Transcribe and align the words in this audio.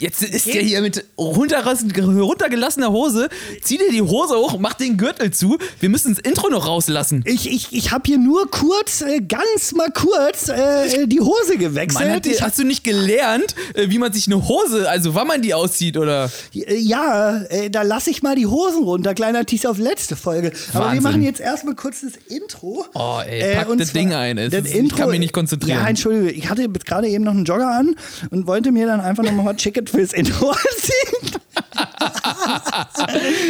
Jetzt 0.00 0.22
ist 0.22 0.46
der 0.46 0.62
hier 0.62 0.80
mit 0.80 1.04
runtergelassener 1.18 2.92
Hose. 2.92 3.28
Zieh 3.62 3.78
dir 3.78 3.90
die 3.90 4.00
Hose 4.00 4.36
hoch, 4.36 4.56
mach 4.60 4.74
den 4.74 4.96
Gürtel 4.96 5.32
zu. 5.32 5.58
Wir 5.80 5.88
müssen 5.88 6.14
das 6.14 6.20
Intro 6.24 6.48
noch 6.50 6.68
rauslassen. 6.68 7.24
Ich, 7.26 7.50
ich, 7.50 7.72
ich 7.72 7.90
habe 7.90 8.04
hier 8.06 8.18
nur 8.18 8.48
kurz, 8.48 9.00
äh, 9.00 9.20
ganz 9.20 9.72
mal 9.72 9.90
kurz, 9.90 10.50
äh, 10.50 11.08
die 11.08 11.18
Hose 11.20 11.58
gewechselt. 11.58 12.08
Mann, 12.10 12.22
die, 12.22 12.40
hast 12.40 12.60
du 12.60 12.64
nicht 12.64 12.84
gelernt, 12.84 13.56
äh, 13.74 13.90
wie 13.90 13.98
man 13.98 14.12
sich 14.12 14.28
eine 14.28 14.46
Hose, 14.46 14.88
also 14.88 15.16
wann 15.16 15.26
man 15.26 15.42
die 15.42 15.52
auszieht, 15.52 15.96
oder? 15.96 16.30
ja, 16.52 17.40
da 17.68 17.82
lasse 17.82 18.10
ich 18.10 18.22
mal 18.22 18.36
die 18.36 18.46
Hosen 18.46 18.84
runter. 18.84 19.14
Kleiner 19.14 19.44
Teaser 19.46 19.70
auf 19.72 19.78
letzte 19.78 20.14
Folge. 20.14 20.52
Aber 20.74 20.78
wir 20.78 20.86
Wahnsinn. 20.86 21.02
machen 21.02 21.22
jetzt 21.24 21.40
erstmal 21.40 21.74
kurz 21.74 22.02
das 22.02 22.12
Intro. 22.28 22.86
Oh, 22.94 23.18
ey, 23.26 23.56
pack 23.56 23.66
das 23.76 23.92
Ding 23.92 24.12
ein. 24.12 24.38
Es 24.38 24.52
das 24.52 24.64
ist- 24.64 24.74
ich 24.76 24.94
kann 24.94 25.10
mich 25.10 25.18
nicht 25.18 25.32
konzentrieren. 25.32 25.80
Ja, 25.80 25.88
entschuldige, 25.88 26.30
ich 26.30 26.48
hatte 26.48 26.68
gerade 26.68 27.08
eben 27.08 27.24
noch 27.24 27.32
einen 27.32 27.44
Jogger 27.44 27.68
an 27.68 27.96
und 28.30 28.46
wollte 28.46 28.70
mir 28.70 28.86
dann 28.86 29.00
einfach 29.00 29.24
nochmal 29.24 29.56
Chicken 29.56 29.87
fürs 29.88 30.12
Intro 30.12 30.50
anziehen. 30.50 31.40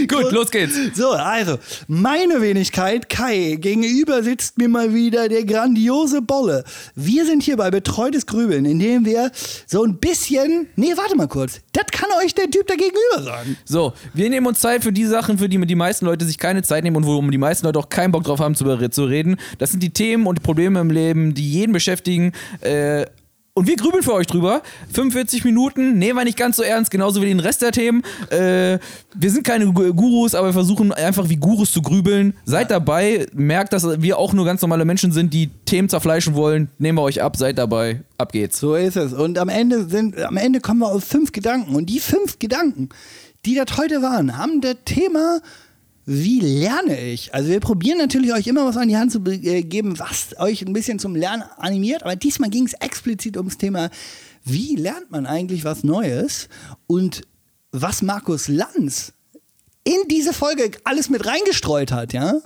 Gut, 0.09 0.33
los 0.33 0.51
geht's. 0.51 0.74
So, 0.95 1.11
also, 1.11 1.59
meine 1.87 2.41
Wenigkeit, 2.41 3.09
Kai, 3.09 3.56
gegenüber 3.61 4.23
sitzt 4.23 4.59
mir 4.59 4.69
mal 4.69 4.95
wieder 4.95 5.28
der 5.28 5.45
grandiose 5.45 6.23
Bolle. 6.23 6.64
Wir 6.95 7.27
sind 7.27 7.42
hier 7.42 7.56
bei 7.56 7.70
Betreutes 7.70 8.27
Grübeln, 8.27 8.64
indem 8.64 9.05
wir 9.05 9.30
so 9.66 9.84
ein 9.84 9.98
bisschen. 9.98 10.69
Nee, 10.77 10.92
warte 10.97 11.16
mal 11.16 11.28
kurz. 11.28 11.61
Das 11.73 11.87
kann 11.91 12.09
euch 12.24 12.34
der 12.34 12.50
Typ 12.50 12.66
da 12.66 12.75
gegenüber 12.75 13.23
sagen. 13.23 13.56
So, 13.64 13.92
wir 14.14 14.30
nehmen 14.30 14.47
uns 14.47 14.61
Zeit 14.61 14.83
für 14.83 14.92
die 14.92 15.05
Sachen, 15.05 15.39
für 15.39 15.48
die 15.48 15.59
die 15.59 15.75
meisten 15.75 16.06
Leute 16.06 16.25
sich 16.25 16.39
keine 16.39 16.62
Zeit 16.62 16.84
nehmen 16.84 16.97
und 16.97 17.06
wo 17.06 17.20
die 17.20 17.39
meisten 17.39 17.66
Leute 17.66 17.78
auch 17.78 17.89
keinen 17.89 18.12
Bock 18.12 18.25
drauf 18.25 18.41
haben 18.41 18.55
zu, 18.55 18.64
zu 18.91 19.05
reden. 19.05 19.36
Das 19.59 19.70
sind 19.70 19.83
die 19.83 19.91
Themen 19.91 20.27
und 20.27 20.42
Probleme 20.42 20.80
im 20.80 20.91
Leben, 20.91 21.34
die 21.34 21.48
jeden 21.50 21.73
beschäftigen. 21.73 22.33
Äh, 22.61 23.06
und 23.59 23.67
wir 23.67 23.77
grübeln 23.77 24.03
für 24.03 24.15
euch 24.15 24.27
drüber. 24.27 24.62
45 24.95 25.45
Minuten, 25.45 25.98
nehmen 25.98 26.19
wir 26.19 26.25
nicht 26.25 26.39
ganz 26.39 26.57
so 26.57 26.62
ernst, 26.62 26.91
genauso 26.91 27.21
wie 27.21 27.27
den 27.27 27.41
Rest 27.41 27.62
der 27.62 27.73
Themen. 27.73 28.03
Äh, 28.31 28.79
wir 29.15 29.31
sind 29.31 29.45
keine 29.45 29.67
Gu- 29.73 29.93
Gurus, 29.93 30.34
aber 30.34 30.48
wir 30.48 30.53
versuchen 30.53 30.92
einfach 30.92 31.28
wie 31.28 31.37
Gurus 31.37 31.73
zu 31.73 31.83
grübeln. 31.83 32.34
Seid 32.45 32.70
dabei, 32.70 33.27
merkt, 33.34 33.73
dass 33.73 34.00
wir 34.00 34.19
auch 34.19 34.33
nur 34.33 34.45
ganz 34.45 34.62
normale 34.62 34.84
Menschen 34.84 35.12
sind, 35.12 35.34
die 35.34 35.48
Themen 35.65 35.89
zerfleischen 35.89 36.34
wollen. 36.34 36.69
Nehmen 36.78 36.98
wir 36.98 37.03
euch 37.03 37.23
ab, 37.23 37.37
seid 37.37 37.59
dabei. 37.59 38.03
Ab 38.17 38.33
geht's. 38.33 38.59
So 38.61 38.75
ist 38.75 38.97
es. 38.97 39.12
Und 39.12 39.39
am 39.39 39.48
Ende, 39.48 39.84
sind, 39.89 40.20
am 40.22 40.37
Ende 40.37 40.61
kommen 40.61 40.81
wir 40.81 40.91
auf 40.93 41.05
fünf 41.05 41.33
Gedanken. 41.33 41.75
Und 41.75 41.87
die 41.87 42.00
fünf 42.00 42.39
Gedanken, 42.39 42.89
die 43.47 43.55
das 43.55 43.77
heute 43.78 44.03
waren, 44.03 44.37
haben 44.39 44.61
das 44.61 44.77
Thema, 44.84 45.41
wie 46.11 46.41
lerne 46.41 46.98
ich? 46.98 47.34
Also 47.34 47.51
wir 47.51 47.61
probieren 47.61 47.98
natürlich 47.98 48.33
euch 48.33 48.47
immer 48.47 48.64
was 48.64 48.78
an 48.78 48.89
die 48.89 48.97
Hand 48.97 49.12
zu 49.12 49.23
äh, 49.27 49.62
geben, 49.62 49.98
was 49.98 50.34
euch 50.39 50.62
ein 50.62 50.73
bisschen 50.73 50.98
zum 50.98 51.15
Lernen 51.15 51.42
animiert. 51.59 52.03
Aber 52.03 52.17
diesmal 52.17 52.48
ging 52.48 52.65
es 52.65 52.73
explizit 52.73 53.37
ums 53.37 53.59
Thema, 53.59 53.91
wie 54.42 54.75
lernt 54.77 55.11
man 55.11 55.27
eigentlich 55.27 55.65
was 55.65 55.84
Neues? 55.84 56.48
Und 56.87 57.28
was 57.73 58.00
Markus 58.00 58.48
Lanz 58.48 59.12
in 59.84 60.09
diese 60.09 60.33
Folge 60.33 60.70
alles 60.84 61.11
mit 61.11 61.27
reingestreut 61.27 61.92
hat, 61.92 62.15
ja? 62.15 62.37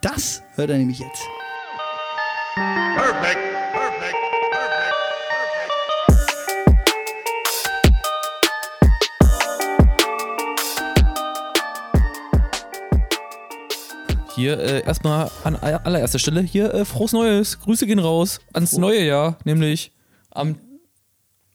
Das 0.00 0.40
hört 0.54 0.70
er 0.70 0.78
nämlich 0.78 1.00
jetzt. 1.00 1.22
Perfect. 2.54 3.49
Hier 14.36 14.58
äh, 14.58 14.84
erstmal 14.84 15.30
an 15.44 15.56
allererster 15.56 16.18
Stelle 16.18 16.40
hier 16.40 16.72
äh, 16.72 16.84
frohes 16.84 17.12
Neues. 17.12 17.58
Grüße 17.60 17.86
gehen 17.86 17.98
raus 17.98 18.40
ans 18.52 18.76
neue 18.76 19.04
Jahr, 19.04 19.38
nämlich 19.44 19.92
am 20.30 20.56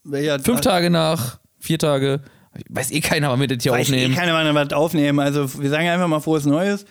Welcher 0.04 0.40
fünf 0.40 0.62
Tage 0.62 0.90
nach, 0.90 1.40
vier 1.60 1.80
Tage. 1.80 2.22
Weiß 2.70 2.92
eh 2.92 3.02
keiner, 3.02 3.30
wann 3.30 3.40
wir 3.40 3.48
das 3.48 3.64
hier 3.64 3.72
Weiß 3.72 3.88
aufnehmen. 3.88 4.14
eh 4.14 4.16
keiner, 4.16 4.34
wann 4.34 4.46
wir 4.46 4.54
was 4.54 4.72
aufnehmen. 4.74 5.20
Also 5.20 5.62
wir 5.62 5.70
sagen 5.70 5.88
einfach 5.88 6.08
mal 6.08 6.20
frohes 6.20 6.46
Neues. 6.46 6.86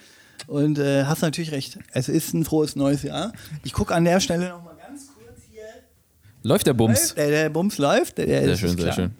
Und 0.46 0.78
äh, 0.78 1.04
hast 1.04 1.22
natürlich 1.22 1.52
recht. 1.52 1.78
Es 1.92 2.08
ist 2.08 2.34
ein 2.34 2.44
frohes 2.44 2.76
neues 2.76 3.02
Jahr. 3.02 3.32
Ich 3.62 3.72
gucke 3.72 3.94
an 3.94 4.04
der 4.04 4.20
Stelle 4.20 4.48
noch 4.48 4.62
mal 4.64 4.74
ganz 4.76 5.06
kurz 5.06 5.40
hier. 5.50 5.62
Läuft 6.42 6.66
der 6.66 6.74
Bums. 6.74 7.14
Der, 7.14 7.30
der 7.30 7.50
Bums 7.50 7.78
läuft. 7.78 8.18
Der, 8.18 8.26
der 8.26 8.44
Sehr 8.44 8.56
schön, 8.56 8.76
sehr 8.76 8.92
schön. 8.92 9.14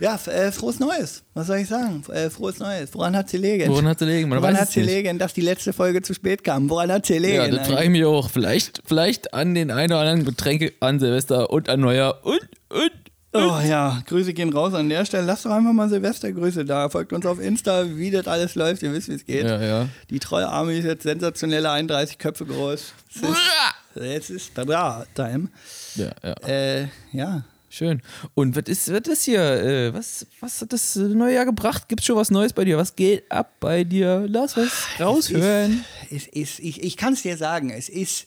Ja, 0.00 0.18
äh, 0.26 0.50
frohes 0.50 0.80
Neues. 0.80 1.22
Was 1.34 1.46
soll 1.46 1.58
ich 1.58 1.68
sagen? 1.68 2.02
Äh, 2.12 2.30
frohes 2.30 2.58
Neues. 2.58 2.90
Woran 2.94 3.16
hat 3.16 3.28
sie 3.28 3.36
liegen? 3.36 3.70
Woran 3.70 3.86
hat 3.86 3.98
sie 3.98 4.06
liegen? 4.06 4.28
Man 4.28 4.40
Woran 4.40 4.58
hat 4.58 4.70
sie 4.70 4.82
liegen, 4.82 5.18
dass 5.18 5.34
die 5.34 5.40
letzte 5.40 5.72
Folge 5.72 6.02
zu 6.02 6.14
spät 6.14 6.42
kam? 6.42 6.68
Woran 6.68 6.90
hat 6.90 7.06
sie 7.06 7.18
liegen? 7.18 7.36
Ja, 7.36 7.48
das 7.48 7.68
frage 7.68 7.84
ich 7.84 7.90
mich 7.90 8.04
auch. 8.04 8.28
Vielleicht, 8.28 8.82
vielleicht 8.84 9.34
an 9.34 9.54
den 9.54 9.70
einen 9.70 9.92
oder 9.92 10.00
anderen 10.00 10.24
Getränke 10.24 10.72
an 10.80 10.98
Silvester 10.98 11.50
und 11.50 11.68
an 11.68 11.80
Neujahr 11.80 12.24
und, 12.24 12.40
und. 12.70 12.92
Oh 13.36 13.58
ja, 13.66 14.00
Grüße 14.06 14.32
gehen 14.32 14.52
raus 14.52 14.74
an 14.74 14.88
der 14.88 15.04
Stelle. 15.04 15.26
Lasst 15.26 15.44
doch 15.44 15.50
einfach 15.50 15.72
mal 15.72 15.88
Silvestergrüße 15.88 16.64
da. 16.64 16.88
Folgt 16.88 17.12
uns 17.12 17.26
auf 17.26 17.40
Insta, 17.40 17.84
wie 17.96 18.12
das 18.12 18.28
alles 18.28 18.54
läuft. 18.54 18.84
Ihr 18.84 18.92
wisst, 18.92 19.08
wie 19.08 19.14
es 19.14 19.26
geht. 19.26 19.44
Ja, 19.44 19.60
ja. 19.60 19.88
Die 20.08 20.20
treue 20.20 20.48
Army 20.48 20.78
ist 20.78 20.84
jetzt 20.84 21.02
sensationelle 21.02 21.68
31 21.68 22.18
Köpfe 22.18 22.46
groß. 22.46 22.92
Es 23.12 23.22
ist, 23.22 24.30
es 24.30 24.30
ist 24.30 24.52
da, 24.54 25.04
Time. 25.16 25.48
Ja, 25.96 26.12
ja. 26.22 26.48
Äh, 26.48 26.88
ja. 27.10 27.44
Schön. 27.74 28.02
Und 28.34 28.54
was 28.54 28.68
ist, 28.68 28.92
was 28.92 29.08
ist 29.08 29.24
hier? 29.24 29.42
Äh, 29.42 29.92
was, 29.92 30.28
was 30.38 30.60
hat 30.60 30.72
das 30.72 30.94
äh, 30.94 31.00
neue 31.00 31.34
Jahr 31.34 31.44
gebracht? 31.44 31.88
Gibt's 31.88 32.06
schon 32.06 32.14
was 32.14 32.30
Neues 32.30 32.52
bei 32.52 32.64
dir? 32.64 32.78
Was 32.78 32.94
geht 32.94 33.28
ab 33.32 33.56
bei 33.58 33.82
dir? 33.82 34.26
Lass 34.28 34.56
was 34.56 34.86
raushören. 35.00 35.84
Es 36.08 36.28
ist, 36.28 36.60
ich, 36.60 36.84
ich 36.84 36.96
kann 36.96 37.14
es 37.14 37.22
dir 37.22 37.36
sagen, 37.36 37.70
es 37.70 37.88
ist, 37.88 38.26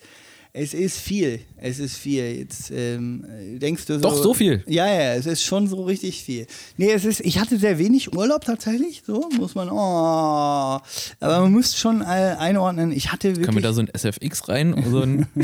es 0.53 0.74
ist 0.74 0.97
viel. 1.00 1.40
Es 1.58 1.80
ist 1.80 1.97
viel. 1.97 2.24
Jetzt 2.24 2.72
ähm, 2.72 3.25
denkst 3.59 3.85
du 3.85 3.96
so. 3.96 4.02
Doch, 4.02 4.16
so 4.16 4.34
viel? 4.34 4.63
Ja, 4.68 4.88
ja, 4.88 5.13
es 5.13 5.25
ist 5.25 5.44
schon 5.44 5.68
so 5.68 5.84
richtig 5.84 6.24
viel. 6.24 6.47
Nee, 6.78 6.91
es 6.91 7.06
ist, 7.06 7.22
ich 7.22 7.40
hatte 7.40 7.58
sehr 7.58 7.78
wenig 7.78 8.13
Urlaub 8.13 8.46
tatsächlich, 8.46 9.03
so 9.06 9.30
muss 9.38 9.56
man, 9.56 9.69
oh. 9.69 9.75
Aber 9.75 11.41
man 11.41 11.52
muss 11.52 11.78
schon 11.78 12.02
äh, 12.02 12.06
einordnen, 12.40 12.91
ich 12.91 13.12
hatte 13.12 13.30
wirklich. 13.30 13.46
Können 13.46 13.57
wir 13.57 13.63
da 13.63 13.74
so 13.74 13.81
ein 13.81 13.90
SFX 13.94 14.50
rein? 14.50 14.84
So 14.90 15.02
ein. 15.02 15.28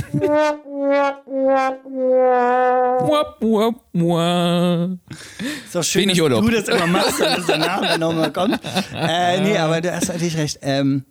Ist 5.66 5.75
doch 5.75 5.84
schön, 5.84 6.03
Wenig 6.03 6.18
dass 6.18 6.24
Urlaub. 6.24 6.46
du 6.46 6.52
das 6.52 6.68
immer 6.68 6.88
machst 6.88 7.19
und 7.19 7.25
das 7.25 7.46
danach 7.47 7.81
dann 7.81 8.00
nochmal 8.00 8.31
kommt. 8.31 8.59
Äh, 8.94 9.42
nee, 9.42 9.58
aber 9.58 9.81
du 9.81 9.94
hast 9.94 10.08
natürlich 10.08 10.38
recht. 10.38 10.59
Ähm, 10.62 11.03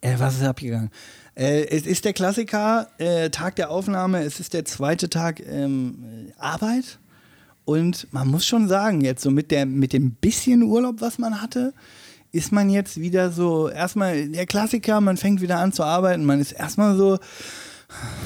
äh, 0.00 0.14
was 0.18 0.36
ist 0.36 0.42
abgegangen? 0.42 0.90
Äh, 1.36 1.66
es 1.68 1.86
ist 1.86 2.04
der 2.04 2.14
Klassiker, 2.14 2.88
äh, 2.98 3.30
Tag 3.30 3.56
der 3.56 3.70
Aufnahme, 3.70 4.22
es 4.22 4.40
ist 4.40 4.54
der 4.54 4.64
zweite 4.64 5.10
Tag 5.10 5.40
ähm, 5.46 6.32
Arbeit. 6.38 6.98
Und 7.64 8.06
man 8.12 8.28
muss 8.28 8.46
schon 8.46 8.68
sagen, 8.68 9.02
jetzt 9.02 9.22
so 9.22 9.30
mit, 9.30 9.50
der, 9.50 9.66
mit 9.66 9.92
dem 9.92 10.12
bisschen 10.12 10.62
Urlaub, 10.62 11.00
was 11.00 11.18
man 11.18 11.42
hatte, 11.42 11.74
ist 12.32 12.52
man 12.52 12.70
jetzt 12.70 13.00
wieder 13.00 13.32
so, 13.32 13.68
erstmal 13.68 14.28
der 14.28 14.46
Klassiker, 14.46 15.00
man 15.00 15.16
fängt 15.16 15.40
wieder 15.40 15.58
an 15.58 15.72
zu 15.72 15.82
arbeiten, 15.82 16.24
man 16.24 16.40
ist 16.40 16.52
erstmal 16.52 16.96
so, 16.96 17.18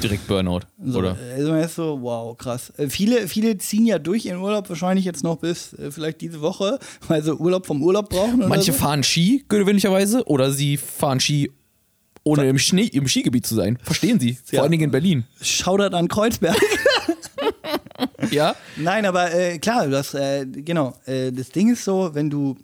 Direkt 0.03 0.27
Burnout, 0.27 0.61
so, 0.83 1.01
oder? 1.01 1.19
Also 1.35 1.51
man 1.51 1.61
ist 1.61 1.75
so, 1.75 2.01
wow, 2.01 2.37
krass. 2.37 2.73
Äh, 2.79 2.89
viele, 2.89 3.29
viele 3.29 3.59
ziehen 3.59 3.85
ja 3.85 3.99
durch 3.99 4.25
ihren 4.25 4.41
Urlaub 4.41 4.69
wahrscheinlich 4.71 5.05
jetzt 5.05 5.23
noch 5.23 5.37
bis 5.37 5.75
äh, 5.75 5.91
vielleicht 5.91 6.23
diese 6.23 6.41
Woche, 6.41 6.79
weil 7.09 7.23
sie 7.23 7.37
Urlaub 7.37 7.67
vom 7.67 7.83
Urlaub 7.83 8.09
brauchen. 8.09 8.49
Manche 8.49 8.73
so. 8.73 8.79
fahren 8.79 9.03
Ski 9.03 9.45
gewöhnlicherweise 9.49 10.25
oder 10.27 10.51
sie 10.51 10.79
fahren 10.79 11.21
Ski 11.21 11.51
ohne 12.23 12.49
im, 12.49 12.59
Schnee, 12.59 12.85
im 12.85 13.09
Skigebiet 13.09 13.47
zu 13.47 13.55
sein. 13.55 13.79
Verstehen 13.83 14.21
Sie? 14.21 14.35
Vor 14.45 14.57
Ja. 14.57 14.63
allen 14.63 14.71
Dingen 14.71 14.85
in 14.85 14.91
Berlin. 14.91 15.25
Schaudert 15.41 15.95
an 15.95 16.09
Kreuzberg. 16.09 16.57
Ja? 18.31 18.55
Nein, 18.77 19.07
aber 19.07 19.33
äh, 19.35 19.59
klar, 19.59 19.87
du 19.87 19.97
hast, 19.97 20.15
äh, 20.15 20.47
genau, 20.47 20.95
äh, 21.07 21.33
das 21.33 21.49
Ding 21.51 21.73
ist 21.73 21.85
so, 21.85 22.11
wenn 22.15 22.29
du, 22.31 22.57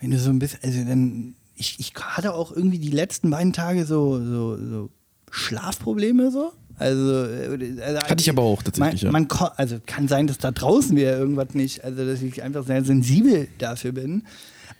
wenn 0.00 0.10
du 0.10 0.18
so 0.18 0.30
ein 0.30 0.38
bisschen, 0.38 0.60
also 0.62 0.78
dann, 0.84 1.34
ich, 1.56 1.76
ich 1.78 1.92
hatte 1.96 2.34
auch 2.34 2.52
irgendwie 2.52 2.78
die 2.78 2.90
letzten 2.90 3.30
beiden 3.30 3.52
Tage 3.52 3.84
so, 3.86 4.18
so, 4.24 4.56
so 4.56 4.90
Schlafprobleme 5.30 6.30
so. 6.30 6.52
Also, 6.78 7.24
äh, 7.24 7.80
also 7.82 8.00
Hatte 8.08 8.20
ich 8.20 8.30
aber 8.30 8.42
auch 8.42 8.62
tatsächlich, 8.62 9.02
ja. 9.02 9.10
Man, 9.10 9.22
man 9.22 9.28
ko- 9.28 9.50
also 9.56 9.78
kann 9.84 10.06
sein, 10.08 10.26
dass 10.28 10.38
da 10.38 10.52
draußen 10.52 10.96
wieder 10.96 11.18
irgendwas 11.18 11.54
nicht, 11.54 11.82
also 11.84 12.06
dass 12.06 12.22
ich 12.22 12.42
einfach 12.42 12.64
sehr 12.66 12.84
sensibel 12.84 13.48
dafür 13.58 13.92
bin. 13.92 14.22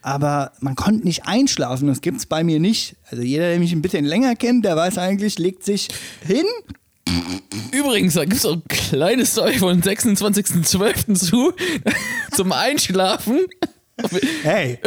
Aber 0.02 0.52
man 0.60 0.74
konnte 0.74 1.04
nicht 1.04 1.26
einschlafen, 1.26 1.88
das 1.88 2.00
gibt 2.00 2.18
es 2.18 2.26
bei 2.26 2.44
mir 2.44 2.60
nicht. 2.60 2.96
Also 3.10 3.22
jeder, 3.22 3.48
der 3.50 3.58
mich 3.58 3.72
ein 3.72 3.82
bisschen 3.82 4.04
länger 4.04 4.36
kennt, 4.36 4.64
der 4.64 4.76
weiß 4.76 4.98
eigentlich, 4.98 5.38
legt 5.38 5.64
sich 5.64 5.88
hin, 6.24 6.46
Übrigens, 7.72 8.14
da 8.14 8.24
gibt 8.24 8.36
es 8.36 8.46
auch 8.46 8.54
ein 8.54 8.62
kleines 8.68 9.32
Story 9.32 9.58
von 9.58 9.80
26.12. 9.80 11.14
zu 11.14 11.52
zum 12.32 12.52
Einschlafen. 12.52 13.40
Hey, 14.42 14.78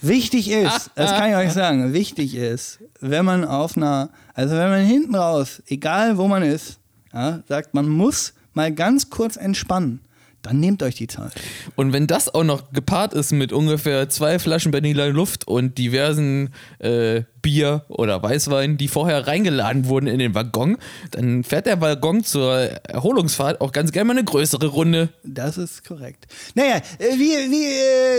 wichtig 0.00 0.50
ist, 0.50 0.90
das 0.94 1.10
kann 1.12 1.30
ich 1.30 1.36
euch 1.36 1.52
sagen, 1.52 1.92
wichtig 1.92 2.34
ist, 2.34 2.78
wenn 3.00 3.24
man 3.24 3.44
auf 3.44 3.76
einer, 3.76 4.10
also 4.34 4.54
wenn 4.54 4.70
man 4.70 4.84
hinten 4.84 5.14
raus, 5.14 5.62
egal 5.66 6.16
wo 6.18 6.28
man 6.28 6.42
ist, 6.42 6.78
ja, 7.12 7.42
sagt, 7.48 7.74
man 7.74 7.88
muss 7.88 8.32
mal 8.54 8.72
ganz 8.72 9.10
kurz 9.10 9.36
entspannen, 9.36 10.00
dann 10.44 10.60
nehmt 10.60 10.82
euch 10.82 10.94
die 10.94 11.06
Zeit. 11.06 11.32
Und 11.74 11.92
wenn 11.92 12.06
das 12.06 12.32
auch 12.32 12.44
noch 12.44 12.72
gepaart 12.72 13.14
ist 13.14 13.32
mit 13.32 13.52
ungefähr 13.52 14.08
zwei 14.08 14.38
Flaschen 14.38 14.72
Vanilla 14.72 15.06
Luft 15.06 15.48
und 15.48 15.76
diversen 15.78 16.50
äh, 16.78 17.22
Bier 17.42 17.84
oder 17.88 18.22
Weißwein, 18.22 18.76
die 18.78 18.88
vorher 18.88 19.26
reingeladen 19.26 19.86
wurden 19.86 20.06
in 20.06 20.18
den 20.18 20.34
Waggon, 20.34 20.76
dann 21.10 21.44
fährt 21.44 21.66
der 21.66 21.80
Waggon 21.80 22.24
zur 22.24 22.54
Erholungsfahrt 22.88 23.60
auch 23.60 23.72
ganz 23.72 23.92
gerne 23.92 24.06
mal 24.08 24.12
eine 24.16 24.24
größere 24.24 24.66
Runde. 24.66 25.10
Das 25.24 25.58
ist 25.58 25.84
korrekt. 25.84 26.26
Naja, 26.54 26.76
äh, 26.98 27.14
wie, 27.16 27.50
wie, 27.50 27.64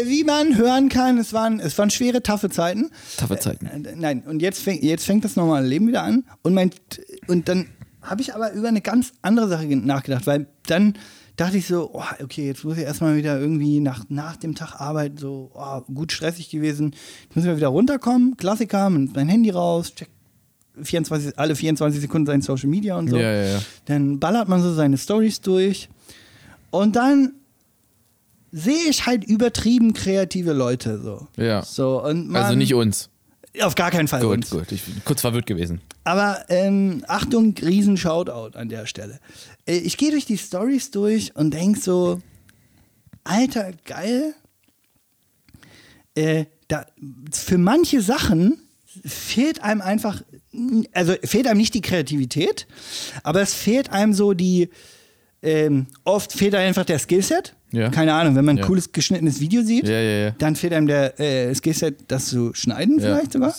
äh, 0.05 0.09
wie 0.09 0.23
man 0.23 0.57
hören 0.57 0.89
kann, 0.89 1.17
es 1.17 1.33
waren, 1.33 1.59
es 1.59 1.77
waren 1.77 1.89
schwere, 1.89 2.21
taffe 2.21 2.49
Zeiten. 2.49 2.91
Taffe 3.17 3.39
Zeiten. 3.39 3.65
Äh, 3.67 3.95
Nein, 3.95 4.23
und 4.27 4.41
jetzt, 4.41 4.61
fäng, 4.61 4.79
jetzt 4.83 5.05
fängt 5.05 5.23
das 5.25 5.35
normale 5.35 5.65
Leben 5.67 5.87
wieder 5.87 6.03
an. 6.03 6.23
Und, 6.43 6.53
mein, 6.53 6.71
und 7.27 7.47
dann 7.49 7.67
habe 8.01 8.21
ich 8.21 8.35
aber 8.35 8.51
über 8.53 8.67
eine 8.67 8.81
ganz 8.81 9.13
andere 9.23 9.47
Sache 9.47 9.65
ge- 9.67 9.75
nachgedacht, 9.77 10.27
weil 10.27 10.45
dann 10.67 10.93
dachte 11.35 11.57
ich 11.57 11.67
so, 11.67 11.91
oh, 11.93 12.03
okay, 12.23 12.45
jetzt 12.45 12.63
muss 12.63 12.77
ich 12.77 12.83
erstmal 12.83 13.17
wieder 13.17 13.39
irgendwie 13.39 13.79
nach, 13.79 14.05
nach 14.09 14.35
dem 14.37 14.55
Tag 14.55 14.79
Arbeit 14.79 15.19
so 15.19 15.51
oh, 15.53 15.81
gut 15.93 16.11
stressig 16.11 16.49
gewesen. 16.49 16.95
Jetzt 17.23 17.35
muss 17.35 17.45
ich 17.45 17.49
mal 17.49 17.57
wieder 17.57 17.67
runterkommen, 17.67 18.37
Klassiker, 18.37 18.89
mein 18.89 19.27
Handy 19.27 19.49
raus, 19.49 19.93
check 19.95 20.09
24, 20.81 21.39
alle 21.39 21.55
24 21.55 22.01
Sekunden 22.01 22.27
sein 22.27 22.41
Social 22.41 22.69
Media 22.69 22.97
und 22.97 23.09
so. 23.09 23.17
Ja, 23.17 23.31
ja, 23.31 23.45
ja. 23.53 23.61
Dann 23.85 24.19
ballert 24.19 24.49
man 24.49 24.61
so 24.61 24.73
seine 24.73 24.97
Stories 24.97 25.41
durch 25.41 25.89
und 26.69 26.95
dann 26.95 27.33
sehe 28.51 28.89
ich 28.89 29.05
halt 29.05 29.23
übertrieben 29.23 29.93
kreative 29.93 30.53
Leute 30.53 30.99
so. 30.99 31.27
Ja. 31.37 31.61
So, 31.63 32.03
und 32.03 32.29
man, 32.29 32.43
Also 32.43 32.57
nicht 32.57 32.73
uns. 32.73 33.09
Auf 33.61 33.75
gar 33.75 33.91
keinen 33.91 34.07
Fall 34.07 34.21
Gut, 34.21 34.37
uns. 34.37 34.49
gut. 34.49 34.71
Ich 34.71 34.83
bin 34.83 35.01
kurz 35.05 35.21
verwirrt 35.21 35.45
gewesen. 35.45 35.81
Aber 36.03 36.45
ähm, 36.49 37.03
Achtung, 37.07 37.55
riesen 37.61 37.97
Shoutout 37.97 38.57
an 38.57 38.69
der 38.69 38.85
Stelle. 38.85 39.19
Äh, 39.65 39.77
ich 39.77 39.97
gehe 39.97 40.11
durch 40.11 40.25
die 40.25 40.37
Stories 40.37 40.91
durch 40.91 41.35
und 41.35 41.53
denk 41.53 41.77
so, 41.77 42.21
Alter, 43.23 43.71
geil. 43.85 44.33
Äh, 46.15 46.45
da, 46.67 46.85
für 47.31 47.57
manche 47.57 48.01
Sachen 48.01 48.59
fehlt 49.03 49.61
einem 49.61 49.81
einfach, 49.81 50.21
also 50.93 51.15
fehlt 51.23 51.47
einem 51.47 51.57
nicht 51.57 51.73
die 51.73 51.81
Kreativität, 51.81 52.65
aber 53.23 53.41
es 53.41 53.53
fehlt 53.53 53.89
einem 53.91 54.13
so 54.13 54.33
die, 54.33 54.69
ähm, 55.45 55.85
oft 56.03 56.33
fehlt 56.33 56.55
einfach 56.55 56.83
der 56.85 56.99
Skillset. 56.99 57.53
Ja. 57.71 57.89
Keine 57.89 58.13
Ahnung, 58.13 58.35
wenn 58.35 58.45
man 58.45 58.55
ein 58.55 58.59
Ja. 58.59 58.65
cooles 58.65 58.91
geschnittenes 58.91 59.39
Video 59.39 59.61
sieht, 59.61 59.87
Ja, 59.87 60.31
dann 60.31 60.55
fehlt 60.55 60.73
einem 60.73 60.87
der 60.87 61.19
äh, 61.19 61.53
Skillset, 61.53 61.95
das 62.07 62.27
zu 62.27 62.53
schneiden 62.53 62.99
vielleicht 62.99 63.33
sogar. 63.33 63.53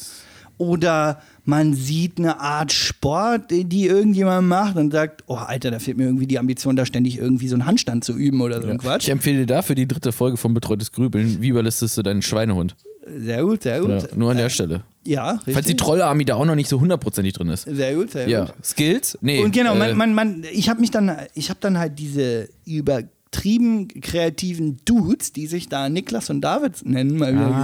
Oder 0.58 1.20
man 1.44 1.74
sieht 1.74 2.18
eine 2.18 2.40
Art 2.40 2.72
Sport, 2.72 3.50
die 3.50 3.86
irgendjemand 3.86 4.48
macht 4.48 4.76
und 4.76 4.90
sagt, 4.90 5.22
oh 5.26 5.34
Alter, 5.34 5.70
da 5.70 5.78
fehlt 5.78 5.98
mir 5.98 6.04
irgendwie 6.04 6.26
die 6.26 6.38
Ambition, 6.38 6.76
da 6.76 6.86
ständig 6.86 7.18
irgendwie 7.18 7.48
so 7.48 7.54
einen 7.56 7.66
Handstand 7.66 8.04
zu 8.04 8.14
üben 8.14 8.40
oder 8.40 8.62
so 8.62 8.68
ein 8.68 8.76
Ich 8.76 8.82
Quatsch. 8.82 9.08
empfehle 9.08 9.40
dir 9.40 9.46
dafür 9.46 9.74
die 9.74 9.86
dritte 9.86 10.12
Folge 10.12 10.38
von 10.38 10.54
Betreutes 10.54 10.92
Grübeln. 10.92 11.42
Wie 11.42 11.48
überlistest 11.48 11.98
du 11.98 12.02
deinen 12.02 12.22
Schweinehund? 12.22 12.74
Sehr 13.06 13.42
gut, 13.44 13.62
sehr 13.62 13.82
Ja, 13.82 13.98
gut. 14.00 14.16
nur 14.16 14.30
an 14.32 14.36
der 14.36 14.48
Stelle. 14.50 14.82
Ja, 15.04 15.32
richtig. 15.32 15.54
Falls 15.54 15.66
die 15.66 15.76
Trollarmee 15.76 16.24
da 16.24 16.34
auch 16.34 16.44
noch 16.44 16.56
nicht 16.56 16.68
so 16.68 16.80
hundertprozentig 16.80 17.32
drin 17.34 17.48
ist. 17.50 17.62
sehr 17.62 17.94
gut, 17.94 18.10
sehr 18.10 18.28
Ja, 18.28 18.46
gut. 18.46 18.54
Skills? 18.64 19.16
Nee. 19.20 19.42
Und 19.44 19.52
genau, 19.52 19.74
äh, 19.74 19.78
man, 19.78 19.96
man, 19.96 20.14
man, 20.14 20.44
ich 20.52 20.68
habe 20.68 20.80
mich 20.80 20.90
dann, 20.90 21.16
ich 21.34 21.48
habe 21.50 21.60
dann 21.60 21.78
halt 21.78 21.98
diese 22.00 22.48
übertrieben 22.64 23.88
kreativen 24.00 24.78
Dudes, 24.84 25.32
die 25.32 25.46
sich 25.46 25.68
da 25.68 25.88
Niklas 25.88 26.30
und 26.30 26.40
David 26.40 26.84
nennen, 26.84 27.16
mal 27.18 27.32
wieder 27.32 27.46
Ah, 27.46 27.60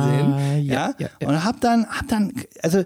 gesehen. 0.54 0.66
ja, 0.66 0.74
Ja, 0.74 0.94
ja, 0.98 1.08
ja. 1.20 1.28
Und 1.28 1.44
hab 1.44 1.60
dann, 1.60 1.86
hab 1.86 2.06
dann, 2.08 2.32
also 2.62 2.84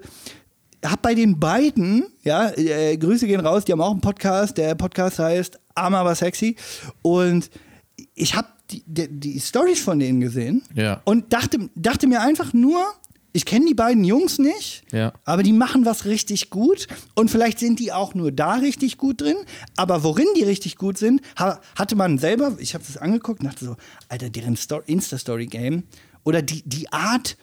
hab 0.85 1.03
bei 1.03 1.15
den 1.15 1.39
beiden, 1.39 2.07
ja, 2.23 2.51
äh, 2.57 2.97
Grüße 2.97 3.27
gehen 3.27 3.41
raus, 3.41 3.65
die 3.65 3.73
haben 3.73 3.81
auch 3.81 3.91
einen 3.91 4.01
Podcast, 4.01 4.57
der 4.57 4.75
Podcast 4.75 5.19
heißt 5.19 5.59
Arm 5.75 5.95
aber 5.95 6.15
sexy 6.15 6.57
und 7.03 7.51
ich 8.15 8.35
habe 8.35 8.49
die, 8.71 8.83
die, 8.87 9.09
die 9.09 9.41
Stories 9.41 9.81
von 9.81 9.99
denen 9.99 10.21
gesehen 10.21 10.63
Ja. 10.75 11.01
und 11.05 11.33
dachte, 11.33 11.71
dachte 11.75 12.07
mir 12.07 12.21
einfach 12.23 12.53
nur, 12.53 12.81
ich 13.33 13.45
kenne 13.45 13.67
die 13.67 13.75
beiden 13.75 14.03
Jungs 14.05 14.39
nicht, 14.39 14.83
Ja. 14.93 15.13
aber 15.25 15.43
die 15.43 15.53
machen 15.53 15.85
was 15.85 16.07
richtig 16.07 16.49
gut 16.51 16.87
und 17.15 17.31
vielleicht 17.31 17.59
sind 17.59 17.79
die 17.81 17.93
auch 17.93 18.15
nur 18.15 18.33
da 18.33 18.55
richtig 18.55 18.97
gut 18.97 19.21
drin, 19.21 19.37
aber 19.77 20.03
worin 20.03 20.27
die 20.39 20.43
richtig 20.45 20.77
gut 20.77 20.97
sind, 20.99 21.21
ha 21.39 21.61
hatte 21.77 21.97
man 21.97 22.17
selber, 22.19 22.57
ich 22.59 22.75
habe 22.75 22.83
das 22.87 22.97
angeguckt 22.97 23.41
und 23.41 23.47
dachte 23.47 23.65
so, 23.67 23.77
Alter, 24.09 24.31
deren 24.31 24.57
Sto- 24.57 24.83
Insta-Story-Game 24.87 25.83
oder 26.25 26.41
die, 26.43 26.63
die 26.65 26.91
Art, 26.93 27.37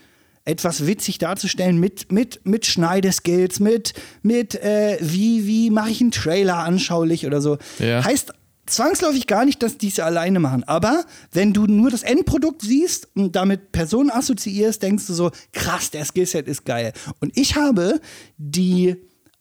etwas 0.45 0.85
witzig 0.85 1.19
darzustellen 1.19 1.79
mit, 1.79 2.11
mit, 2.11 2.41
mit 2.45 2.65
Schneideskills, 2.65 3.61
mit, 3.61 3.93
mit 4.23 4.55
äh, 4.55 4.97
wie, 4.99 5.47
wie 5.47 5.69
mache 5.69 5.89
ich 5.91 6.01
einen 6.01 6.11
Trailer 6.11 6.57
anschaulich 6.57 7.25
oder 7.25 7.39
so. 7.39 7.59
Ja. 7.79 8.03
Heißt 8.03 8.33
zwangsläufig 8.65 9.27
gar 9.27 9.45
nicht, 9.45 9.61
dass 9.61 9.77
die 9.77 9.89
es 9.89 9.99
alleine 9.99 10.39
machen. 10.39 10.63
Aber 10.63 11.05
wenn 11.31 11.53
du 11.53 11.65
nur 11.65 11.89
das 11.89 12.03
Endprodukt 12.03 12.61
siehst 12.61 13.07
und 13.15 13.35
damit 13.35 13.71
Personen 13.71 14.09
assoziierst, 14.09 14.81
denkst 14.81 15.07
du 15.07 15.13
so, 15.13 15.31
krass, 15.51 15.91
der 15.91 16.05
Skillset 16.05 16.47
ist 16.47 16.65
geil. 16.65 16.93
Und 17.19 17.37
ich 17.37 17.55
habe 17.55 17.99
die 18.37 18.95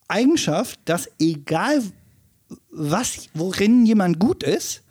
Eigenschaft, 0.08 0.80
dass 0.84 1.08
egal 1.18 1.82
was, 2.70 3.28
worin 3.34 3.86
jemand 3.86 4.18
gut 4.18 4.42
ist, 4.42 4.82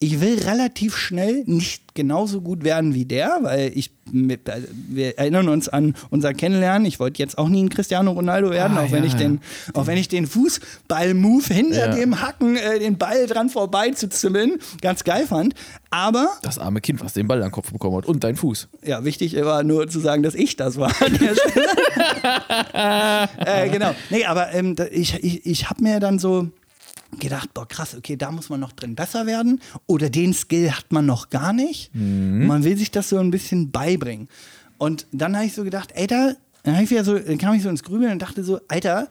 ich 0.00 0.20
will 0.20 0.38
relativ 0.44 0.96
schnell 0.96 1.42
nicht 1.46 1.82
genauso 1.94 2.40
gut 2.40 2.62
werden 2.62 2.94
wie 2.94 3.04
der, 3.04 3.38
weil 3.42 3.72
ich, 3.74 3.90
mit- 4.12 4.42
wir 4.88 5.18
erinnern 5.18 5.48
uns 5.48 5.68
an 5.68 5.96
unser 6.10 6.34
Kennenlernen. 6.34 6.86
Ich 6.86 7.00
wollte 7.00 7.20
jetzt 7.20 7.36
auch 7.36 7.48
nie 7.48 7.64
ein 7.64 7.68
Cristiano 7.68 8.12
Ronaldo 8.12 8.50
werden, 8.50 8.78
Ah, 8.78 8.82
auch 8.84 8.92
wenn 8.92 9.02
ja, 9.02 9.06
ich 9.08 9.14
ja. 9.14 9.18
den, 9.18 9.40
auch 9.74 9.88
wenn 9.88 9.98
ich 9.98 10.06
den 10.06 10.28
Fußball-Move 10.28 11.52
hinter 11.52 11.88
Ja. 11.88 11.94
dem 11.96 12.20
Hacken, 12.22 12.54
äh, 12.56 12.78
den 12.78 12.96
Ball 12.96 13.26
dran 13.26 13.48
vorbei 13.48 13.90
zu 13.90 14.08
zimmeln, 14.08 14.58
ganz 14.80 15.02
geil 15.02 15.26
fand. 15.26 15.54
Aber 15.90 16.28
Das 16.42 16.60
arme 16.60 16.80
Kind, 16.80 17.00
was 17.02 17.14
den 17.14 17.26
Ball 17.26 17.38
an 17.42 17.48
den 17.48 17.52
Kopf 17.52 17.72
bekommen 17.72 17.96
hat. 17.96 18.06
Und 18.06 18.22
dein 18.22 18.36
Fuß. 18.36 18.68
ja, 18.84 19.04
wichtig 19.04 19.34
war 19.44 19.64
nur 19.64 19.88
zu 19.88 19.98
sagen, 19.98 20.22
dass 20.22 20.36
ich 20.36 20.54
das 20.54 20.76
war 20.76 20.92
an 21.02 21.18
der 21.18 21.32
äh, 23.64 23.68
genau. 23.70 23.96
Nee, 24.10 24.24
aber 24.26 24.52
ähm, 24.54 24.76
ich, 24.92 25.24
ich, 25.24 25.44
ich 25.44 25.68
habe 25.70 25.82
mir 25.82 25.98
dann 25.98 26.20
so 26.20 26.46
gedacht, 27.18 27.54
boah, 27.54 27.66
krass, 27.66 27.94
okay, 27.96 28.16
da 28.16 28.30
muss 28.30 28.48
man 28.50 28.60
noch 28.60 28.72
drin 28.72 28.94
besser 28.94 29.26
werden. 29.26 29.60
Oder 29.86 30.10
den 30.10 30.34
Skill 30.34 30.70
hat 30.72 30.92
man 30.92 31.06
noch 31.06 31.30
gar 31.30 31.52
nicht. 31.52 31.90
Man 31.94 32.64
will 32.64 32.76
sich 32.76 32.90
das 32.90 33.08
so 33.08 33.18
ein 33.18 33.30
bisschen 33.30 33.70
beibringen. 33.70 34.28
Und 34.76 35.06
dann 35.12 35.34
habe 35.36 35.46
ich 35.46 35.54
so 35.54 35.64
gedacht, 35.64 35.90
ey, 35.94 36.06
da, 36.06 36.32
dann, 36.64 36.76
hab 36.76 36.82
ich 36.82 36.90
wieder 36.90 37.04
so, 37.04 37.18
dann 37.18 37.38
kam 37.38 37.54
ich 37.54 37.62
so 37.62 37.68
ins 37.68 37.82
Grübeln 37.82 38.12
und 38.12 38.22
dachte 38.22 38.44
so, 38.44 38.60
Alter, 38.68 39.08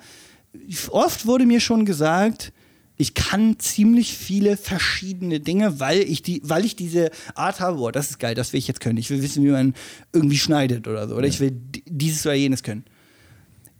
oft 0.91 1.25
wurde 1.25 1.45
mir 1.45 1.59
schon 1.59 1.85
gesagt, 1.85 2.53
ich 2.99 3.13
kann 3.13 3.59
ziemlich 3.59 4.17
viele 4.17 4.57
verschiedene 4.57 5.39
Dinge, 5.39 5.79
weil 5.79 5.99
ich 5.99 6.23
die, 6.23 6.41
weil 6.43 6.65
ich 6.65 6.75
diese 6.75 7.11
Art 7.35 7.59
habe, 7.59 7.77
boah, 7.77 7.91
das 7.91 8.09
ist 8.09 8.19
geil, 8.19 8.33
das 8.33 8.53
will 8.53 8.57
ich 8.59 8.67
jetzt 8.67 8.79
können. 8.79 8.97
Ich 8.97 9.09
will 9.09 9.21
wissen, 9.21 9.43
wie 9.43 9.49
man 9.51 9.75
irgendwie 10.13 10.37
schneidet 10.37 10.87
oder 10.87 11.07
so. 11.07 11.15
Oder 11.15 11.27
ich 11.27 11.39
will 11.39 11.51
di- 11.51 11.83
dieses 11.85 12.25
oder 12.25 12.33
jenes 12.35 12.63
können. 12.63 12.85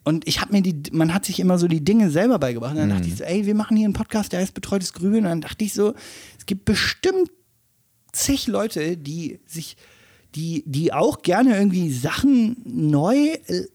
Und 0.08 0.26
ich 0.26 0.40
habe 0.40 0.54
mir 0.54 0.62
die, 0.62 0.84
man 0.94 1.14
hat 1.14 1.26
sich 1.26 1.38
immer 1.42 1.58
so 1.58 1.68
die 1.68 1.84
Dinge 1.84 2.10
selber 2.10 2.40
beigebracht. 2.40 2.72
Und 2.72 2.78
dann 2.78 2.90
dachte 2.92 3.10
ich 3.10 3.18
so, 3.18 3.26
ey, 3.26 3.46
wir 3.46 3.56
machen 3.56 3.76
hier 3.76 3.84
einen 3.84 3.94
Podcast, 3.94 4.32
der 4.32 4.40
heißt 4.40 4.54
Betreutes 4.54 4.94
Grübeln. 4.94 5.26
Und 5.26 5.30
dann 5.30 5.42
dachte 5.42 5.66
ich 5.66 5.74
so, 5.74 5.96
es 6.40 6.46
gibt 6.46 6.64
bestimmt 6.64 7.30
zig 8.14 8.48
Leute, 8.48 8.96
die 8.96 9.42
sich, 9.46 9.76
die, 10.34 10.64
die 10.66 10.94
auch 10.94 11.24
gerne 11.24 11.58
irgendwie 11.58 11.92
Sachen 11.92 12.56
neu 12.64 13.18
äh, 13.18 13.66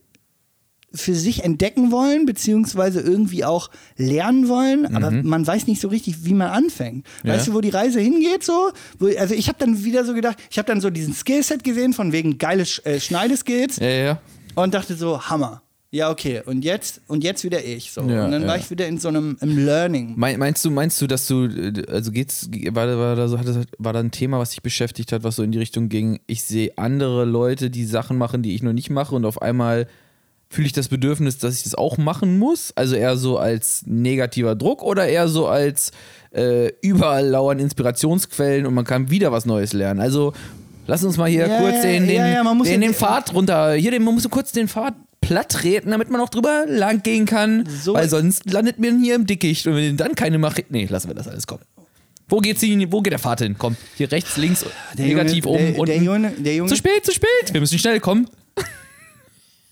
für 0.95 1.15
sich 1.15 1.45
entdecken 1.45 1.91
wollen, 1.91 2.25
beziehungsweise 2.25 3.01
irgendwie 3.01 3.45
auch 3.45 3.69
lernen 3.97 4.49
wollen, 4.49 4.95
aber 4.95 5.11
man 5.11 5.47
weiß 5.47 5.67
nicht 5.67 5.81
so 5.81 5.89
richtig, 5.89 6.25
wie 6.25 6.35
man 6.35 6.49
anfängt. 6.49 7.07
Ja. 7.25 7.35
Weißt 7.35 7.49
du, 7.49 7.55
wo 7.55 7.61
die 7.61 7.71
Reise 7.71 8.01
hingeht 8.01 8.45
so? 8.45 8.73
Also 9.19 9.35
ich 9.35 9.49
habe 9.49 9.59
dann 9.59 9.85
wieder 9.85 10.05
so 10.05 10.15
gedacht, 10.15 10.39
ich 10.51 10.59
habe 10.59 10.67
dann 10.67 10.81
so 10.81 10.91
diesen 10.91 11.15
Skillset 11.15 11.65
gesehen 11.65 11.93
von 11.95 12.13
wegen 12.13 12.39
geile 12.39 12.67
Sch 12.67 12.81
äh, 12.85 13.01
Schneideskills 13.01 13.77
Ja, 13.77 13.89
ja. 13.89 14.21
und 14.55 14.75
dachte 14.75 14.95
so, 14.95 15.23
Hammer. 15.23 15.62
Ja, 15.95 16.11
okay. 16.11 16.41
Und 16.47 16.65
jetzt, 16.65 17.03
und 17.07 17.23
jetzt 17.23 17.45
wieder 17.45 17.63
ich. 17.63 17.93
So. 17.93 18.01
Ja, 18.01 18.25
und 18.25 18.33
dann 18.33 18.47
war 18.47 18.57
ja. 18.57 18.63
ich 18.63 18.71
wieder 18.71 18.89
in 18.89 18.97
so 18.97 19.09
einem 19.09 19.37
im 19.43 19.59
Learning. 19.59 20.15
Mein, 20.17 20.39
meinst 20.39 20.65
du, 20.65 20.71
meinst 20.71 20.99
du, 21.03 21.07
dass 21.07 21.27
du, 21.27 21.45
äh, 21.45 21.85
also 21.87 22.11
geht's, 22.13 22.49
war, 22.71 22.87
da- 22.87 22.97
war 22.99 23.15
da 23.15 23.29
so, 23.29 23.39
war 23.79 23.93
da 23.93 24.01
ein 24.01 24.11
Thema, 24.11 24.39
was 24.39 24.51
dich 24.51 24.63
beschäftigt 24.63 25.13
hat, 25.13 25.23
was 25.23 25.37
so 25.37 25.43
in 25.43 25.53
die 25.53 25.59
Richtung 25.59 25.91
ging, 25.91 26.21
ich 26.27 26.45
sehe 26.45 26.73
andere 26.79 27.27
Leute, 27.27 27.69
die 27.69 27.85
Sachen 27.85 28.17
machen, 28.17 28.43
die 28.43 28.55
ich 28.55 28.63
noch 28.63 28.73
nicht 28.73 28.89
mache 28.89 29.15
und 29.15 29.27
auf 29.27 29.43
einmal 29.43 29.87
fühle 30.49 30.67
ich 30.67 30.73
das 30.73 30.89
Bedürfnis, 30.89 31.37
dass 31.37 31.57
ich 31.57 31.65
das 31.65 31.75
auch 31.75 31.99
machen 31.99 32.39
muss? 32.39 32.73
Also 32.75 32.95
eher 32.97 33.19
so 33.19 33.37
als 33.37 33.83
negativer 33.87 34.55
Druck 34.55 34.83
oder 34.83 35.07
eher 35.07 35.29
so 35.29 35.47
als 35.47 35.93
äh, 36.35 36.73
überall 36.81 37.27
lauern 37.27 37.59
Inspirationsquellen 37.59 38.65
und 38.65 38.73
man 38.73 38.85
kann 38.87 39.11
wieder 39.11 39.31
was 39.31 39.45
Neues 39.45 39.75
lernen? 39.75 40.01
Also 40.01 40.33
lass 40.87 41.05
uns 41.05 41.19
mal 41.19 41.29
hier 41.29 41.49
Ja, 41.49 41.59
kurz 41.59 41.83
den, 41.83 42.07
den, 42.07 42.63
den, 42.65 42.81
den 42.81 42.95
Pfad 42.95 43.35
runter, 43.35 43.75
hier, 43.75 43.91
den, 43.91 44.03
man 44.03 44.15
muss 44.15 44.23
so 44.23 44.31
kurz 44.31 44.53
den 44.53 44.69
Pfad 44.69 44.95
platt 45.23 45.49
treten, 45.51 45.91
damit 45.91 46.11
man 46.11 46.21
auch 46.21 46.29
drüber 46.29 46.67
lang 46.69 47.03
gehen 47.03 47.25
kann, 47.25 47.67
So- 47.83 47.95
weil 47.95 48.09
sonst 48.11 48.51
landet 48.53 48.79
man 48.79 49.03
hier 49.03 49.15
im 49.15 49.27
Dickicht 49.27 49.67
und 49.67 49.77
wenn 49.77 49.97
dann 49.97 50.15
keine 50.15 50.37
macht, 50.39 50.63
nee, 50.71 50.87
lassen 50.91 51.09
wir 51.09 51.15
das 51.15 51.27
alles 51.29 51.47
kommen. 51.47 51.63
Wo 52.29 52.39
geht's 52.41 52.61
hin? 52.61 52.87
Wo 52.91 53.01
geht 53.03 53.13
der 53.13 53.19
Pfad 53.19 53.41
hin? 53.41 53.57
Komm, 53.59 53.77
hier 53.97 54.11
rechts, 54.13 54.37
links, 54.37 54.65
Der 54.97 55.07
negativ 55.07 55.45
Junge, 55.45 55.59
um 55.59 55.67
der, 55.73 55.79
und 55.81 55.89
der 55.89 55.97
Junge, 55.99 56.31
der 56.39 56.55
Junge, 56.57 56.69
zu 56.69 56.77
spät, 56.77 57.05
zu 57.05 57.13
spät. 57.13 57.29
Wir 57.53 57.61
müssen 57.61 57.79
schnell 57.79 58.01
kommen. 58.01 58.29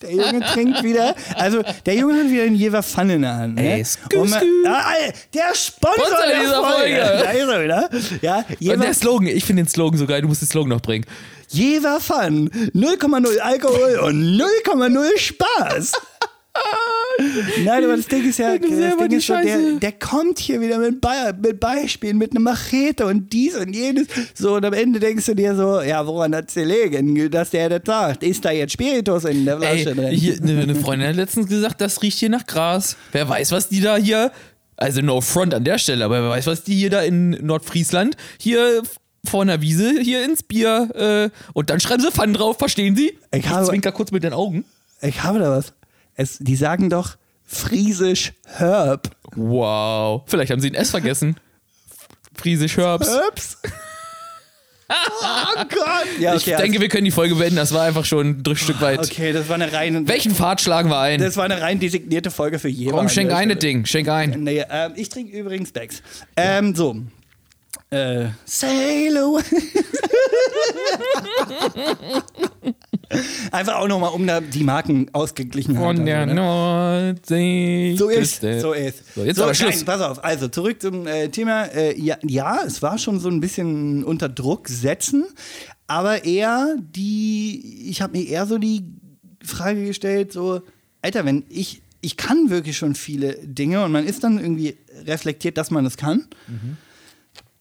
Der 0.02 0.12
Junge 0.12 0.40
trinkt 0.40 0.82
wieder. 0.82 1.14
Also, 1.36 1.62
der 1.84 1.94
Junge 1.94 2.20
hat 2.24 2.30
wieder 2.30 2.44
einen 2.44 2.54
Jever 2.54 2.82
Pfanne 2.82 3.16
in 3.16 3.22
der 3.22 3.36
Hand. 3.36 3.54
Ne? 3.56 3.74
Ey, 3.76 3.84
skü, 3.84 4.16
Und 4.16 4.30
man-. 4.30 4.42
Ah, 4.66 4.92
der 5.34 5.54
Sponsor, 5.54 6.06
Sponsor 6.06 6.26
der 6.26 6.40
dieser 6.40 6.62
Folge. 6.62 6.96
Da 6.96 7.30
ist 7.32 7.48
er 7.48 7.62
wieder. 7.64 7.90
Ja, 8.22 8.36
Und 8.38 8.60
Jever, 8.60 8.76
der 8.78 8.94
Slogan, 8.94 9.26
ich 9.26 9.44
finde 9.44 9.62
den 9.64 9.68
Slogan 9.68 9.98
so 9.98 10.06
geil, 10.06 10.22
du 10.22 10.28
musst 10.28 10.40
den 10.40 10.48
Slogan 10.48 10.70
noch 10.70 10.80
bringen. 10.80 11.04
Jever 11.50 12.00
Fun. 12.00 12.48
0,0 12.74 13.38
Alkohol 13.38 13.98
und 14.04 14.40
0,0 14.40 15.18
Spaß. 15.18 15.92
Nein, 17.64 17.84
aber 17.84 17.96
das 17.96 18.06
Ding 18.06 18.28
ist 18.28 18.38
ja, 18.38 18.56
das 18.56 18.66
Ding 18.68 19.12
ist 19.12 19.26
so, 19.26 19.34
der, 19.34 19.78
der 19.78 19.92
kommt 19.92 20.38
hier 20.38 20.60
wieder 20.60 20.78
mit, 20.78 21.00
Be 21.00 21.08
mit 21.42 21.60
Beispielen, 21.60 22.18
mit 22.18 22.32
einer 22.32 22.40
Machete 22.40 23.06
und 23.06 23.32
dies 23.32 23.56
und 23.56 23.74
jenes. 23.74 24.06
So, 24.34 24.54
und 24.54 24.64
am 24.64 24.72
Ende 24.72 25.00
denkst 25.00 25.26
du 25.26 25.34
dir 25.34 25.54
so, 25.54 25.80
ja, 25.80 26.06
woran 26.06 26.34
hat 26.34 26.50
sie 26.50 26.64
liegen, 26.64 27.30
dass 27.30 27.50
der 27.50 27.68
das 27.68 27.82
sagt? 27.84 28.22
Ist 28.22 28.44
da 28.44 28.50
jetzt 28.50 28.72
Spiritus 28.72 29.24
in 29.24 29.44
der 29.44 29.60
Ey, 29.60 29.82
Flasche 29.82 29.96
drin? 29.96 30.10
hier, 30.10 30.38
eine 30.40 30.74
Freundin 30.74 31.08
hat 31.08 31.16
letztens 31.16 31.48
gesagt, 31.48 31.80
das 31.80 32.00
riecht 32.02 32.18
hier 32.18 32.30
nach 32.30 32.46
Gras. 32.46 32.96
Wer 33.12 33.28
weiß, 33.28 33.52
was 33.52 33.68
die 33.68 33.80
da 33.80 33.96
hier, 33.96 34.32
also 34.76 35.02
no 35.02 35.20
front 35.20 35.52
an 35.52 35.64
der 35.64 35.78
Stelle, 35.78 36.04
aber 36.04 36.22
wer 36.22 36.30
weiß, 36.30 36.46
was 36.46 36.62
die 36.62 36.74
hier 36.74 36.90
da 36.90 37.02
in 37.02 37.30
Nordfriesland 37.30 38.16
hier 38.38 38.82
vor 39.24 39.42
einer 39.42 39.60
Wiese 39.60 40.00
hier 40.00 40.24
ins 40.24 40.42
Bier 40.42 41.30
äh, 41.32 41.36
und 41.52 41.70
dann 41.70 41.80
schreiben 41.80 42.02
sie 42.02 42.10
Pfann 42.10 42.32
drauf, 42.32 42.58
verstehen 42.58 42.96
Sie? 42.96 43.18
Ich 43.32 43.48
habe- 43.48 43.66
zwinker 43.66 43.92
kurz 43.92 44.10
mit 44.10 44.24
den 44.24 44.32
Augen. 44.32 44.64
Ich 45.02 45.22
habe 45.22 45.38
da 45.38 45.50
was. 45.50 45.72
Es, 46.14 46.38
die 46.38 46.56
sagen 46.56 46.90
doch 46.90 47.16
Friesisch 47.44 48.32
Herb. 48.46 49.10
Wow. 49.34 50.22
Vielleicht 50.26 50.52
haben 50.52 50.60
sie 50.60 50.70
ein 50.70 50.74
S 50.74 50.90
vergessen. 50.90 51.36
Friesisch 52.34 52.76
Herbs. 52.76 53.08
Herbs? 53.08 53.58
oh 54.88 55.64
Gott. 55.68 56.20
Ja, 56.20 56.34
ich 56.34 56.44
denke, 56.44 56.80
wir 56.80 56.88
können 56.88 57.04
die 57.04 57.10
Folge 57.10 57.34
beenden. 57.34 57.56
Das 57.56 57.72
war 57.72 57.82
einfach 57.82 58.04
schon 58.04 58.42
ein 58.46 58.56
Stück 58.56 58.80
weit. 58.80 59.00
okay, 59.00 59.32
das 59.32 59.48
war 59.48 59.56
eine 59.56 59.72
rein, 59.72 60.06
Welchen 60.08 60.34
Pfad 60.34 60.60
schlagen 60.60 60.90
wir 60.90 60.98
ein? 60.98 61.20
das 61.20 61.36
war 61.36 61.44
eine 61.44 61.60
rein 61.60 61.78
designierte 61.80 62.30
Folge 62.30 62.58
für 62.58 62.68
jeden. 62.68 62.92
Komm, 62.92 63.08
schenk 63.08 63.32
ein, 63.32 63.48
das 63.48 63.58
Ding. 63.58 63.84
Schenk 63.84 64.08
ein. 64.08 64.42
Nee, 64.44 64.64
ähm, 64.70 64.92
ich 64.96 65.08
trinke 65.08 65.36
übrigens 65.36 65.72
Becks. 65.72 66.02
Ähm, 66.36 66.74
so. 66.74 66.96
Äh, 67.90 68.28
sail 68.44 69.16
away. 69.16 69.42
Einfach 73.50 73.76
auch 73.76 73.88
nochmal, 73.88 74.12
um 74.12 74.24
da 74.24 74.40
die 74.40 74.62
Marken 74.62 75.08
ausgeglichen 75.12 75.76
haben. 75.76 75.96
Von 75.96 76.06
der 76.06 76.26
ne? 76.26 76.34
Nordsee. 76.34 77.96
So 77.98 78.08
ist, 78.08 78.42
so 78.42 78.72
ist. 78.72 79.14
So, 79.14 79.24
jetzt 79.24 79.40
aber 79.40 79.54
Schluss. 79.54 79.76
Nein, 79.76 79.84
pass 79.84 80.00
auf. 80.00 80.22
Also 80.22 80.46
zurück 80.46 80.80
zum 80.80 81.08
äh, 81.08 81.28
Thema. 81.30 81.64
Äh, 81.64 82.00
ja, 82.00 82.16
ja, 82.22 82.60
es 82.64 82.80
war 82.82 82.98
schon 82.98 83.18
so 83.18 83.28
ein 83.28 83.40
bisschen 83.40 84.04
unter 84.04 84.28
Druck 84.28 84.68
setzen, 84.68 85.24
aber 85.88 86.24
eher 86.24 86.76
die, 86.78 87.88
ich 87.88 88.02
habe 88.02 88.16
mir 88.16 88.24
eher 88.24 88.46
so 88.46 88.58
die 88.58 88.84
Frage 89.42 89.84
gestellt, 89.84 90.32
so, 90.32 90.62
Alter, 91.02 91.24
wenn 91.24 91.44
ich, 91.48 91.82
ich 92.00 92.16
kann 92.16 92.50
wirklich 92.50 92.76
schon 92.76 92.94
viele 92.94 93.34
Dinge 93.42 93.84
und 93.84 93.90
man 93.90 94.06
ist 94.06 94.22
dann 94.22 94.38
irgendwie 94.38 94.76
reflektiert, 95.04 95.58
dass 95.58 95.72
man 95.72 95.82
das 95.82 95.96
kann. 95.96 96.28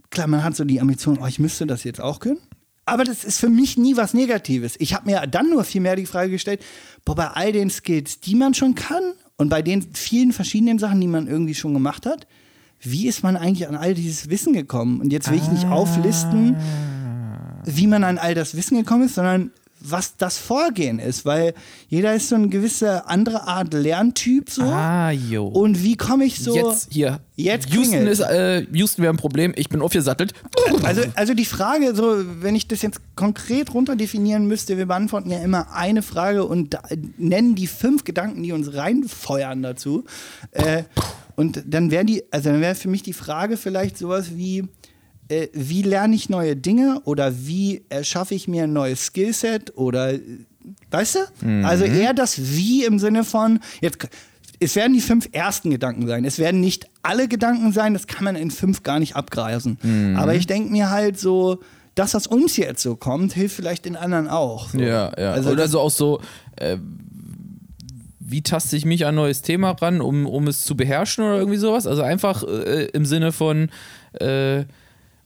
Klar, 0.10 0.28
man 0.28 0.44
hat 0.44 0.56
so 0.56 0.64
die 0.64 0.82
Ambition, 0.82 1.20
oh, 1.22 1.28
ich 1.28 1.40
müsste 1.40 1.68
das 1.68 1.84
jetzt 1.84 2.02
auch 2.02 2.20
können. 2.20 2.40
Aber 2.86 3.04
das 3.04 3.24
ist 3.24 3.40
für 3.40 3.50
mich 3.50 3.78
nie 3.78 3.98
was 3.98 4.16
Negatives. 4.16 4.76
Ich 4.80 4.96
habe 4.96 5.10
mir 5.10 5.28
dann 5.28 5.50
nur 5.50 5.64
viel 5.64 5.82
mehr 5.82 5.96
die 5.96 6.08
Frage 6.08 6.32
gestellt, 6.32 6.62
boah, 7.06 7.16
bei 7.16 7.28
all 7.28 7.52
den 7.52 7.70
Skills, 7.70 8.20
die 8.20 8.34
man 8.34 8.56
schon 8.56 8.74
kann 8.74 9.14
und 9.38 9.50
bei 9.50 9.62
den 9.62 9.94
vielen 9.94 10.34
verschiedenen 10.34 10.80
Sachen, 10.80 11.00
die 11.00 11.08
man 11.08 11.28
irgendwie 11.28 11.54
schon 11.54 11.74
gemacht 11.74 12.08
hat, 12.08 12.26
wie 12.82 13.08
ist 13.08 13.24
man 13.24 13.38
eigentlich 13.38 13.68
an 13.68 13.76
all 13.76 13.94
dieses 13.94 14.30
Wissen 14.30 14.54
gekommen? 14.54 15.02
Und 15.02 15.12
jetzt 15.12 15.30
will 15.30 15.38
ich 15.38 15.52
nicht 15.52 15.66
auflisten, 15.66 16.56
wie 17.66 17.88
man 17.88 18.04
an 18.04 18.18
all 18.18 18.34
das 18.34 18.56
Wissen 18.56 18.78
gekommen 18.78 19.04
ist, 19.04 19.16
sondern 19.16 19.52
was 19.80 20.18
das 20.18 20.38
Vorgehen 20.38 21.00
ist, 21.00 21.26
weil 21.26 21.54
jeder 21.88 22.14
ist 22.14 22.30
so 22.30 22.36
eine 22.36 22.50
gewisse 22.50 23.08
andere 23.08 23.48
Art 23.48 23.74
Lerntyp 23.74 24.50
so. 24.50 24.64
Ah, 24.64 25.12
jo. 25.12 25.48
Und 25.48 25.84
wie 25.84 25.96
komme 25.96 26.26
ich 26.26 26.40
so 26.40 26.56
jetzt 26.56 26.90
hier. 26.92 27.22
Jetzt 27.36 27.70
Houston 27.70 27.92
klingelt. 27.92 28.12
ist, 28.12 28.20
äh, 28.20 28.66
Houston 28.74 29.02
wäre 29.02 29.14
ein 29.14 29.18
Problem. 29.18 29.54
Ich 29.56 29.70
bin 29.70 29.82
aufgesattelt. 29.82 30.34
Also, 30.84 31.04
also 31.16 31.34
die 31.34 31.46
Frage, 31.46 31.96
so, 31.96 32.24
wenn 32.42 32.56
ich 32.56 32.68
das 32.68 32.82
jetzt 32.82 33.00
konkret 33.16 33.74
runter 33.74 33.96
definieren 33.96 34.46
müsste, 34.48 34.78
wir 34.78 34.86
beantworten 34.86 35.30
ja 35.30 35.40
immer 35.40 35.72
eine 35.74 36.02
Frage 36.02 36.44
und 36.46 36.74
da, 36.74 36.82
nennen 37.18 37.56
die 37.56 37.68
fünf 37.68 38.04
Gedanken, 38.04 38.44
die 38.44 38.52
uns 38.52 38.74
reinfeuern 38.74 39.62
dazu. 39.62 40.04
Äh, 40.52 40.84
und 41.36 41.64
dann 41.66 41.92
wäre 41.92 42.04
die, 42.04 42.24
also 42.32 42.50
dann 42.50 42.60
wäre 42.60 42.76
für 42.76 42.90
mich 42.90 43.04
die 43.04 43.14
Frage 43.14 43.56
vielleicht 43.56 43.98
sowas 43.98 44.36
wie, 44.36 44.68
äh, 45.30 45.48
wie 45.54 45.82
lerne 45.82 46.16
ich 46.16 46.30
neue 46.30 46.56
Dinge 46.56 47.02
oder 47.06 47.46
wie 47.46 47.84
erschaffe 47.90 48.36
ich 48.36 48.48
mir 48.48 48.64
ein 48.64 48.74
neues 48.74 49.06
Skillset 49.06 49.78
oder 49.78 50.14
äh, 50.14 50.20
weißt 50.92 51.16
du? 51.42 51.66
Also 51.66 51.86
eher 51.86 52.14
das 52.14 52.56
Wie 52.56 52.84
im 52.84 53.00
Sinne 53.00 53.24
von, 53.24 53.60
jetzt 53.82 54.08
es 54.60 54.76
werden 54.76 54.94
die 54.94 55.02
fünf 55.02 55.30
ersten 55.32 55.70
Gedanken 55.70 56.06
sein. 56.06 56.26
Es 56.26 56.38
werden 56.38 56.60
nicht 56.60 56.90
alle 57.02 57.30
Gedanken 57.30 57.72
sein, 57.72 57.94
das 57.94 58.08
kann 58.08 58.26
man 58.26 58.36
in 58.36 58.52
fünf 58.52 58.84
gar 58.84 59.00
nicht 59.00 59.16
abgreifen. 59.16 59.78
Aber 60.18 60.36
ich 60.36 60.48
denke 60.48 60.70
mir 60.70 60.90
halt 60.90 61.18
so, 61.18 61.62
das, 61.96 62.14
was 62.14 62.28
uns 62.28 62.58
jetzt 62.58 62.82
so 62.82 62.96
kommt, 62.96 63.34
hilft 63.34 63.56
vielleicht 63.56 63.86
den 63.86 63.96
anderen 63.96 64.28
auch. 64.28 64.70
So. 64.70 64.80
Ja, 64.80 65.12
ja. 65.18 65.32
Also 65.32 65.52
Oder 65.52 65.68
so 65.68 65.80
auch 65.80 65.92
so, 65.92 66.22
äh, 66.58 66.78
wie 68.20 68.42
taste 68.42 68.78
ich 68.78 68.86
mich 68.86 69.06
an 69.06 69.14
ein 69.14 69.16
neues 69.16 69.42
Thema 69.42 69.72
ran, 69.72 70.02
um, 70.02 70.26
um 70.26 70.48
es 70.48 70.64
zu 70.64 70.78
beherrschen 70.78 71.24
oder 71.24 71.38
irgendwie 71.38 71.58
sowas? 71.58 71.88
Also 71.88 72.02
einfach 72.02 72.44
äh, 72.44 72.86
im 72.94 73.06
Sinne 73.06 73.32
von, 73.32 73.70
äh, 74.14 74.66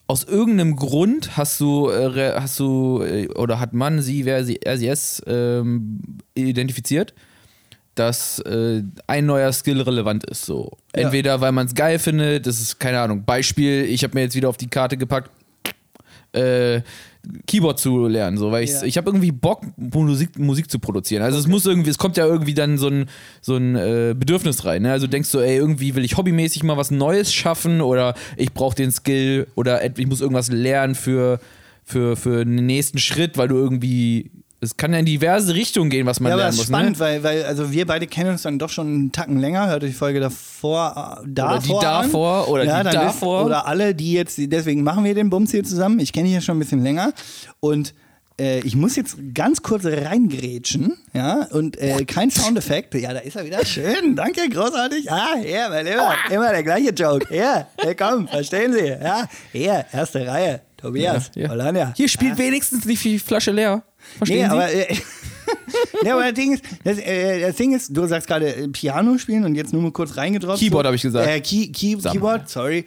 aus 0.07 0.23
irgendeinem 0.23 0.75
Grund 0.75 1.37
hast 1.37 1.59
du, 1.59 1.89
äh, 1.89 2.33
hast 2.35 2.59
du, 2.59 3.01
äh, 3.01 3.27
oder 3.35 3.59
hat 3.59 3.73
man 3.73 4.01
sie, 4.01 4.25
wer 4.25 4.43
sie, 4.43 4.57
er, 4.61 4.77
sie, 4.77 4.87
es 4.87 5.21
ähm, 5.27 5.99
identifiziert, 6.35 7.13
dass 7.95 8.39
äh, 8.39 8.83
ein 9.07 9.25
neuer 9.25 9.51
Skill 9.53 9.81
relevant 9.81 10.25
ist. 10.25 10.45
So. 10.45 10.77
Ja. 10.95 11.03
Entweder 11.03 11.41
weil 11.41 11.51
man 11.51 11.67
es 11.67 11.75
geil 11.75 11.99
findet, 11.99 12.45
das 12.47 12.59
ist, 12.59 12.79
keine 12.79 12.99
Ahnung, 12.99 13.23
Beispiel, 13.23 13.85
ich 13.85 14.03
habe 14.03 14.15
mir 14.15 14.21
jetzt 14.21 14.35
wieder 14.35 14.49
auf 14.49 14.57
die 14.57 14.69
Karte 14.69 14.97
gepackt, 14.97 15.31
äh, 16.33 16.81
Keyboard 17.47 17.79
zu 17.79 18.07
lernen, 18.07 18.37
so, 18.37 18.51
weil 18.51 18.63
ich, 18.65 18.71
Ja. 18.71 18.83
ich 18.83 18.97
habe 18.97 19.09
irgendwie 19.09 19.31
Bock, 19.31 19.63
Musik, 19.77 20.37
Musik 20.37 20.69
zu 20.69 20.79
produzieren. 20.79 21.23
Also 21.23 21.37
es 21.39 21.47
muss 21.47 21.65
irgendwie, 21.65 21.89
es 21.89 21.97
kommt 21.97 22.17
ja 22.17 22.25
irgendwie 22.25 22.53
dann 22.53 22.77
so 22.77 22.87
ein, 22.87 23.05
so 23.41 23.55
ein 23.55 23.75
äh, 23.75 24.13
Bedürfnis 24.17 24.65
rein. 24.65 24.81
Ne? 24.81 24.91
Also 24.91 25.07
denkst 25.07 25.31
du, 25.31 25.39
ey, 25.39 25.55
irgendwie 25.55 25.95
will 25.95 26.03
ich 26.03 26.17
hobbymäßig 26.17 26.63
mal 26.63 26.75
was 26.75 26.91
Neues 26.91 27.33
schaffen 27.33 27.79
oder 27.81 28.13
ich 28.35 28.53
brauche 28.53 28.75
den 28.75 28.91
Skill 28.91 29.47
oder 29.55 29.85
ich 29.97 30.07
muss 30.07 30.19
irgendwas 30.21 30.49
lernen 30.51 30.95
für, 30.95 31.39
für, 31.85 32.15
für 32.17 32.41
einen 32.41 32.65
nächsten 32.65 32.97
Schritt, 32.97 33.37
weil 33.37 33.47
du 33.47 33.55
irgendwie, 33.55 34.31
es 34.63 34.77
kann 34.77 34.93
ja 34.93 34.99
in 34.99 35.05
diverse 35.05 35.53
Richtungen 35.53 35.89
gehen, 35.89 36.05
was 36.05 36.19
man 36.19 36.29
Ja, 36.29 36.35
aber 36.35 36.43
lernen 36.43 36.57
das 36.57 36.65
ist 36.65 36.69
muss. 36.71 36.77
spannend, 36.79 36.97
Ne? 36.99 37.05
weil, 37.05 37.23
weil 37.23 37.43
also 37.45 37.71
wir 37.71 37.85
beide 37.85 38.07
kennen 38.07 38.31
uns 38.31 38.41
dann 38.43 38.57
doch 38.59 38.69
schon 38.69 38.87
einen 38.87 39.11
Tacken 39.11 39.39
länger. 39.39 39.67
Hört 39.67 39.83
euch 39.83 39.91
die 39.91 39.95
Folge 39.95 40.19
davor, 40.19 41.19
äh, 41.23 41.27
davor 41.27 41.59
die 41.79 41.85
davor 41.85 42.43
an. 42.45 42.49
oder 42.49 42.61
die 42.63 42.67
dann 42.69 42.85
wisst- 42.85 42.95
davor. 42.95 43.45
Oder 43.45 43.67
alle, 43.67 43.93
die 43.93 44.13
jetzt, 44.13 44.37
deswegen 44.39 44.83
machen 44.83 45.03
wir 45.03 45.13
den 45.13 45.29
Bums 45.29 45.51
hier 45.51 45.63
zusammen. 45.63 45.99
Ich 45.99 46.13
kenne 46.13 46.25
dich 46.25 46.33
ja 46.35 46.41
schon 46.41 46.55
ein 46.57 46.59
bisschen 46.59 46.81
länger. 46.83 47.13
Und 47.59 47.93
äh, 48.39 48.59
ich 48.61 48.75
muss 48.75 48.95
jetzt 48.95 49.15
ganz 49.35 49.61
kurz 49.61 49.85
reingrätschen, 49.85 50.97
ja, 51.13 51.47
und 51.51 51.77
äh, 51.77 52.03
kein 52.05 52.31
Soundeffekt. 52.31 52.95
Ja, 52.95 53.13
da 53.13 53.19
ist 53.19 53.35
er 53.35 53.45
wieder. 53.45 53.63
Schön, 53.65 54.15
danke, 54.15 54.41
großartig. 54.49 55.11
Ah, 55.11 55.35
ja, 55.45 55.69
mein 55.69 55.85
Lieber, 55.85 56.13
immer 56.31 56.49
der 56.51 56.63
gleiche 56.63 56.89
Joke. 56.91 57.27
Ja, 57.35 57.67
hey, 57.77 57.93
komm, 57.95 58.27
verstehen 58.27 58.73
Sie. 58.73 58.87
Ja, 58.87 59.27
hier, 59.51 59.85
erste 59.91 60.25
Reihe. 60.25 60.61
Tobias, 60.77 61.31
Ja, 61.35 61.53
ja. 61.71 61.93
Hier 61.95 62.09
spielt 62.09 62.37
wenigstens 62.37 62.83
nicht 62.85 63.03
die 63.05 63.17
Flasche 63.19 63.51
leer. 63.51 63.83
Verstehen 64.17 64.37
Nee, 64.41 64.43
Sie? 64.43 64.51
aber, 64.51 64.71
äh, 64.73 64.95
nee, 66.03 66.09
aber 66.11 66.23
das 66.23 66.33
Ding 66.33 66.53
ist, 66.53 66.63
das, 66.83 66.97
äh, 66.99 67.41
das 67.41 67.55
Ding 67.55 67.73
ist, 67.73 67.95
du 67.95 68.05
sagst 68.07 68.27
gerade 68.27 68.55
äh, 68.55 68.67
Piano 68.69 69.17
spielen 69.17 69.43
und 69.45 69.55
jetzt 69.55 69.73
nur 69.73 69.81
mal 69.81 69.91
kurz 69.91 70.15
reingedroppt. 70.17 70.59
Keyboard 70.59 70.85
so. 70.85 70.87
hab 70.87 70.95
ich 70.95 71.01
gesagt. 71.01 71.27
Äh, 71.27 71.41
Key, 71.41 71.67
Key. 71.71 71.97
Keyboard, 71.97 72.49
sorry. 72.49 72.85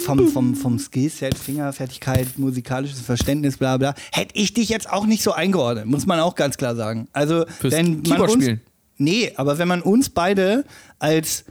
vom, 0.00 0.28
vom, 0.28 0.54
vom 0.54 0.78
Skillset, 0.78 1.36
Fingerfertigkeit, 1.38 2.38
musikalisches 2.38 3.00
Verständnis, 3.00 3.56
bla 3.56 3.76
bla, 3.76 3.94
hätte 4.12 4.34
ich 4.34 4.52
dich 4.54 4.68
jetzt 4.68 4.90
auch 4.90 5.06
nicht 5.06 5.22
so 5.22 5.32
eingeordnet, 5.32 5.86
muss 5.86 6.06
man 6.06 6.20
auch 6.20 6.34
ganz 6.34 6.56
klar 6.56 6.74
sagen. 6.74 7.08
Also, 7.12 7.44
Fürs 7.60 7.72
wenn 7.72 7.92
man 7.94 8.02
Keyboard 8.02 8.30
uns, 8.30 8.44
spielen. 8.44 8.60
Nee, 8.98 9.32
aber 9.36 9.58
wenn 9.58 9.68
man 9.68 9.82
uns 9.82 10.08
beide 10.08 10.64
als 10.98 11.44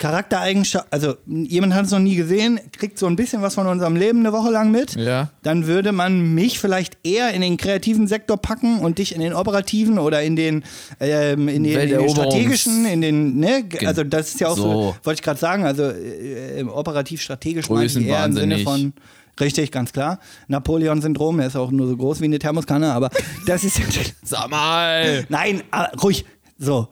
Charaktereigenschaft, 0.00 0.86
also 0.90 1.14
jemand 1.26 1.74
hat 1.74 1.84
es 1.84 1.90
noch 1.92 1.98
nie 1.98 2.16
gesehen, 2.16 2.58
kriegt 2.72 2.98
so 2.98 3.06
ein 3.06 3.16
bisschen 3.16 3.42
was 3.42 3.54
von 3.54 3.66
unserem 3.66 3.96
Leben 3.96 4.20
eine 4.20 4.32
Woche 4.32 4.50
lang 4.50 4.70
mit, 4.70 4.96
Ja. 4.96 5.30
dann 5.42 5.66
würde 5.66 5.92
man 5.92 6.34
mich 6.34 6.58
vielleicht 6.58 6.96
eher 7.04 7.32
in 7.34 7.42
den 7.42 7.56
kreativen 7.58 8.08
Sektor 8.08 8.38
packen 8.38 8.80
und 8.80 8.98
dich 8.98 9.14
in 9.14 9.20
den 9.20 9.34
operativen 9.34 9.98
oder 9.98 10.22
in 10.22 10.36
den, 10.36 10.64
ähm, 11.00 11.48
in 11.48 11.64
den, 11.64 11.78
in 11.78 11.88
den 11.98 12.08
strategischen, 12.08 12.86
in 12.86 13.02
den, 13.02 13.38
ne, 13.38 13.64
also 13.84 14.02
das 14.02 14.30
ist 14.30 14.40
ja 14.40 14.48
auch 14.48 14.56
so, 14.56 14.62
So. 14.62 14.96
wollte 15.04 15.18
ich 15.18 15.22
gerade 15.22 15.38
sagen, 15.38 15.64
also 15.64 15.84
äh, 15.84 16.64
operativ-strategisch 16.64 17.68
eher 17.70 18.24
im 18.24 18.32
Sinne 18.32 18.58
von 18.60 18.92
Richtig, 19.38 19.70
ganz 19.72 19.92
klar. 19.92 20.18
Napoleon-Syndrom, 20.48 21.40
er 21.40 21.46
ist 21.46 21.56
auch 21.56 21.70
nur 21.70 21.86
so 21.88 21.96
groß 21.96 22.20
wie 22.20 22.26
eine 22.26 22.38
Thermoskanne, 22.38 22.92
aber 22.92 23.08
das 23.46 23.64
ist. 23.64 23.80
Sag 24.22 24.50
mal. 24.50 25.24
Nein, 25.30 25.62
ah, 25.70 25.88
ruhig. 26.02 26.26
So. 26.58 26.88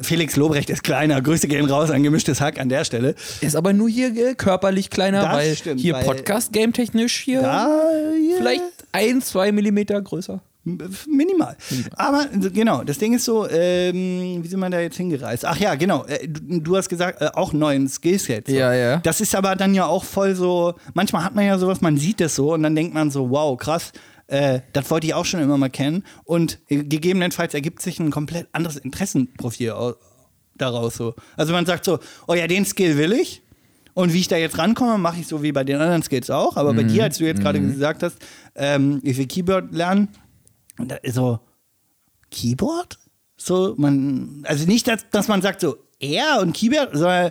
Felix 0.00 0.36
Lobrecht 0.36 0.70
ist 0.70 0.82
kleiner. 0.82 1.22
Grüße 1.22 1.46
gehen 1.46 1.66
raus 1.66 1.90
an 1.90 2.02
gemischtes 2.02 2.40
Hack 2.40 2.58
an 2.60 2.68
der 2.68 2.84
Stelle. 2.84 3.14
Ist 3.40 3.54
aber 3.54 3.72
nur 3.72 3.88
hier 3.88 4.08
äh, 4.30 4.34
körperlich 4.34 4.90
kleiner, 4.90 5.22
Das 5.22 5.32
weil 5.34 5.54
stimmt, 5.54 5.80
hier 5.80 5.94
weil- 5.94 6.04
Podcast-Game 6.04 6.72
technisch 6.72 7.16
hier 7.20 7.42
Da, 7.42 7.68
ja. 7.68 8.36
vielleicht 8.38 8.62
ein, 8.92 9.22
zwei 9.22 9.52
Millimeter 9.52 10.00
größer. 10.00 10.40
Minimal. 10.64 11.56
Aber 11.96 12.26
genau, 12.52 12.82
das 12.84 12.96
Ding 12.96 13.12
ist 13.12 13.26
so, 13.26 13.46
ähm, 13.50 14.42
wie 14.42 14.48
sind 14.48 14.58
wir 14.60 14.70
da 14.70 14.80
jetzt 14.80 14.96
hingereist? 14.96 15.44
Ach 15.44 15.58
ja, 15.58 15.74
genau. 15.74 16.04
Äh, 16.06 16.26
du, 16.26 16.58
du 16.60 16.76
hast 16.76 16.88
gesagt, 16.88 17.20
äh, 17.20 17.26
auch 17.34 17.52
neuen 17.52 17.86
Skillset. 17.86 18.46
So. 18.48 18.54
Ja, 18.54 18.72
ja. 18.72 18.96
Das 18.98 19.20
ist 19.20 19.34
aber 19.34 19.56
dann 19.56 19.74
ja 19.74 19.84
auch 19.84 20.04
voll 20.04 20.34
so, 20.34 20.72
manchmal 20.94 21.22
hat 21.22 21.34
man 21.34 21.44
ja 21.44 21.58
sowas, 21.58 21.82
man 21.82 21.98
sieht 21.98 22.18
das 22.20 22.34
so 22.34 22.54
und 22.54 22.62
dann 22.62 22.74
denkt 22.74 22.94
man 22.94 23.10
so, 23.10 23.28
wow, 23.30 23.58
krass. 23.58 23.92
Äh, 24.26 24.60
das 24.72 24.90
wollte 24.90 25.06
ich 25.06 25.14
auch 25.14 25.24
schon 25.24 25.40
immer 25.40 25.58
mal 25.58 25.70
kennen. 25.70 26.04
Und 26.24 26.58
gegebenenfalls 26.68 27.54
ergibt 27.54 27.82
sich 27.82 27.98
ein 28.00 28.10
komplett 28.10 28.48
anderes 28.52 28.76
Interessenprofil 28.76 29.72
au- 29.72 29.94
daraus. 30.56 30.94
So. 30.94 31.14
Also 31.36 31.52
man 31.52 31.66
sagt 31.66 31.84
so, 31.84 31.98
oh 32.26 32.34
ja, 32.34 32.46
den 32.46 32.64
Skill 32.64 32.96
will 32.96 33.12
ich. 33.12 33.42
Und 33.92 34.12
wie 34.12 34.18
ich 34.20 34.28
da 34.28 34.36
jetzt 34.36 34.58
rankomme, 34.58 34.98
mache 34.98 35.20
ich 35.20 35.26
so 35.28 35.42
wie 35.42 35.52
bei 35.52 35.62
den 35.62 35.76
anderen 35.80 36.02
Skills 36.02 36.28
auch. 36.30 36.56
Aber 36.56 36.72
bei 36.74 36.82
dir, 36.82 37.04
als 37.04 37.18
du 37.18 37.24
jetzt 37.26 37.40
gerade 37.42 37.60
gesagt 37.60 38.02
hast, 38.02 38.16
ähm, 38.56 39.00
ich 39.04 39.16
will 39.16 39.26
Keyboard 39.26 39.72
lernen, 39.72 40.08
und 40.78 40.90
da 40.90 40.96
ist 40.96 41.14
so, 41.14 41.38
Keyboard? 42.30 42.98
So, 43.36 43.74
man, 43.76 44.42
also 44.48 44.66
nicht, 44.66 44.88
dass, 44.88 45.08
dass 45.10 45.28
man 45.28 45.42
sagt 45.42 45.60
so, 45.60 45.76
er 46.00 46.40
und 46.40 46.56
Keyboard, 46.56 46.90
sondern, 46.92 47.30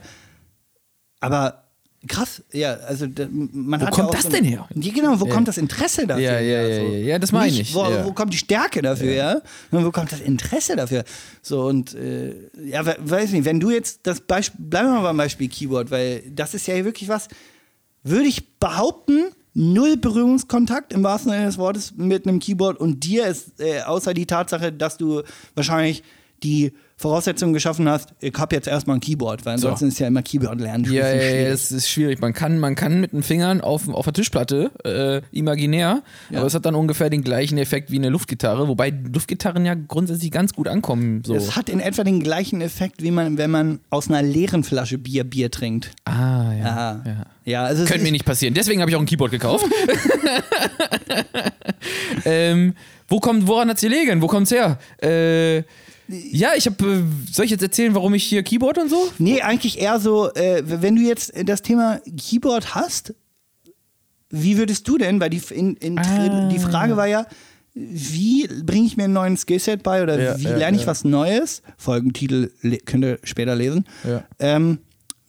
aber 1.20 1.63
krass, 2.08 2.44
ja, 2.52 2.74
also 2.74 3.06
man 3.54 3.80
Wo 3.82 3.86
hat 3.86 3.94
kommt 3.94 4.10
ja 4.10 4.14
das 4.16 4.24
so, 4.24 4.30
denn 4.30 4.44
her? 4.44 4.68
Ja, 4.76 4.92
genau, 4.94 5.20
wo 5.20 5.26
Ja. 5.26 5.34
kommt 5.34 5.48
das 5.48 5.58
Interesse 5.58 6.06
dafür? 6.06 6.24
Ja, 6.24 6.40
ja, 6.40 6.62
ja, 6.68 6.80
so. 6.88 6.94
ja, 6.96 7.20
das 7.20 7.32
meine 7.32 7.52
Nicht, 7.52 7.62
ich, 7.70 7.74
Wo, 7.76 7.84
ja. 7.84 8.06
wo 8.06 8.12
kommt 8.14 8.34
die 8.34 8.38
Stärke 8.38 8.82
dafür, 8.82 9.12
ja? 9.14 9.42
Sondern 9.72 9.88
wo 9.88 9.92
kommt 9.92 10.12
das 10.12 10.20
Interesse 10.20 10.76
dafür? 10.76 11.04
So, 11.42 11.62
und, 11.66 11.94
äh, 11.96 12.34
ja, 12.66 12.86
we- 12.86 12.98
weiß 13.00 13.32
nicht, 13.32 13.46
wenn 13.46 13.60
du 13.60 13.70
jetzt 13.70 14.02
das 14.04 14.20
Beispiel, 14.22 14.66
bleiben 14.66 14.90
wir 14.90 14.94
mal 14.96 15.02
beim 15.04 15.18
Beispiel 15.18 15.48
Keyboard, 15.50 15.92
weil 15.92 16.24
das 16.30 16.54
ist 16.54 16.68
ja 16.68 16.84
wirklich 16.84 17.08
was, 17.10 17.28
würde 18.04 18.26
ich 18.28 18.58
behaupten, 18.60 19.26
null 19.54 19.98
Berührungskontakt 19.98 20.94
im 20.94 21.04
wahrsten 21.04 21.32
Sinne 21.32 21.46
des 21.46 21.58
Wortes 21.58 21.94
mit 21.96 22.28
einem 22.28 22.40
Keyboard 22.40 22.80
und 22.80 23.04
dir 23.04 23.28
ist, 23.28 23.60
äh, 23.62 23.82
außer 23.82 24.14
die 24.14 24.26
Tatsache, 24.26 24.72
dass 24.74 24.98
du 24.98 25.22
wahrscheinlich 25.56 26.04
die 26.42 26.74
Voraussetzungen 27.04 27.54
geschaffen 27.54 27.88
hast, 27.90 28.14
ich 28.22 28.34
habe 28.38 28.56
jetzt 28.56 28.68
erstmal 28.68 28.96
ein 28.98 29.00
Keyboard, 29.02 29.46
weil 29.46 29.56
ansonsten 29.56 29.90
ist 29.90 30.00
ja 30.00 30.08
immer 30.08 30.24
Keyboard 30.24 30.60
lernen. 30.62 30.86
Ja, 30.86 31.08
ja, 31.14 31.16
ja, 31.16 31.50
es 31.50 31.72
ist 31.72 31.90
schwierig. 31.90 32.22
Man 32.22 32.34
kann, 32.34 32.60
man 32.60 32.76
kann 32.76 33.02
mit 33.02 33.12
den 33.12 33.24
Fingern 33.24 33.60
auf, 33.60 33.90
auf 33.90 34.06
der 34.06 34.14
Tischplatte, 34.14 34.72
äh, 34.86 35.22
imaginär, 35.38 36.02
Ja. 36.30 36.40
aber 36.40 36.48
es 36.48 36.54
hat 36.56 36.66
dann 36.66 36.76
ungefähr 36.76 37.10
den 37.10 37.22
gleichen 37.22 37.58
Effekt 37.58 37.92
wie 37.92 37.98
eine 37.98 38.08
Luftgitarre, 38.08 38.70
wobei 38.70 38.94
Luftgitarren 39.14 39.66
ja 39.66 39.76
grundsätzlich 39.76 40.32
ganz 40.32 40.54
gut 40.54 40.70
ankommen. 40.70 41.24
So. 41.26 41.36
Es 41.36 41.58
hat 41.58 41.68
in 41.68 41.82
etwa 41.82 42.06
den 42.06 42.22
gleichen 42.22 42.62
Effekt, 42.62 43.04
wie 43.04 43.12
man, 43.12 43.38
wenn 43.38 43.52
man 43.52 43.80
aus 43.90 44.08
einer 44.08 44.24
leeren 44.24 44.64
Flasche 44.64 44.98
Bier 44.98 45.26
Bier 45.26 45.52
trinkt. 45.52 45.92
Ah, 46.06 46.54
ja. 46.54 46.58
Ja, 46.58 47.02
ja. 47.06 47.26
ja 47.44 47.64
also 47.66 47.84
es 47.84 47.90
Könnte 47.90 48.06
mir 48.06 48.14
nicht 48.14 48.26
passieren. 48.26 48.54
Deswegen 48.54 48.80
habe 48.80 48.90
ich 48.90 48.96
auch 48.96 49.02
ein 49.02 49.06
Keyboard 49.06 49.32
gekauft. 49.32 49.66
ähm, 52.26 52.76
wo 53.10 53.20
kommt, 53.20 53.46
woran 53.46 53.70
hat's 53.70 53.82
gelegen? 53.82 54.22
Wo 54.22 54.28
kommt's 54.28 54.52
her? 54.52 54.80
Äh, 55.02 55.64
ja, 56.32 56.52
ich 56.56 56.66
habe. 56.66 56.84
Äh, 56.86 57.04
soll 57.32 57.46
ich 57.46 57.52
jetzt 57.52 57.64
erzählen, 57.64 57.94
warum 57.96 58.14
ich 58.14 58.24
hier 58.24 58.44
Keyboard 58.44 58.78
und 58.78 58.90
so? 58.90 59.12
Nee, 59.20 59.42
eigentlich 59.42 59.80
eher 59.80 60.00
so, 60.00 60.32
äh, 60.34 60.64
wenn 60.66 60.96
du 60.96 61.02
jetzt 61.02 61.34
das 61.46 61.62
Thema 61.62 62.00
Keyboard 62.18 62.76
hast, 62.76 63.14
wie 64.30 64.58
würdest 64.58 64.88
du 64.88 64.98
denn, 64.98 65.20
weil 65.20 65.30
die, 65.30 65.42
in, 65.52 65.76
in, 65.78 66.00
Ah. 66.00 66.50
die 66.50 66.60
Frage 66.60 66.98
war 66.98 67.08
ja, 67.08 67.26
wie 67.76 68.48
bringe 68.48 68.86
ich 68.86 68.98
mir 68.98 69.06
einen 69.06 69.14
neuen 69.14 69.38
Skillset 69.38 69.82
bei 69.84 70.04
oder 70.04 70.20
Ja, 70.22 70.40
wie 70.40 70.44
ja, 70.44 70.58
lerne 70.58 70.76
ich 70.78 70.84
ja. 70.84 70.88
was 70.88 71.04
Neues? 71.04 71.62
Folgentitel 71.78 72.52
könnt 72.86 73.04
ihr 73.04 73.20
später 73.24 73.56
lesen. 73.56 73.86
Ja. 74.08 74.24
Ähm, 74.40 74.80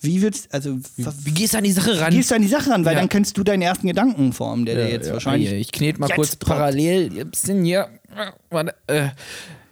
wie 0.01 0.21
würdest 0.21 0.53
also 0.53 0.77
wie, 0.97 1.07
Wie 1.25 1.31
gehst 1.31 1.55
du 1.55 1.59
an 1.59 1.65
die 1.65 1.73
Sache 1.73 1.99
ran? 1.99 2.13
gehst 2.13 2.31
du 2.31 2.35
an 2.35 2.43
die 2.43 2.49
Sache 2.49 2.69
ran? 2.71 2.85
Weil 2.85 2.93
Ja. 2.95 3.01
dann 3.01 3.09
könntest 3.09 3.39
du 3.39 3.45
deinen 3.45 3.63
ersten 3.63 3.87
Gedanken 3.87 4.35
formen, 4.35 4.67
der 4.67 4.75
dir 4.75 4.91
jetzt 4.91 5.11
wahrscheinlich. 5.11 5.51
Ich 5.53 5.73
knete 5.73 5.99
mal 5.99 6.11
kurz 6.11 6.37
poppt. 6.37 6.47
parallel. 6.47 7.19
Ein 7.21 7.31
bisschen. 7.31 7.65
Warte, 8.51 8.75
äh, 8.87 9.09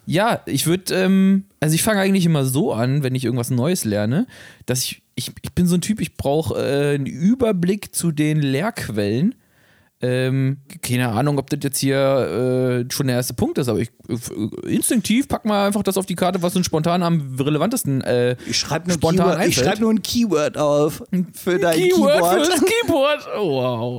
ja, 0.07 0.43
ich 0.47 0.67
würde, 0.67 0.95
ähm, 0.95 1.45
also 1.61 1.75
ich 1.75 1.83
fange 1.83 2.01
eigentlich 2.01 2.27
immer 2.27 2.45
so 2.45 2.73
an, 2.73 3.03
wenn 3.03 3.15
ich 3.15 3.25
irgendwas 3.25 3.51
Neues 3.51 3.85
lerne, 3.85 4.27
dass 4.67 4.85
ich, 4.85 5.03
ich, 5.15 5.33
ich 5.43 5.53
bin 5.53 5.67
so 5.67 5.77
ein 5.77 5.81
Typ, 5.81 6.01
ich 6.01 6.17
brauche 6.17 6.55
äh, 6.55 6.95
einen 6.95 7.07
Überblick 7.07 7.95
zu 7.95 8.11
den 8.11 8.41
Lehrquellen. 8.41 9.35
Ähm, 10.05 10.57
keine 10.83 11.09
Ahnung, 11.11 11.39
ob 11.39 11.49
das 11.49 11.61
jetzt 11.63 11.79
hier 11.79 12.85
äh, 12.89 12.93
schon 12.93 13.07
der 13.07 13.17
erste 13.17 13.35
Punkt 13.35 13.57
ist, 13.59 13.69
aber 13.69 13.79
ich 13.79 13.91
äh, 14.09 14.69
instinktiv 14.69 15.29
pack 15.29 15.45
mal 15.45 15.67
einfach 15.69 15.83
das 15.85 15.97
auf 15.97 16.07
die 16.07 16.17
Karte, 16.17 16.43
was 16.43 16.57
uns 16.57 16.67
spontan 16.67 17.03
am 17.05 17.37
relevantesten 17.39 18.01
äh, 18.03 18.37
Ich 18.47 18.59
schreibe 18.59 18.89
nur, 18.89 18.95
spontan 18.97 19.27
Keyword, 19.27 19.39
ich 19.39 19.45
einfällt. 19.45 19.67
schreib 19.67 19.81
nur 19.81 19.93
ein 19.93 20.03
Keyword 20.03 20.59
auf 20.59 21.03
für 21.35 21.59
dein 21.59 21.79
Keyword 21.79 22.15
Keyboard. 22.15 22.33
für 22.47 22.51
das 22.51 22.65
Keyboard. 22.83 23.29
Oh, 23.39 23.51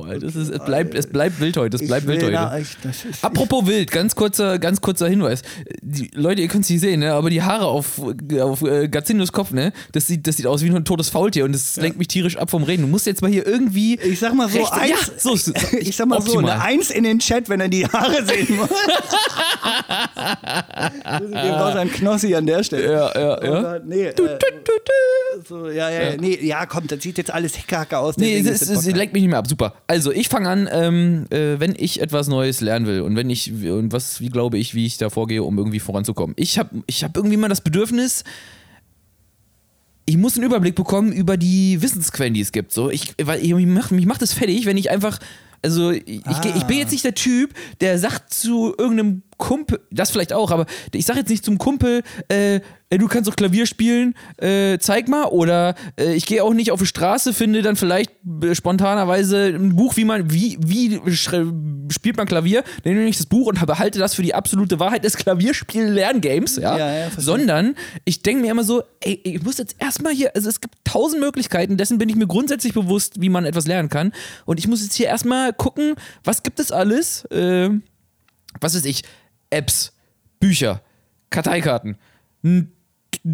wow. 0.04 0.06
Das 0.20 0.36
ist, 0.36 0.50
es, 0.50 0.64
bleibt, 0.64 0.94
es 0.94 1.06
bleibt 1.06 1.40
wild 1.40 1.56
heute. 1.56 1.76
Es 1.76 1.80
Ich 1.82 1.88
bleibt 1.88 2.06
wild 2.06 2.22
heute. 2.22 2.56
echt- 2.56 2.76
das 2.84 3.04
ist- 3.04 3.24
Apropos 3.24 3.66
wild, 3.66 3.90
ganz 3.90 4.14
kurzer, 4.14 4.58
ganz 4.58 4.80
kurzer 4.82 5.08
Hinweis. 5.08 5.42
Die, 5.80 6.10
Leute, 6.14 6.42
ihr 6.42 6.48
könnt 6.48 6.64
es 6.64 6.70
nicht 6.70 6.80
sehen, 6.80 7.00
ne? 7.00 7.14
aber 7.14 7.30
die 7.30 7.42
Haare 7.42 7.64
auf, 7.66 8.00
auf 8.40 8.62
äh, 8.62 8.88
Gazindos 8.88 9.32
Kopf, 9.32 9.52
ne? 9.52 9.72
das, 9.92 10.06
sieht, 10.06 10.26
das 10.26 10.36
sieht 10.36 10.46
aus 10.46 10.62
wie 10.62 10.68
ein 10.70 10.84
totes 10.84 11.08
Faultier 11.08 11.44
und 11.46 11.52
das 11.52 11.76
lenkt 11.76 11.96
mich 11.98 12.08
tierisch 12.08 12.36
ab 12.36 12.50
vom 12.50 12.62
Reden. 12.62 12.82
Du 12.82 12.88
musst 12.88 13.06
jetzt 13.06 13.22
mal 13.22 13.30
hier 13.30 13.46
irgendwie. 13.46 13.94
Ich 14.00 14.18
sag 14.18 14.34
mal 14.34 14.50
so, 14.50 14.58
Rechte- 14.58 14.74
eins, 14.74 14.90
ja, 14.90 14.96
so, 15.18 15.34
so, 15.36 15.52
ich 15.78 15.93
sag 15.96 16.08
mal 16.08 16.20
so, 16.20 16.32
optimal. 16.32 16.52
eine 16.52 16.62
Eins 16.62 16.90
in 16.90 17.04
den 17.04 17.18
Chat, 17.18 17.48
wenn 17.48 17.60
er 17.60 17.68
die 17.68 17.86
Haare 17.86 18.24
sehen 18.24 18.56
muss. 18.56 18.70
Wir 21.08 21.52
brauchen 21.52 21.78
einen 21.78 21.92
Knossi 21.92 22.34
an 22.34 22.46
der 22.46 22.62
Stelle. 22.62 22.92
Ja, 22.92 23.12
ja, 23.14 23.44
ja. 23.44 23.62
Gott, 23.62 23.86
nee, 23.86 24.06
äh, 24.06 24.14
so, 25.46 25.68
ja, 25.68 25.90
ja, 25.90 26.10
ja, 26.10 26.16
nee, 26.16 26.38
ja, 26.42 26.66
komm, 26.66 26.86
das 26.86 27.02
sieht 27.02 27.18
jetzt 27.18 27.30
alles 27.32 27.58
Heckerhacker 27.58 28.00
aus. 28.00 28.16
Nee, 28.16 28.38
es, 28.38 28.46
ist 28.46 28.62
es, 28.62 28.68
das 28.68 28.86
es 28.86 28.94
lenkt 28.94 29.12
mich 29.12 29.22
nicht 29.22 29.30
mehr 29.30 29.38
ab. 29.38 29.46
Super. 29.46 29.74
Also, 29.86 30.12
ich 30.12 30.28
fange 30.28 30.48
an, 30.48 30.68
ähm, 30.70 31.26
äh, 31.30 31.58
wenn 31.58 31.74
ich 31.76 32.00
etwas 32.00 32.28
Neues 32.28 32.60
lernen 32.60 32.86
will 32.86 33.00
und 33.00 33.16
wenn 33.16 33.30
ich, 33.30 33.52
und 33.52 33.92
was, 33.92 34.20
wie 34.20 34.28
glaube 34.28 34.58
ich, 34.58 34.74
wie 34.74 34.86
ich 34.86 34.98
da 34.98 35.10
vorgehe, 35.10 35.42
um 35.42 35.58
irgendwie 35.58 35.80
voranzukommen. 35.80 36.34
Ich 36.38 36.58
habe 36.58 36.82
ich 36.86 37.04
hab 37.04 37.16
irgendwie 37.16 37.36
mal 37.36 37.48
das 37.48 37.60
Bedürfnis, 37.60 38.24
ich 40.06 40.16
muss 40.16 40.36
einen 40.36 40.46
Überblick 40.46 40.74
bekommen 40.74 41.12
über 41.12 41.36
die 41.36 41.80
Wissensquellen, 41.80 42.34
die 42.34 42.40
es 42.40 42.52
gibt. 42.52 42.72
So, 42.72 42.90
ich, 42.90 43.14
weil 43.22 43.42
ich, 43.42 43.54
mich, 43.54 43.66
macht, 43.66 43.90
mich 43.90 44.06
macht 44.06 44.22
es 44.22 44.32
fertig, 44.32 44.66
wenn 44.66 44.76
ich 44.76 44.90
einfach. 44.90 45.18
Also, 45.64 45.90
ich, 45.90 46.04
geh- 46.42 46.52
ich 46.56 46.64
bin 46.64 46.78
jetzt 46.78 46.92
nicht 46.92 47.04
der 47.04 47.14
Typ, 47.14 47.52
der 47.80 47.98
sagt 47.98 48.32
zu 48.32 48.74
irgendeinem 48.78 49.22
Kumpel, 49.36 49.80
das 49.90 50.12
vielleicht 50.12 50.32
auch, 50.32 50.52
aber 50.52 50.66
ich 50.92 51.04
sag 51.06 51.16
jetzt 51.16 51.28
nicht 51.28 51.44
zum 51.44 51.58
Kumpel, 51.58 52.02
äh, 52.28 52.60
du 52.90 53.08
kannst 53.08 53.28
doch 53.28 53.34
Klavier 53.34 53.66
spielen, 53.66 54.14
äh, 54.36 54.78
zeig 54.78 55.08
mal. 55.08 55.24
Oder 55.24 55.74
äh, 55.98 56.14
ich 56.14 56.26
gehe 56.26 56.44
auch 56.44 56.54
nicht 56.54 56.70
auf 56.70 56.78
die 56.78 56.86
Straße, 56.86 57.32
finde 57.32 57.60
dann 57.62 57.74
vielleicht 57.74 58.12
äh, 58.44 58.54
spontanerweise 58.54 59.46
ein 59.46 59.74
Buch, 59.74 59.96
wie 59.96 60.04
man, 60.04 60.30
wie, 60.32 60.56
wie 60.64 61.00
spielt 61.90 62.16
man 62.16 62.26
Klavier, 62.28 62.62
nehme 62.84 63.02
ich 63.06 63.16
das 63.16 63.26
Buch 63.26 63.48
und 63.48 63.64
behalte 63.66 63.98
das 63.98 64.14
für 64.14 64.22
die 64.22 64.34
absolute 64.34 64.78
Wahrheit 64.78 65.02
des 65.02 65.16
Klavierspielen-Lerngames, 65.16 66.56
ja. 66.56 66.78
Ja, 66.78 66.96
ja. 66.96 67.08
Sondern 67.16 67.74
ich 68.04 68.22
denke 68.22 68.42
mir 68.42 68.50
immer 68.52 68.64
so, 68.64 68.82
ey, 69.00 69.20
ich 69.24 69.42
muss 69.42 69.58
jetzt 69.58 69.76
erstmal 69.80 70.12
hier, 70.12 70.30
also 70.36 70.48
es 70.48 70.60
gibt 70.60 70.76
tausend 70.84 71.20
Möglichkeiten, 71.20 71.76
dessen 71.76 71.98
bin 71.98 72.08
ich 72.08 72.14
mir 72.16 72.26
grundsätzlich 72.28 72.74
bewusst, 72.74 73.20
wie 73.20 73.28
man 73.28 73.44
etwas 73.44 73.66
lernen 73.66 73.88
kann. 73.88 74.12
Und 74.44 74.58
ich 74.60 74.68
muss 74.68 74.82
jetzt 74.82 74.94
hier 74.94 75.06
erstmal 75.06 75.52
gucken, 75.54 75.94
was 76.22 76.42
gibt 76.42 76.60
es 76.60 76.70
alles? 76.72 77.26
Ähm, 77.30 77.82
was 78.60 78.74
weiß 78.74 78.84
ich, 78.84 79.02
Apps, 79.50 79.92
Bücher, 80.40 80.80
Karteikarten, 81.30 81.96
n- 82.42 82.70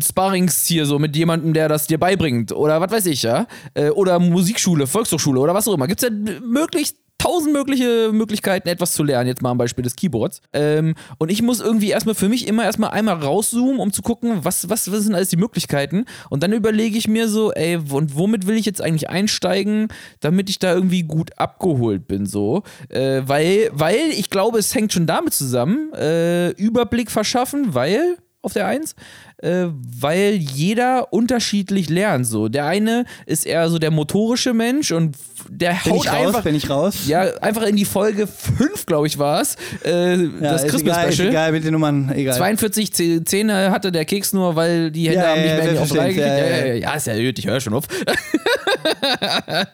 Sparrings 0.03 0.67
hier 0.67 0.87
so 0.87 0.99
mit 0.99 1.17
jemandem, 1.17 1.53
der 1.53 1.69
das 1.69 1.87
dir 1.87 1.99
beibringt 1.99 2.53
oder 2.53 2.81
was 2.81 2.91
weiß 2.93 3.07
ich, 3.07 3.23
ja. 3.23 3.47
Äh, 3.75 3.91
Oder 3.91 4.19
Musikschule, 4.21 4.87
Volkshochschule 4.87 5.41
oder 5.41 5.53
was 5.55 5.67
auch 5.67 5.75
immer. 5.75 5.89
Gibt 5.89 6.03
es 6.03 6.09
ja 6.09 6.15
möglichst 6.41 6.97
tausend 7.21 7.53
mögliche 7.53 8.11
Möglichkeiten, 8.13 8.67
etwas 8.67 8.95
zu 8.95 9.03
lernen, 9.03 9.29
jetzt 9.29 9.43
mal 9.43 9.51
am 9.51 9.59
Beispiel 9.59 9.85
des 9.85 9.95
Keyboards. 9.95 10.41
Ähm, 10.55 10.95
und 11.19 11.31
ich 11.31 11.43
muss 11.43 11.61
irgendwie 11.61 11.91
erstmal 11.91 12.15
für 12.15 12.31
mich 12.31 12.49
immer 12.49 12.65
erstmal 12.65 12.91
einmal 12.91 13.17
rauszoomen, 13.17 13.79
um 13.79 13.93
zu 13.93 14.01
gucken, 14.01 14.39
was, 14.43 14.71
was, 14.71 14.91
was 14.91 15.03
sind 15.03 15.15
alles 15.15 15.29
die 15.29 15.37
Möglichkeiten. 15.37 16.07
Und 16.31 16.43
dann 16.43 16.53
überlege 16.53 16.97
ich 16.97 17.09
mir 17.09 17.29
so, 17.29 17.53
ey, 17.53 17.77
und 17.77 18.17
womit 18.17 18.47
will 18.47 18.57
ich 18.57 18.65
jetzt 18.65 18.81
eigentlich 18.81 19.11
einsteigen, 19.11 19.89
damit 20.21 20.49
ich 20.49 20.59
da 20.59 20.73
irgendwie 20.73 21.03
gut 21.03 21.39
abgeholt 21.39 22.09
bin, 22.09 22.25
so. 22.25 22.63
Äh, 22.89 23.23
weil, 23.27 23.69
weil 23.73 24.11
ich 24.13 24.31
glaube, 24.31 24.59
es 24.59 24.75
hängt 24.75 24.95
schon 24.95 25.07
damit 25.07 25.35
zusammen, 25.35 25.93
äh, 25.93 26.51
Überblick 26.53 27.11
verschaffen, 27.11 27.75
weil 27.75 28.17
auf 28.43 28.55
der 28.55 28.67
Eins, 28.67 28.95
äh, 29.43 29.67
weil 30.01 30.35
jeder 30.35 31.13
unterschiedlich 31.13 31.89
lernt. 31.89 32.27
So, 32.27 32.49
der 32.49 32.67
eine 32.67 33.05
ist 33.27 33.47
eher 33.47 33.69
so 33.71 33.79
der 33.79 33.91
motorische 33.91 34.55
Mensch 34.55 34.93
und 34.93 35.17
der 35.49 35.71
Bin 35.85 35.93
haut 35.95 36.05
ich 36.05 36.13
raus? 36.13 36.27
einfach, 36.27 36.43
Bin 36.43 36.55
ich 36.55 36.69
raus? 36.71 36.95
ja, 37.07 37.23
einfach 37.41 37.63
in 37.63 37.75
die 37.77 37.85
Folge 37.87 38.27
5, 38.27 38.85
glaube 38.87 39.07
ich, 39.07 39.19
war 39.19 39.41
es. 39.41 39.57
Äh, 39.85 40.17
Ja, 40.25 40.29
das 40.41 40.65
ist 40.65 40.71
Christmas 40.71 41.19
egal, 41.19 41.29
egal 41.29 41.53
mit 41.53 41.65
den 41.65 41.73
Nummern, 41.73 42.13
egal. 42.15 42.37
42 42.37 42.91
Zeh- 42.93 43.25
Zähne 43.25 43.71
hatte 43.71 43.91
der 43.91 44.05
Keks 44.05 44.33
nur, 44.35 44.55
weil 44.57 44.91
die 44.91 45.09
Hände 45.09 45.21
Ja, 45.21 45.29
haben 45.31 45.41
nicht 45.43 45.55
mehr 45.57 45.65
ja, 45.67 45.73
die 45.73 45.79
auf 45.79 45.97
Reihe 45.97 46.13
ja, 46.15 46.67
ja. 46.67 46.75
ja, 46.75 46.95
ist 46.95 47.07
ja 47.07 47.15
gut, 47.17 47.39
ich 47.39 47.47
höre 47.47 47.61
schon 47.61 47.73
auf. 47.75 47.85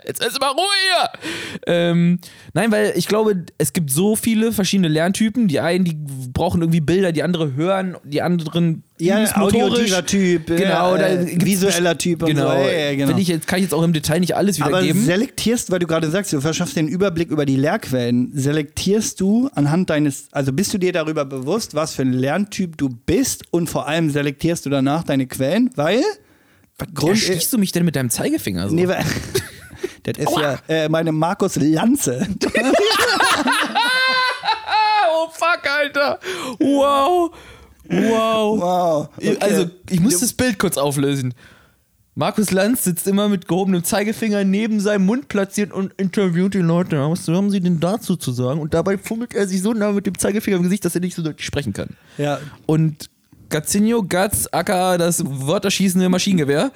Jetzt 0.07 0.25
ist 0.25 0.41
mal 0.41 0.51
Ruhe 0.51 0.65
hier. 0.93 1.11
Ähm, 1.67 2.19
nein, 2.55 2.71
weil 2.73 2.93
ich 2.97 3.09
glaube, 3.09 3.45
es 3.59 3.73
gibt 3.73 3.91
so 3.91 4.17
viele 4.17 4.53
verschiedene 4.53 4.89
Lerntypen. 4.89 5.49
Die 5.49 5.61
einen, 5.61 5.85
die 5.85 5.97
brauchen 6.33 6.61
irgendwie 6.63 6.81
Bilder, 6.81 7.13
die 7.13 7.23
andere 7.23 7.55
hören, 7.55 7.97
die 8.05 8.23
anderen 8.23 8.83
Ja, 8.99 9.37
auditiver 9.37 10.07
Typ, 10.07 10.47
genau, 10.47 10.95
äh, 10.95 10.99
da 10.99 11.09
äh, 11.09 11.25
gibt's 11.27 11.45
visueller 11.45 11.99
Typ 11.99 12.23
und 12.23 12.31
genau. 12.31 12.51
so. 12.51 12.69
Ja, 12.69 12.95
genau. 12.95 13.19
Ich 13.19 13.29
jetzt, 13.29 13.47
kann 13.47 13.59
ich 13.59 13.65
jetzt 13.65 13.75
auch 13.75 13.83
im 13.83 13.93
Detail 13.93 14.21
nicht 14.21 14.35
alles 14.35 14.61
Aber 14.61 14.79
wiedergeben. 14.79 15.05
selektierst, 15.05 15.71
weil 15.71 15.81
du 15.81 15.87
gerade 15.87 16.11
sagst, 16.11 16.33
du 16.33 16.41
verschaffst 16.41 16.77
den 16.77 16.89
Überblick 16.89 17.31
über 17.31 17.45
die 17.45 17.57
Lehrquellen, 17.57 18.31
selektierst 18.35 19.21
du 19.21 19.51
anhand 19.55 19.91
deines, 19.91 20.29
also 20.33 20.53
bist 20.53 20.73
du 20.73 20.79
dir 20.79 20.93
darüber 20.93 21.27
bewusst, 21.27 21.75
was 21.75 21.95
für 21.95 22.03
ein 22.03 22.13
Lerntyp 22.15 22.79
du 22.79 22.89
bist 22.89 23.45
und 23.51 23.69
vor 23.69 23.87
allem 23.87 24.09
selektierst 24.09 24.65
du 24.65 24.71
danach 24.71 25.05
deine 25.05 25.27
Quellen, 25.27 25.71
weil 25.77 26.03
Grund 26.95 27.19
stichst 27.19 27.53
du 27.53 27.59
mich 27.59 27.73
denn 27.73 27.85
mit 27.85 27.97
deinem 27.97 28.11
Zeigefinger 28.11 28.69
so? 28.69 28.75
Nee, 28.75 28.89
weil, 28.89 29.05
das 30.05 30.19
ist 30.19 30.39
ja 30.39 30.59
äh, 30.69 30.89
meine 30.89 31.13
Markus 31.13 31.57
Lanze. 31.57 32.27
oh 35.11 35.29
fuck, 35.33 35.61
Alter. 35.71 36.19
Wow. 36.59 37.33
Wow. 37.89 38.61
Wow. 38.61 39.09
Okay. 39.17 39.37
Also, 39.41 39.71
ich 39.91 40.01
muss 40.01 40.21
das 40.21 40.33
Bild 40.33 40.59
kurz 40.59 40.77
auflösen. 40.77 41.35
Markus 42.19 42.51
Lanz 42.51 42.85
sitzt 42.85 43.07
immer 43.07 43.29
mit 43.29 43.47
gehobenem 43.47 43.85
Zeigefinger 43.85 44.43
neben 44.43 44.81
seinem 44.81 45.05
Mund 45.05 45.29
platziert 45.29 45.71
und 45.71 45.93
interviewt 45.99 46.55
die 46.55 46.59
Leute. 46.59 46.99
Was 46.99 47.29
haben 47.29 47.51
sie 47.51 47.61
denn 47.61 47.79
dazu 47.79 48.17
zu 48.17 48.33
sagen? 48.33 48.59
Und 48.59 48.73
dabei 48.73 48.97
fummelt 48.97 49.35
er 49.35 49.47
sich 49.47 49.61
so 49.61 49.75
nah 49.75 49.93
mit 49.93 50.07
dem 50.07 50.19
Zeigefinger 50.19 50.57
im 50.57 50.63
Gesicht, 50.63 50.87
dass 50.87 50.95
er 50.95 51.03
nicht 51.03 51.15
so 51.15 51.23
deutlich 51.23 51.45
sprechen 51.45 51.75
kann. 51.75 51.91
Ja. 52.17 52.39
Und 52.65 53.11
Gazzinho, 53.51 54.03
Gatz, 54.03 54.49
aka 54.51 54.97
das 54.97 55.23
wörterschießende 55.27 56.09
Maschinengewehr, 56.09 56.73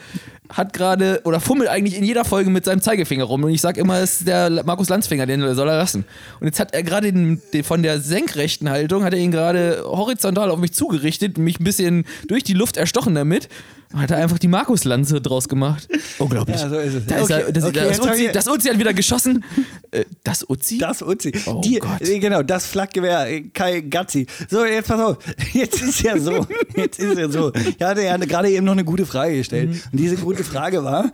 hat 0.52 0.72
gerade 0.72 1.20
oder 1.24 1.40
fummelt 1.40 1.68
eigentlich 1.70 1.96
in 1.96 2.04
jeder 2.04 2.24
Folge 2.24 2.50
mit 2.50 2.64
seinem 2.64 2.82
Zeigefinger 2.82 3.24
rum. 3.24 3.44
Und 3.44 3.50
ich 3.50 3.60
sag 3.60 3.76
immer, 3.76 3.98
es 4.00 4.18
ist 4.20 4.28
der 4.28 4.50
Markus 4.64 4.88
Lanzfinger, 4.88 5.26
den 5.26 5.40
soll 5.54 5.68
er 5.68 5.76
lassen. 5.78 6.04
Und 6.40 6.46
jetzt 6.46 6.60
hat 6.60 6.74
er 6.74 6.82
gerade 6.82 7.12
den, 7.12 7.40
den, 7.52 7.64
von 7.64 7.82
der 7.82 8.00
senkrechten 8.00 8.68
Haltung, 8.68 9.04
hat 9.04 9.12
er 9.12 9.18
ihn 9.20 9.30
gerade 9.30 9.82
horizontal 9.84 10.50
auf 10.50 10.58
mich 10.58 10.72
zugerichtet, 10.72 11.38
mich 11.38 11.60
ein 11.60 11.64
bisschen 11.64 12.04
durch 12.28 12.42
die 12.44 12.54
Luft 12.54 12.76
erstochen 12.76 13.14
damit. 13.14 13.48
Und 13.92 14.00
hat 14.02 14.12
er 14.12 14.18
einfach 14.18 14.38
die 14.38 14.46
Markus-Lanze 14.46 15.20
draus 15.20 15.48
gemacht. 15.48 15.88
Unglaublich. 16.18 16.60
Ja, 16.60 16.68
so 16.68 16.78
ist 16.78 16.94
es. 16.94 17.06
Da 17.06 17.16
ist 17.16 17.22
Okay, 17.24 17.42
er, 17.44 17.52
das, 17.52 17.64
okay, 17.64 17.80
das, 17.88 17.98
Uzi, 18.00 18.24
ich- 18.26 18.30
das 18.30 18.46
Uzi 18.46 18.68
hat 18.68 18.78
wieder 18.78 18.94
geschossen. 18.94 19.42
Äh, 19.90 20.04
das 20.22 20.48
Uzi? 20.48 20.78
Das 20.78 21.02
Uzi. 21.02 21.32
Oh 21.46 21.60
Die, 21.60 21.80
Gott. 21.80 22.00
äh, 22.00 22.20
Genau, 22.20 22.44
das 22.44 22.66
Flakgewehr, 22.66 23.28
äh, 23.28 23.40
Kai 23.52 23.80
Gazzi. 23.80 24.28
So, 24.48 24.64
jetzt 24.64 24.86
pass 24.86 25.00
auf. 25.00 25.18
Jetzt 25.52 25.82
ist 25.82 26.02
ja 26.02 26.16
so. 26.20 26.46
Jetzt 26.76 27.00
ist 27.00 27.18
ja 27.18 27.28
so. 27.28 27.52
Ich 27.52 27.84
hatte 27.84 28.02
ja 28.04 28.16
gerade 28.16 28.48
eben 28.50 28.64
noch 28.64 28.74
eine 28.74 28.84
gute 28.84 29.06
Frage 29.06 29.36
gestellt. 29.38 29.70
Und 29.90 29.98
diese 29.98 30.14
gute 30.18 30.39
Frage 30.44 30.84
war, 30.84 31.10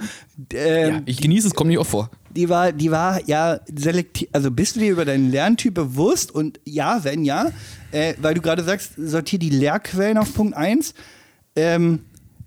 ähm, 0.53 0.95
ja, 0.95 1.01
ich 1.07 1.21
genieße 1.21 1.49
es, 1.49 1.55
kommt 1.55 1.69
nicht 1.69 1.79
oft 1.79 1.91
vor. 1.91 2.11
die 2.35 2.49
war, 2.49 2.73
die 2.73 2.91
war 2.91 3.21
ja 3.29 3.61
selektiv. 3.75 4.29
Also 4.33 4.51
bist 4.51 4.77
du 4.77 4.81
dir 4.81 4.93
über 4.93 5.05
deinen 5.05 5.31
Lerntyp 5.31 5.75
bewusst? 5.75 6.31
Und 6.31 6.61
ja, 6.65 7.01
wenn 7.05 7.25
ja, 7.25 7.51
äh, 7.93 8.15
weil 8.21 8.35
du 8.35 8.41
gerade 8.41 8.63
sagst, 8.65 8.93
sortier 8.97 9.39
die 9.39 9.51
Lehrquellen 9.51 10.19
auf 10.19 10.35
Punkt 10.35 10.57
1. 10.57 10.95
Ähm, 11.57 12.01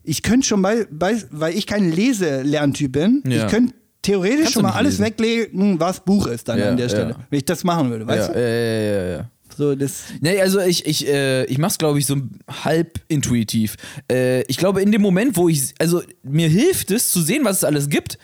ich 0.04 0.24
könnte 0.24 0.48
schon 0.48 0.62
bei, 0.62 0.86
bei, 0.90 1.16
weil 1.32 1.56
ich 1.56 1.68
kein 1.68 1.92
Leselerntyp 1.92 2.92
bin, 2.92 3.24
Ja. 3.28 3.46
ich 3.46 3.52
könnte 3.52 3.74
theoretisch 4.02 4.38
Kannst 4.42 4.54
schon 4.54 4.64
mal 4.64 4.72
alles 4.72 4.94
lesen. 5.00 5.06
weglegen, 5.06 5.80
was 5.80 6.00
Buch 6.00 6.28
ist 6.28 6.48
dann 6.48 6.58
Ja, 6.60 6.70
an 6.70 6.78
der. 6.78 6.90
Stelle. 6.90 7.16
Wenn 7.30 7.38
ich 7.38 7.46
das 7.46 7.64
machen 7.64 7.90
würde, 7.90 8.08
weißt 8.08 8.30
ja, 8.30 8.34
du? 8.34 8.40
ja, 8.40 8.48
ja, 8.48 9.02
ja, 9.04 9.18
ja. 9.18 9.30
So, 9.60 9.76
das. 9.76 10.04
Nee, 10.22 10.40
also 10.40 10.62
ich, 10.62 10.86
ich, 10.86 11.06
äh, 11.06 11.44
ich 11.44 11.58
mach's, 11.58 11.78
glaube 11.78 12.00
ich, 12.00 12.06
so 12.06 12.16
halb 12.64 13.02
intuitiv. 13.10 13.76
Äh, 14.10 14.44
ich 14.44 14.56
glaube, 14.56 14.82
in 14.82 14.94
dem 14.94 15.02
Moment, 15.02 15.36
wo 15.36 15.50
ich, 15.50 15.74
also 15.80 16.02
mir 16.24 16.48
hilft 16.48 16.92
es 16.92 17.12
zu 17.12 17.22
sehen, 17.22 17.44
was 17.44 17.58
es 17.58 17.64
alles 17.66 17.90
gibt, 17.90 18.18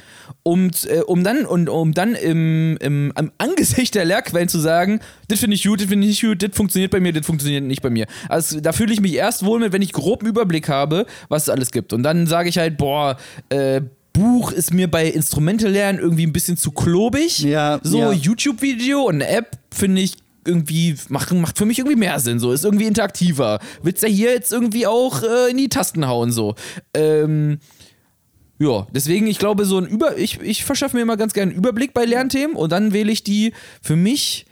um, 0.43 0.71
äh, 0.87 1.01
um 1.01 1.25
dann, 1.25 1.45
und, 1.45 1.67
um 1.67 1.93
dann 1.93 2.15
im, 2.15 2.77
im, 2.77 3.11
am 3.15 3.33
Angesicht 3.37 3.95
der 3.95 4.05
Lehrquellen 4.05 4.47
zu 4.47 4.59
sagen, 4.59 5.01
das 5.27 5.41
finde 5.41 5.55
ich 5.55 5.65
gut, 5.65 5.81
das 5.81 5.89
finde 5.89 6.07
ich 6.07 6.21
nicht 6.21 6.29
gut, 6.29 6.41
das 6.41 6.55
funktioniert 6.55 6.91
bei 6.91 7.01
mir, 7.01 7.11
das 7.11 7.25
funktioniert 7.25 7.65
nicht 7.65 7.81
bei 7.81 7.89
mir. 7.89 8.05
Also 8.29 8.61
da 8.61 8.71
fühle 8.71 8.93
ich 8.93 9.01
mich 9.01 9.15
erst 9.15 9.43
wohl 9.43 9.59
mit, 9.59 9.73
wenn 9.73 9.81
ich 9.81 9.91
groben 9.91 10.27
Überblick 10.27 10.69
habe, 10.69 11.05
was 11.27 11.43
es 11.43 11.49
alles 11.49 11.71
gibt. 11.71 11.91
Und 11.91 12.03
dann 12.03 12.27
sage 12.27 12.47
ich 12.47 12.57
halt, 12.57 12.77
boah, 12.77 13.17
äh, 13.49 13.81
Buch 14.13 14.53
ist 14.53 14.73
mir 14.73 14.89
bei 14.89 15.07
Instrumente 15.07 15.67
lernen 15.67 15.99
irgendwie 15.99 16.25
ein 16.25 16.31
bisschen 16.31 16.55
zu 16.55 16.71
klobig. 16.71 17.39
Ja, 17.39 17.81
So 17.83 17.97
ja. 17.97 18.11
YouTube-Video 18.13 19.01
und 19.01 19.15
eine 19.15 19.27
App 19.27 19.57
finde 19.73 20.01
ich 20.01 20.13
irgendwie 20.45 20.95
macht, 21.09 21.31
macht 21.33 21.57
für 21.57 21.65
mich 21.65 21.79
irgendwie 21.79 21.97
mehr 21.97 22.19
Sinn, 22.19 22.39
so 22.39 22.51
ist 22.51 22.65
irgendwie 22.65 22.85
interaktiver. 22.85 23.59
Willst 23.81 24.03
ja 24.03 24.09
hier 24.09 24.31
jetzt 24.31 24.51
irgendwie 24.51 24.87
auch 24.87 25.23
äh, 25.23 25.51
in 25.51 25.57
die 25.57 25.69
Tasten 25.69 26.07
hauen, 26.07 26.31
so. 26.31 26.55
Ähm, 26.93 27.59
ja, 28.57 28.87
deswegen, 28.91 29.27
ich 29.27 29.39
glaube, 29.39 29.65
so 29.65 29.77
ein 29.77 29.85
Über. 29.85 30.17
Ich, 30.17 30.39
ich 30.39 30.63
verschaffe 30.63 30.95
mir 30.95 31.01
immer 31.01 31.17
ganz 31.17 31.33
gerne 31.33 31.51
einen 31.51 31.57
Überblick 31.57 31.93
bei 31.93 32.05
Lernthemen 32.05 32.55
und 32.55 32.71
dann 32.71 32.93
wähle 32.93 33.11
ich 33.11 33.23
die 33.23 33.53
für 33.81 33.97
mich 33.97 34.44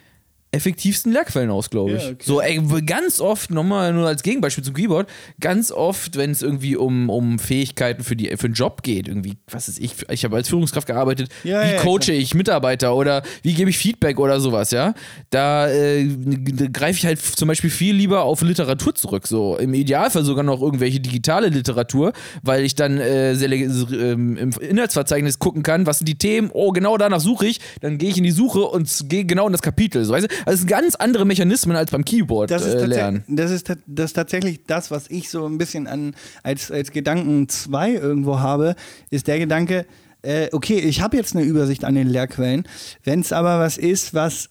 effektivsten 0.54 1.12
Lehrquellen 1.12 1.50
aus, 1.50 1.70
glaube 1.70 1.94
ich. 1.94 2.04
Ja, 2.04 2.10
okay. 2.10 2.24
So, 2.24 2.40
ey, 2.40 2.62
ganz 2.86 3.20
oft, 3.20 3.50
nochmal 3.50 3.92
nur 3.92 4.08
als 4.08 4.22
Gegenbeispiel 4.24 4.64
zum 4.64 4.74
Keyboard, 4.76 5.10
ganz 5.40 5.72
oft, 5.72 6.16
wenn 6.16 6.30
es 6.32 6.42
irgendwie 6.44 6.76
um, 6.76 7.10
um 7.10 7.40
Fähigkeiten 7.40 8.04
für, 8.04 8.16
die, 8.16 8.28
für 8.38 8.46
einen 8.46 8.54
Job 8.54 8.84
geht, 8.84 9.08
irgendwie, 9.08 9.34
was 9.50 9.68
ist 9.68 9.80
ich, 9.80 9.94
ich 10.10 10.24
habe 10.24 10.36
als 10.36 10.50
Führungskraft 10.50 10.86
gearbeitet, 10.88 11.30
Ja, 11.44 11.64
wie 11.64 11.72
ja, 11.72 11.82
coache 11.82 12.12
ich 12.14 12.36
Mitarbeiter 12.36 12.96
oder 12.96 13.24
wie 13.42 13.54
gebe 13.54 13.72
ich 13.72 13.78
Feedback 13.78 14.20
oder 14.20 14.40
sowas, 14.40 14.70
ja, 14.72 14.94
da, 15.32 15.68
äh, 15.70 16.08
da 16.08 16.68
greife 16.68 17.00
ich 17.00 17.06
halt 17.06 17.20
zum 17.20 17.48
Beispiel 17.48 17.72
viel 17.72 17.96
lieber 17.96 18.24
auf 18.24 18.42
Literatur 18.44 18.94
zurück, 18.94 19.28
so 19.28 19.58
im 19.58 19.74
Idealfall 19.74 20.24
sogar 20.24 20.44
noch 20.44 20.62
irgendwelche 20.62 21.00
digitale 21.00 21.48
Literatur, 21.50 22.14
weil 22.44 22.64
ich 22.64 22.76
dann 22.76 23.00
äh, 23.00 23.34
sele- 23.34 23.92
ähm, 23.94 24.38
im 24.38 24.52
Inhaltsverzeichnis 24.52 25.40
gucken 25.40 25.64
kann, 25.64 25.88
was 25.88 25.98
sind 25.98 26.08
die 26.08 26.18
Themen, 26.18 26.52
oh, 26.54 26.72
genau 26.72 26.98
danach 26.98 27.22
suche 27.22 27.48
ich, 27.48 27.60
dann 27.82 27.98
gehe 27.98 28.10
ich 28.12 28.18
in 28.18 28.24
die 28.24 28.32
Suche 28.32 28.62
und 28.62 28.88
gehe 29.10 29.26
genau 29.26 29.48
in 29.48 29.52
das 29.52 29.62
Kapitel, 29.64 30.06
so, 30.06 30.14
weißt 30.14 30.28
du? 30.30 30.43
Also 30.46 30.54
es 30.54 30.60
sind 30.62 30.70
ganz 30.70 30.96
andere 30.96 31.26
Mechanismen 31.26 31.76
als 31.76 31.92
beim 31.92 32.06
Keyboard 32.06 32.52
Das 32.52 32.66
ist, 32.66 32.74
äh, 32.76 32.86
lernen. 32.86 33.24
das, 33.28 33.52
ist, 33.52 33.70
das 33.86 34.06
ist 34.06 34.14
tatsächlich 34.14 34.62
das, 34.66 34.92
was 34.92 35.10
ich 35.10 35.30
so 35.30 35.46
ein 35.46 35.58
bisschen 35.58 35.88
an, 35.88 36.16
als, 36.44 36.72
als 36.72 36.92
Gedanken 36.92 37.48
2 37.50 37.92
irgendwo 37.94 38.40
habe, 38.40 38.76
ist 39.10 39.28
der 39.28 39.40
Gedanke, 39.40 39.86
äh, 40.22 40.48
okay, 40.52 40.80
ich 40.80 41.02
habe 41.02 41.18
jetzt 41.18 41.36
eine 41.36 41.46
Übersicht 41.46 41.84
an 41.86 41.96
den 41.96 42.08
Lehrquellen, 42.08 42.68
wenn 43.04 43.20
es 43.22 43.34
aber 43.34 43.60
was 43.60 43.78
ist, 43.78 44.14
was 44.14 44.50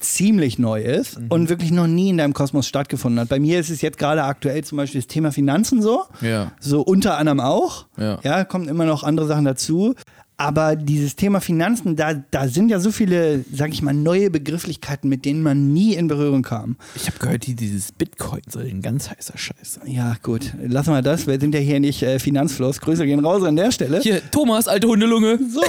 ziemlich 0.00 0.58
neu 0.58 0.82
ist 0.82 1.18
Mhm. 1.18 1.26
und 1.28 1.48
wirklich 1.48 1.70
noch 1.70 1.86
nie 1.86 2.10
in 2.10 2.18
deinem 2.18 2.34
Kosmos 2.34 2.66
stattgefunden 2.66 3.20
hat. 3.20 3.28
Bei 3.30 3.40
mir 3.40 3.58
ist 3.58 3.70
es 3.70 3.80
jetzt 3.80 3.96
gerade 3.96 4.22
aktuell 4.24 4.62
zum 4.62 4.76
Beispiel 4.76 5.00
das 5.00 5.08
Thema 5.08 5.32
Finanzen 5.32 5.80
so, 5.80 6.04
Ja. 6.20 6.52
so 6.60 6.82
unter 6.82 7.16
anderem 7.16 7.40
auch. 7.40 7.86
Ja. 7.96 8.18
ja, 8.22 8.44
kommen 8.44 8.68
immer 8.68 8.84
noch 8.84 9.02
andere 9.02 9.26
Sachen 9.26 9.46
dazu. 9.46 9.94
Aber 10.36 10.74
dieses 10.74 11.14
Thema 11.14 11.40
Finanzen, 11.40 11.94
da, 11.94 12.14
da 12.14 12.48
sind 12.48 12.68
ja 12.68 12.80
so 12.80 12.90
viele, 12.90 13.44
sag 13.52 13.72
ich 13.72 13.82
mal, 13.82 13.94
neue 13.94 14.30
Begrifflichkeiten, 14.30 15.08
mit 15.08 15.24
denen 15.24 15.42
man 15.42 15.72
nie 15.72 15.94
in 15.94 16.08
Berührung 16.08 16.42
kam. 16.42 16.76
Ich 16.96 17.06
habe 17.06 17.18
gehört, 17.18 17.46
die, 17.46 17.54
dieses 17.54 17.92
Bitcoin 17.92 18.42
soll 18.50 18.64
ein 18.64 18.82
ganz 18.82 19.10
heißer 19.10 19.38
Scheiß 19.38 19.74
sein. 19.74 19.86
Ja, 19.86 20.16
gut, 20.22 20.52
lassen 20.60 20.92
wir 20.92 21.02
das. 21.02 21.28
Wir 21.28 21.38
sind 21.38 21.54
ja 21.54 21.60
hier 21.60 21.78
nicht 21.78 22.02
äh, 22.02 22.18
Finanzfluss. 22.18 22.80
Grüße 22.80 23.06
gehen 23.06 23.24
raus 23.24 23.44
an 23.44 23.54
der 23.54 23.70
Stelle. 23.70 24.00
Hier, 24.00 24.20
Thomas, 24.32 24.66
alte 24.66 24.88
Hundelunge. 24.88 25.38
So. 25.52 25.62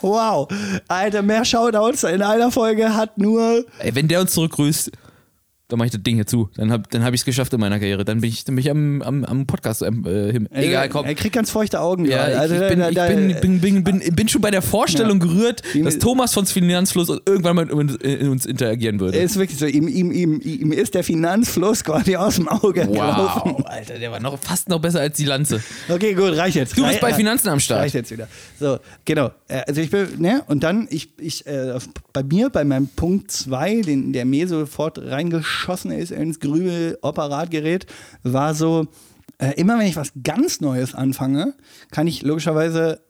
Wow. 0.00 0.48
Alter, 0.88 1.20
mehr 1.20 1.44
Shoutouts 1.44 2.04
in 2.04 2.22
einer 2.22 2.50
Folge 2.50 2.94
hat 2.94 3.18
nur. 3.18 3.64
Ey, 3.80 3.94
wenn 3.94 4.08
der 4.08 4.22
uns 4.22 4.32
zurückgrüßt, 4.32 4.90
dann 5.70 5.78
mache 5.78 5.86
ich 5.86 5.92
das 5.92 6.02
Ding 6.02 6.16
hier 6.16 6.26
zu. 6.26 6.50
Dann 6.56 6.70
habe 6.72 6.82
dann 6.90 7.04
hab 7.04 7.14
ich 7.14 7.20
es 7.20 7.24
geschafft 7.24 7.52
in 7.54 7.60
meiner 7.60 7.78
Karriere. 7.78 8.04
Dann 8.04 8.20
bin 8.20 8.28
ich, 8.28 8.44
dann 8.44 8.56
bin 8.56 8.64
ich 8.64 8.70
am, 8.70 9.00
am, 9.02 9.24
am 9.24 9.46
Podcast. 9.46 9.82
Ähm, 9.82 10.04
äh, 10.06 10.32
hin. 10.32 10.48
Egal, 10.52 10.88
komm. 10.88 11.06
Er 11.06 11.14
kriegt 11.14 11.34
ganz 11.34 11.50
feuchte 11.50 11.80
Augen 11.80 12.04
Ja, 12.04 12.28
ich, 12.28 12.36
Also, 12.38 12.54
ich, 12.56 12.68
bin, 12.68 12.80
ich 12.82 12.94
da- 12.94 13.06
bin, 13.08 13.36
bin, 13.40 13.60
bin, 13.60 13.84
bin, 13.84 14.14
bin 14.14 14.28
schon 14.28 14.40
bei 14.40 14.50
der 14.50 14.62
Vorstellung 14.62 15.18
gerührt, 15.20 15.62
Ihm- 15.74 15.84
dass 15.84 15.98
Thomas 15.98 16.34
von 16.34 16.44
Finanzfluss 16.46 17.08
irgendwann 17.08 17.56
mal 17.56 17.70
in, 17.70 17.88
in 18.00 18.28
uns 18.28 18.46
interagieren 18.46 19.00
würde. 19.00 19.16
Er 19.18 19.24
ist 19.24 19.36
wirklich 19.38 19.58
so, 19.58 19.66
ihm, 19.66 19.88
ihm, 19.88 20.10
ihm, 20.12 20.40
ihm 20.42 20.72
ist 20.72 20.94
der 20.94 21.04
Finanzfluss 21.04 21.84
quasi 21.84 22.16
aus 22.16 22.36
dem 22.36 22.48
Auge 22.48 22.86
gelaufen. 22.86 23.52
Wow, 23.56 23.64
Alter, 23.66 23.98
der 23.98 24.10
war 24.10 24.20
noch 24.20 24.38
fast 24.38 24.68
noch 24.68 24.80
besser 24.80 25.00
als 25.00 25.16
die 25.16 25.24
Lanze. 25.24 25.62
Okay, 25.88 26.14
gut, 26.14 26.36
reicht 26.36 26.56
jetzt. 26.56 26.76
Du 26.76 26.86
bist 26.86 27.00
bei 27.00 27.14
Finanzen 27.14 27.48
am 27.48 27.60
Start. 27.60 27.80
Reicht 27.82 27.94
jetzt 27.94 28.10
wieder. 28.10 28.28
So, 28.58 28.78
genau. 29.04 29.30
Äh, 29.48 29.62
Also 29.66 29.80
ich 29.80 29.90
bin, 29.90 30.06
ne, 30.18 30.42
und 30.48 30.62
dann, 30.62 30.88
ich, 30.90 31.10
ich, 31.18 31.46
äh, 31.46 31.78
bei 32.12 32.22
mir, 32.22 32.50
bei 32.50 32.64
meinem 32.64 32.88
Punkt 32.88 33.30
2, 33.30 33.82
der 33.86 34.24
mir 34.24 34.48
sofort 34.48 34.98
reingeschossen 35.60 35.90
ist 35.92 36.10
ins 36.12 36.40
Grübel-Operatgerät, 36.40 37.86
war 38.22 38.54
so, 38.54 38.86
äh, 39.38 39.52
immer 39.56 39.78
wenn 39.78 39.86
ich 39.86 39.96
was 39.96 40.12
ganz 40.22 40.60
Neues 40.60 40.94
anfange, 40.94 41.54
kann 41.90 42.06
ich 42.06 42.22
logischerweise 42.22 43.00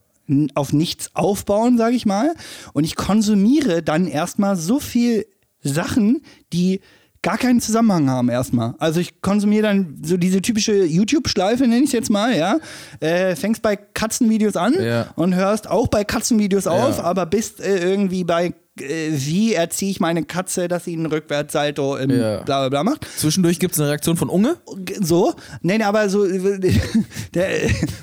auf 0.55 0.73
nichts 0.73 1.11
aufbauen, 1.15 1.77
sage 1.77 1.97
ich 1.97 2.07
mal. 2.07 2.35
Und 2.73 2.85
ich 2.85 2.95
konsumiere 2.95 3.83
dann 3.83 4.07
erstmal 4.07 4.57
so 4.57 4.79
viel 4.79 5.27
Sachen, 5.63 6.23
die 6.53 6.81
gar 7.23 7.37
keinen 7.37 7.61
Zusammenhang 7.61 8.09
haben 8.09 8.29
erstmal. 8.31 8.75
Also 8.79 9.01
ich 9.01 9.21
konsumiere 9.21 9.65
dann 9.65 9.99
so 10.03 10.17
diese 10.17 10.41
typische 10.41 10.85
YouTube-Schleife, 10.85 11.65
nenne 11.65 11.81
ich 11.81 11.87
es 11.87 11.93
jetzt 11.93 12.11
mal, 12.11 12.35
ja. 12.35 12.59
Äh, 13.01 13.35
fängst 13.37 13.61
bei 13.61 13.77
Katzenvideos 13.77 14.57
an 14.57 14.75
Ja. 14.81 15.09
und 15.17 15.35
hörst 15.35 15.69
auch 15.69 15.89
bei 15.89 16.05
Katzenvideos 16.05 16.67
auf, 16.67 16.97
Ja. 16.99 17.05
aber 17.05 17.27
bist 17.27 17.61
äh, 17.61 17.79
irgendwie 17.91 18.25
bei 18.25 18.55
äh, 18.83 19.11
wie 19.12 19.55
erziehe 19.55 19.90
ich 19.90 20.01
meine 20.01 20.25
Katze, 20.25 20.69
dass 20.69 20.85
sie 20.85 20.95
einen 20.95 21.07
Rückwärtssalto 21.07 21.97
im 21.97 22.11
Ja. 22.11 22.43
bla 22.43 22.61
bla 22.61 22.69
bla 22.69 22.85
macht. 22.85 23.07
Zwischendurch 23.16 23.59
gibt 23.59 23.75
es 23.75 23.81
eine 23.81 23.88
Reaktion 23.90 24.16
von 24.16 24.29
Unge. 24.29 24.57
So, 25.01 25.35
nein, 25.62 25.83
aber 25.83 26.09
so, 26.09 26.27
der, 27.35 27.49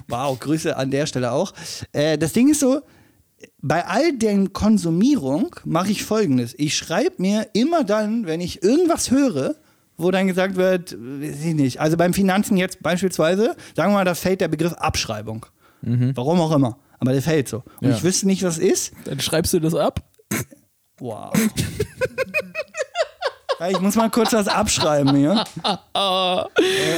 wow, 0.07 0.37
Grüße 0.39 0.75
an 0.75 0.91
der 0.91 1.05
Stelle 1.05 1.31
auch. 1.31 1.53
Äh, 1.91 2.17
das 2.17 2.33
Ding 2.33 2.49
ist 2.49 2.59
so, 2.59 2.81
bei 3.61 3.85
all 3.85 4.13
der 4.17 4.47
Konsumierung 4.49 5.55
mache 5.65 5.91
ich 5.91 6.03
folgendes. 6.03 6.55
Ich 6.57 6.75
schreibe 6.75 7.15
mir 7.21 7.47
immer 7.53 7.83
dann, 7.83 8.25
wenn 8.25 8.41
ich 8.41 8.63
irgendwas 8.63 9.11
höre, 9.11 9.55
wo 9.97 10.11
dann 10.11 10.27
gesagt 10.27 10.55
wird, 10.55 10.93
weiß 10.93 11.43
ich 11.45 11.53
nicht, 11.55 11.79
also 11.81 11.97
beim 11.97 12.13
Finanzen 12.13 12.55
jetzt 12.57 12.81
beispielsweise, 12.83 13.55
sagen 13.75 13.91
wir 13.91 13.95
mal, 13.97 14.05
da 14.05 14.13
fällt 14.15 14.41
der 14.41 14.47
Begriff 14.47 14.73
Abschreibung. 14.73 15.45
Warum 15.81 16.39
auch 16.41 16.51
immer. 16.55 16.77
Aber 16.99 17.11
der 17.13 17.21
fällt 17.21 17.47
so. 17.47 17.57
Und 17.81 17.89
Ja. 17.89 17.95
ich 17.95 18.03
wüsste 18.03 18.25
nicht, 18.25 18.41
was 18.43 18.57
es 18.57 18.63
ist. 18.63 18.91
Dann 19.05 19.19
schreibst 19.19 19.53
du 19.53 19.59
das 19.59 19.75
ab. 19.75 20.01
Wow. 20.99 21.31
ich 23.71 23.79
muss 23.81 23.95
mal 23.95 24.09
kurz 24.09 24.33
was 24.33 24.47
abschreiben 24.47 25.15
hier. 25.15 25.43
Äh, 25.63 25.75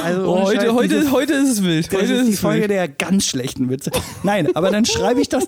Also 0.04 0.24
Oh, 0.26 0.44
heute, 0.44 0.62
Scheiß, 0.62 0.72
heute, 0.74 0.88
diese- 1.00 1.12
heute 1.12 1.34
ist 1.34 1.50
es 1.50 1.64
wild. 1.64 1.92
Heute 1.94 2.14
ist 2.14 2.28
die 2.28 2.34
es 2.34 2.40
Folge 2.40 2.62
wild. 2.62 2.72
der 2.72 2.88
ganz 2.88 3.26
schlechten 3.26 3.70
Witze. 3.70 3.92
Nein, 4.24 4.54
aber 4.56 4.70
dann 4.72 4.86
schreibe 4.86 5.22
ich 5.22 5.30
das, 5.30 5.48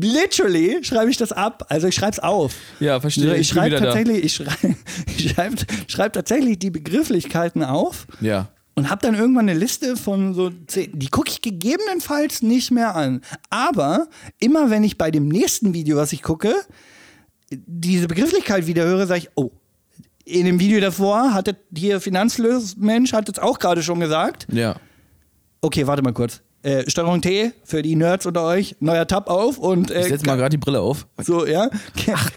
literally 0.00 0.78
schreibe 0.82 1.10
ich 1.10 1.16
das 1.16 1.32
ab. 1.32 1.64
Also 1.68 1.86
ich 1.88 1.94
schreibe 1.94 2.12
es 2.12 2.18
auf. 2.20 2.54
Ja, 2.80 3.00
verstehe. 3.00 3.24
Also 3.24 3.34
ich 3.36 3.40
Ich 3.42 3.48
schreibe 3.48 3.76
wieder 3.76 3.80
da. 3.80 3.86
tatsächlich, 3.86 4.24
ich 4.24 4.34
schreibe 4.34 4.76
ich 5.16 5.30
schreib, 5.30 5.52
schreib 5.86 6.12
tatsächlich 6.12 6.58
die 6.58 6.70
Begrifflichkeiten 6.70 7.62
auf 7.64 8.06
Ja. 8.20 8.48
und 8.74 8.90
habe 8.90 9.00
dann 9.02 9.14
irgendwann 9.14 9.48
eine 9.48 9.58
Liste 9.58 9.96
von 9.96 10.34
so 10.34 10.50
zehn, 10.66 10.90
die 10.98 11.08
gucke 11.08 11.30
ich 11.30 11.40
gegebenenfalls 11.42 12.42
nicht 12.42 12.70
mehr 12.72 12.94
an. 12.96 13.22
Aber 13.50 14.08
immer 14.40 14.70
wenn 14.70 14.82
ich 14.84 14.98
bei 14.98 15.10
dem 15.12 15.28
nächsten 15.28 15.72
Video, 15.74 15.96
was 15.96 16.12
ich 16.12 16.22
gucke, 16.22 16.54
diese 17.50 18.08
Begrifflichkeit 18.08 18.66
wieder 18.66 18.84
höre, 18.84 19.06
sage 19.06 19.20
ich, 19.20 19.30
oh, 19.34 19.50
in 20.24 20.44
dem 20.44 20.60
Video 20.60 20.80
davor 20.80 21.32
hat 21.32 21.54
hier 21.74 22.00
Finanzlösmensch 22.00 23.12
hat 23.12 23.28
es 23.28 23.38
auch 23.38 23.58
gerade 23.58 23.82
schon 23.82 24.00
gesagt. 24.00 24.46
Ja. 24.52 24.76
Okay, 25.60 25.86
warte 25.86 26.02
mal 26.02 26.12
kurz. 26.12 26.42
Äh, 26.62 26.90
Steuerung 26.90 27.22
T 27.22 27.52
für 27.64 27.82
die 27.82 27.94
Nerds 27.96 28.26
unter 28.26 28.44
euch, 28.44 28.76
neuer 28.80 29.06
Tab 29.06 29.30
auf 29.30 29.58
und 29.58 29.90
äh, 29.90 30.00
Ich 30.00 30.08
setz 30.08 30.26
mal 30.26 30.36
gerade 30.36 30.50
die 30.50 30.56
Brille 30.58 30.80
auf. 30.80 31.06
so, 31.22 31.46
ja. 31.46 31.70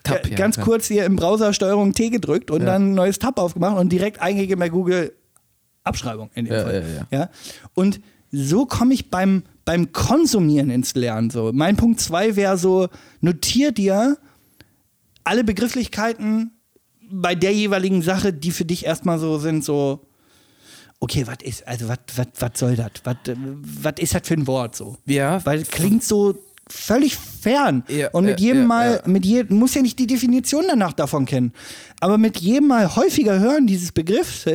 Tab, 0.03 0.27
ja, 0.27 0.35
Ganz 0.37 0.57
ja. 0.57 0.63
kurz 0.63 0.85
hier 0.87 1.05
im 1.05 1.15
Browser 1.15 1.53
Steuerung 1.53 1.93
T 1.93 2.09
gedrückt 2.09 2.51
und 2.51 2.61
dann 2.63 2.91
ein 2.91 2.93
neues 2.93 3.19
Tab 3.19 3.39
aufgemacht 3.39 3.77
und 3.77 3.89
direkt 3.91 4.21
eingegeben 4.21 4.59
bei 4.59 4.69
Google 4.69 5.13
Abschreibung 5.83 6.29
in 6.35 6.45
dem 6.45 6.53
Ja, 6.53 6.63
Fall. 6.63 7.07
ja, 7.11 7.17
ja. 7.19 7.29
Und 7.73 7.99
so 8.31 8.65
komme 8.67 8.93
ich 8.93 9.09
beim, 9.09 9.43
beim 9.65 9.91
Konsumieren 9.91 10.69
ins 10.69 10.93
Lernen. 10.93 11.31
So. 11.31 11.51
Mein 11.53 11.75
Punkt 11.75 11.99
2 11.99 12.35
wäre 12.35 12.57
so, 12.57 12.87
notier 13.19 13.71
dir 13.71 14.17
alle 15.23 15.43
Begrifflichkeiten 15.43 16.51
bei 17.11 17.35
der 17.35 17.53
jeweiligen 17.53 18.01
Sache, 18.01 18.33
die 18.33 18.51
für 18.51 18.65
dich 18.65 18.85
erstmal 18.85 19.19
so 19.19 19.37
sind, 19.37 19.65
so, 19.65 20.07
okay, 20.99 21.27
was 21.27 21.37
ist, 21.43 21.67
also 21.67 21.89
was 21.89 22.51
soll 22.53 22.75
das? 22.75 22.91
Was 23.03 23.93
ist 23.99 24.15
das 24.15 24.21
für 24.27 24.35
ein 24.35 24.47
Wort 24.47 24.75
so? 24.75 24.97
Ja. 25.05 25.43
Weil 25.45 25.61
es 25.61 25.69
klingt 25.69 26.03
so 26.03 26.35
völlig 26.69 27.17
fern. 27.17 27.83
Ja, 27.89 28.09
und 28.11 28.25
mit 28.25 28.39
jedem 28.39 28.61
ja, 28.61 28.67
Mal, 28.67 29.01
ja. 29.03 29.11
mit 29.11 29.25
jedem, 29.25 29.59
muss 29.59 29.73
ja 29.73 29.81
nicht 29.81 29.99
die 29.99 30.07
Definition 30.07 30.65
danach 30.67 30.93
davon 30.93 31.25
kennen. 31.25 31.51
Aber 31.99 32.17
mit 32.17 32.37
jedem 32.37 32.67
Mal 32.67 32.95
häufiger 32.95 33.39
hören 33.39 33.67
dieses 33.67 33.91
Begriffs 33.91 34.45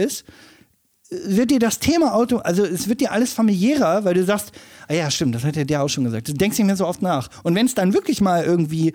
wird 1.10 1.50
dir 1.50 1.58
das 1.58 1.78
Thema 1.78 2.14
Auto, 2.14 2.38
also 2.38 2.64
es 2.64 2.88
wird 2.88 3.00
dir 3.00 3.12
alles 3.12 3.32
familiärer, 3.32 4.04
weil 4.04 4.14
du 4.14 4.24
sagst, 4.24 4.52
ah 4.88 4.94
ja, 4.94 5.10
stimmt, 5.10 5.34
das 5.34 5.44
hat 5.44 5.54
ja 5.54 5.64
der 5.64 5.82
auch 5.82 5.88
schon 5.88 6.04
gesagt. 6.04 6.28
Du 6.28 6.32
denkst 6.32 6.58
nicht 6.58 6.66
mehr 6.66 6.76
so 6.76 6.86
oft 6.86 7.00
nach. 7.00 7.28
Und 7.44 7.54
wenn 7.54 7.66
es 7.66 7.74
dann 7.74 7.94
wirklich 7.94 8.20
mal 8.20 8.44
irgendwie 8.44 8.92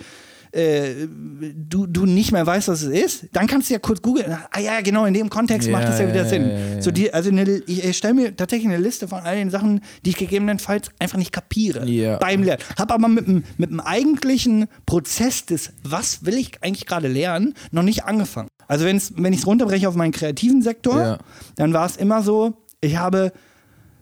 äh, 0.52 1.08
du, 1.08 1.88
du 1.88 2.06
nicht 2.06 2.32
mehr 2.32 2.46
weißt, 2.46 2.68
was 2.68 2.82
es 2.82 2.90
ist, 3.04 3.26
dann 3.32 3.48
kannst 3.48 3.70
du 3.70 3.74
ja 3.74 3.80
kurz 3.80 4.02
googeln. 4.02 4.36
Ah 4.52 4.60
ja, 4.60 4.82
genau, 4.82 5.06
in 5.06 5.14
dem 5.14 5.30
Kontext 5.30 5.68
Ja, 5.68 5.78
macht 5.78 5.88
es 5.90 6.00
ja 6.00 6.08
wieder 6.08 6.26
Sinn. 6.26 6.50
ja. 6.76 6.82
So 6.82 6.92
die, 6.92 7.14
also 7.14 7.30
eine, 7.30 7.44
ich, 7.68 7.84
ich 7.84 7.98
stelle 7.98 8.14
mir 8.14 8.36
tatsächlich 8.36 8.68
eine 8.72 8.82
Liste 8.82 9.08
von 9.08 9.20
all 9.22 9.36
den 9.36 9.50
Sachen, 9.50 9.82
die 10.06 10.10
ich 10.12 10.18
gegebenenfalls 10.18 10.90
einfach 11.00 11.18
nicht 11.18 11.32
kapiere 11.32 11.86
beim 12.20 12.44
Lernen. 12.44 12.62
Hab 12.78 12.92
aber 12.92 13.08
mit 13.08 13.28
dem, 13.28 13.44
mit 13.58 13.70
dem 13.70 13.80
eigentlichen 13.80 14.68
Prozess 14.86 15.46
des, 15.46 15.72
was 15.84 16.26
will 16.26 16.36
ich 16.36 16.52
eigentlich 16.62 16.86
gerade 16.86 17.08
lernen, 17.08 17.54
noch 17.72 17.84
nicht 17.84 18.04
angefangen. 18.06 18.50
Also 18.68 18.86
wenn's, 18.86 19.14
wenn 19.18 19.34
ich 19.34 19.40
es 19.40 19.48
runterbreche 19.48 19.88
auf 19.88 19.96
meinen 19.96 20.12
kreativen 20.12 20.62
Sektor, 20.62 21.20
dann 21.56 21.74
war 21.74 21.86
es 21.86 21.98
immer 21.98 22.24
so, 22.24 22.54
ich 22.82 22.98
habe 22.98 23.32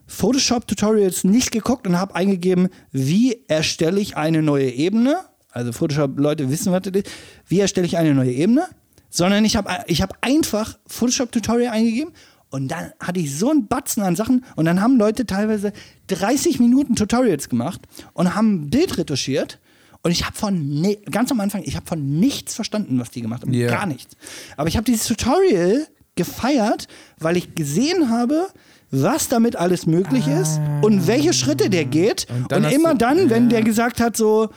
Photoshop-Tutorials 0.08 1.24
nicht 1.24 1.52
geguckt 1.52 1.88
und 1.88 1.98
habe 2.00 2.16
eingegeben, 2.16 2.70
wie 2.92 3.44
erstelle 3.48 4.00
ich 4.00 4.18
eine 4.18 4.42
neue 4.42 4.70
Ebene. 4.70 5.18
Also 5.52 5.72
Photoshop-Leute 5.72 6.50
wissen, 6.50 6.72
was 6.72 6.84
das 6.84 6.94
ist. 6.94 7.10
Wie 7.48 7.60
erstelle 7.60 7.86
ich 7.88 7.98
eine 7.98 8.14
neue 8.14 8.32
Ebene? 8.32 8.68
Sondern 9.10 9.44
ich 9.46 9.56
habe 9.56 9.70
ich 9.88 10.02
hab 10.02 10.18
einfach 10.22 10.78
Photoshop-Tutorial 10.88 11.74
eingegeben 11.74 12.14
und 12.52 12.68
dann 12.70 12.92
hatte 13.00 13.20
ich 13.20 13.36
so 13.36 13.50
einen 13.50 13.68
Batzen 13.68 14.04
an 14.04 14.16
Sachen 14.16 14.46
und 14.56 14.66
dann 14.66 14.82
haben 14.82 14.98
Leute 14.98 15.26
teilweise 15.26 15.74
30 16.08 16.60
Minuten 16.60 16.96
Tutorials 16.96 17.50
gemacht 17.50 17.82
und 18.14 18.36
haben 18.36 18.54
ein 18.66 18.70
Bild 18.70 18.98
retuschiert 19.00 19.60
und 20.04 20.12
ich 20.12 20.26
habe 20.26 20.36
von, 20.36 20.82
ne 20.82 20.98
ganz 21.12 21.32
am 21.32 21.40
Anfang, 21.40 21.64
ich 21.66 21.76
habe 21.76 21.88
von 21.88 22.20
nichts 22.20 22.54
verstanden, 22.56 23.00
was 23.00 23.10
die 23.10 23.22
gemacht 23.22 23.42
haben. 23.42 23.54
Ja. 23.54 23.70
Gar 23.70 23.88
nichts. 23.88 24.16
Aber 24.58 24.68
ich 24.70 24.78
habe 24.78 24.86
dieses 24.86 25.08
Tutorial 25.08 25.88
gefeiert, 26.16 26.88
weil 27.20 27.36
ich 27.38 27.56
gesehen 27.56 28.10
habe, 28.10 28.48
was 28.92 29.28
damit 29.28 29.56
alles 29.56 29.86
möglich 29.88 30.28
ist 30.28 30.60
und 30.82 31.08
welche 31.08 31.34
Schritte 31.34 31.70
der 31.70 31.86
geht. 31.86 32.28
Und 32.30 32.52
Und, 32.54 32.72
immer 32.72 32.92
du- 32.92 32.98
dann, 33.00 33.30
wenn 33.30 33.44
ja. 33.46 33.50
der 33.50 33.62
gesagt 33.64 34.00
hat, 34.02 34.16
so, 34.18 34.50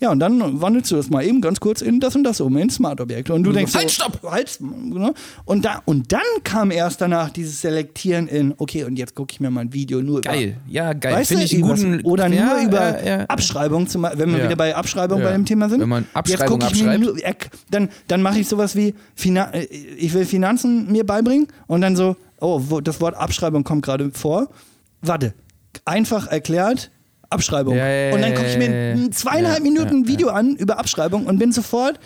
ja, 0.00 0.10
und 0.10 0.18
dann 0.18 0.60
wandelst 0.60 0.90
du 0.90 0.96
das 0.96 1.10
mal 1.10 1.24
eben 1.24 1.40
ganz 1.40 1.60
kurz 1.60 1.80
in 1.80 2.00
das 2.00 2.14
und 2.16 2.24
das 2.24 2.40
um, 2.40 2.56
in 2.56 2.68
Smart-Objekte. 2.70 3.32
Und 3.32 3.44
du 3.44 3.52
denkst, 3.52 3.74
halt, 3.74 3.90
so, 3.90 4.02
stopp! 4.02 4.20
Halt, 4.22 4.58
ne? 4.60 5.14
und, 5.44 5.64
da, 5.64 5.82
und 5.84 6.12
dann 6.12 6.20
kam 6.44 6.70
erst 6.70 7.00
danach 7.00 7.30
dieses 7.30 7.60
Selektieren 7.60 8.28
in, 8.28 8.54
okay, 8.58 8.84
und 8.84 8.96
jetzt 8.96 9.14
gucke 9.14 9.32
ich 9.32 9.40
mir 9.40 9.50
mal 9.50 9.62
ein 9.62 9.72
Video 9.72 10.02
nur 10.02 10.18
über 10.18 10.30
Geil. 10.30 10.56
Ja, 10.68 10.92
geil. 10.92 11.14
Weißt 11.14 11.28
Finde 11.28 11.44
du, 11.44 11.46
ich 11.46 11.54
einen 11.54 11.62
guten. 11.62 12.00
oder 12.02 12.26
ja, 12.28 12.44
nur 12.44 12.68
über 12.68 13.04
ja, 13.04 13.18
ja. 13.18 13.24
Abschreibung, 13.26 13.86
zum, 13.88 14.02
wenn 14.02 14.32
wir 14.32 14.44
wieder 14.44 14.56
bei 14.56 14.74
Abschreibung 14.74 15.22
bei 15.22 15.32
dem 15.32 15.44
Thema 15.44 15.68
sind. 15.68 15.80
Wenn 15.80 15.88
man 15.88 16.06
Abschreibung 16.12 16.60
Jetzt 16.60 16.72
ich 16.72 16.82
abschreibt. 16.82 17.00
nur, 17.00 17.16
dann, 17.70 17.88
dann 18.08 18.22
mache 18.22 18.38
ich 18.38 18.48
sowas 18.48 18.76
wie, 18.76 18.94
Fina 19.14 19.52
äh, 19.52 19.64
ich 19.64 20.12
will 20.12 20.24
Finanzen 20.24 20.90
mir 20.90 21.04
beibringen 21.04 21.48
und 21.66 21.80
dann 21.80 21.96
so, 21.96 22.16
oh, 22.40 22.60
das 22.82 23.00
Wort 23.00 23.14
Abschreibung 23.14 23.64
kommt 23.64 23.84
gerade 23.84 24.10
vor. 24.12 24.48
Warte, 25.00 25.34
einfach 25.84 26.26
erklärt, 26.26 26.90
Abschreibung. 27.30 27.76
Ja, 27.76 27.88
ja, 27.88 28.14
und 28.14 28.20
dann 28.22 28.34
gucke 28.34 28.48
ich 28.48 28.58
mir 28.58 28.66
ein 28.68 29.12
zweieinhalb 29.12 29.62
Minuten 29.62 30.06
Video 30.08 30.28
an 30.28 30.56
über 30.56 30.78
Abschreibung 30.78 31.26
und 31.26 31.38
bin 31.38 31.52
sofort 31.52 31.98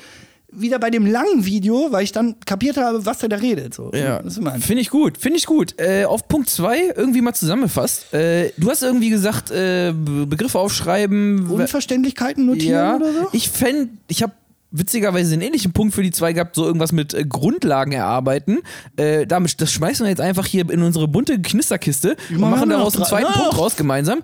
wieder 0.52 0.80
bei 0.80 0.90
dem 0.90 1.06
langen 1.06 1.44
Video, 1.46 1.92
weil 1.92 2.02
ich 2.02 2.10
dann 2.10 2.34
kapiert 2.44 2.76
habe, 2.76 3.06
was 3.06 3.18
der 3.18 3.28
da 3.28 3.36
redet. 3.36 3.72
So. 3.72 3.92
Ja, 3.94 4.20
finde 4.58 4.82
ich 4.82 4.90
gut, 4.90 5.16
finde 5.16 5.38
ich 5.38 5.46
gut. 5.46 5.74
Äh, 5.80 6.06
auf 6.06 6.26
Punkt 6.26 6.50
2 6.50 6.94
irgendwie 6.96 7.20
mal 7.20 7.34
zusammengefasst. 7.34 8.12
Äh, 8.12 8.50
du 8.56 8.68
hast 8.68 8.82
irgendwie 8.82 9.10
gesagt, 9.10 9.52
äh, 9.52 9.92
Be- 9.94 10.26
Begriffe 10.26 10.58
aufschreiben. 10.58 11.48
Unverständlichkeiten 11.48 12.46
notieren 12.46 12.72
ja, 12.72 12.96
oder 12.96 13.12
so? 13.12 13.28
ich 13.32 13.48
fände, 13.48 13.90
ich 14.08 14.24
habe 14.24 14.32
witzigerweise 14.72 15.32
einen 15.32 15.42
ähnlichen 15.42 15.72
Punkt 15.72 15.94
für 15.94 16.02
die 16.02 16.12
zwei 16.12 16.32
gehabt, 16.32 16.54
so 16.54 16.64
irgendwas 16.64 16.92
mit 16.92 17.12
äh, 17.14 17.24
Grundlagen 17.24 17.92
erarbeiten. 17.92 18.58
Äh, 18.96 19.26
damit, 19.26 19.60
das 19.60 19.72
schmeißen 19.72 20.04
wir 20.04 20.10
jetzt 20.10 20.20
einfach 20.20 20.46
hier 20.46 20.68
in 20.70 20.82
unsere 20.82 21.08
bunte 21.08 21.40
Knisterkiste 21.40 22.16
und 22.30 22.40
machen 22.40 22.70
daraus 22.70 22.94
einen 22.96 23.04
zweiten. 23.04 23.32
Punkt 23.32 23.56
raus 23.58 23.76
gemeinsam. 23.76 24.20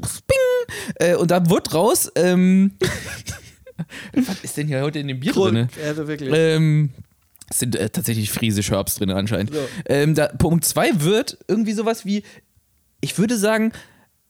Bing! 0.00 0.76
Äh, 0.96 1.14
und 1.16 1.30
da 1.30 1.48
wird 1.50 1.74
raus, 1.74 2.10
ähm, 2.16 2.72
was 4.14 4.40
ist 4.42 4.56
denn 4.56 4.66
hier 4.68 4.80
heute 4.82 4.98
in 4.98 5.08
dem 5.08 5.20
Bier 5.20 5.32
drin? 5.32 5.68
Also 5.84 6.06
wirklich. 6.08 6.30
Ähm, 6.32 6.90
es 7.50 7.58
sind 7.58 7.76
äh, 7.76 7.90
tatsächlich 7.90 8.30
friesische 8.30 8.72
Herbst 8.74 9.00
drin 9.00 9.10
anscheinend. 9.10 9.52
Ja. 9.54 9.60
Ähm, 9.86 10.14
da, 10.14 10.28
Punkt 10.28 10.64
2 10.64 11.00
wird 11.02 11.38
irgendwie 11.48 11.72
sowas 11.72 12.04
wie, 12.06 12.22
ich 13.00 13.18
würde 13.18 13.36
sagen, 13.36 13.72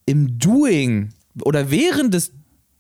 im 0.07 0.39
Doing 0.39 1.11
oder 1.43 1.71
während 1.71 2.15
des 2.15 2.33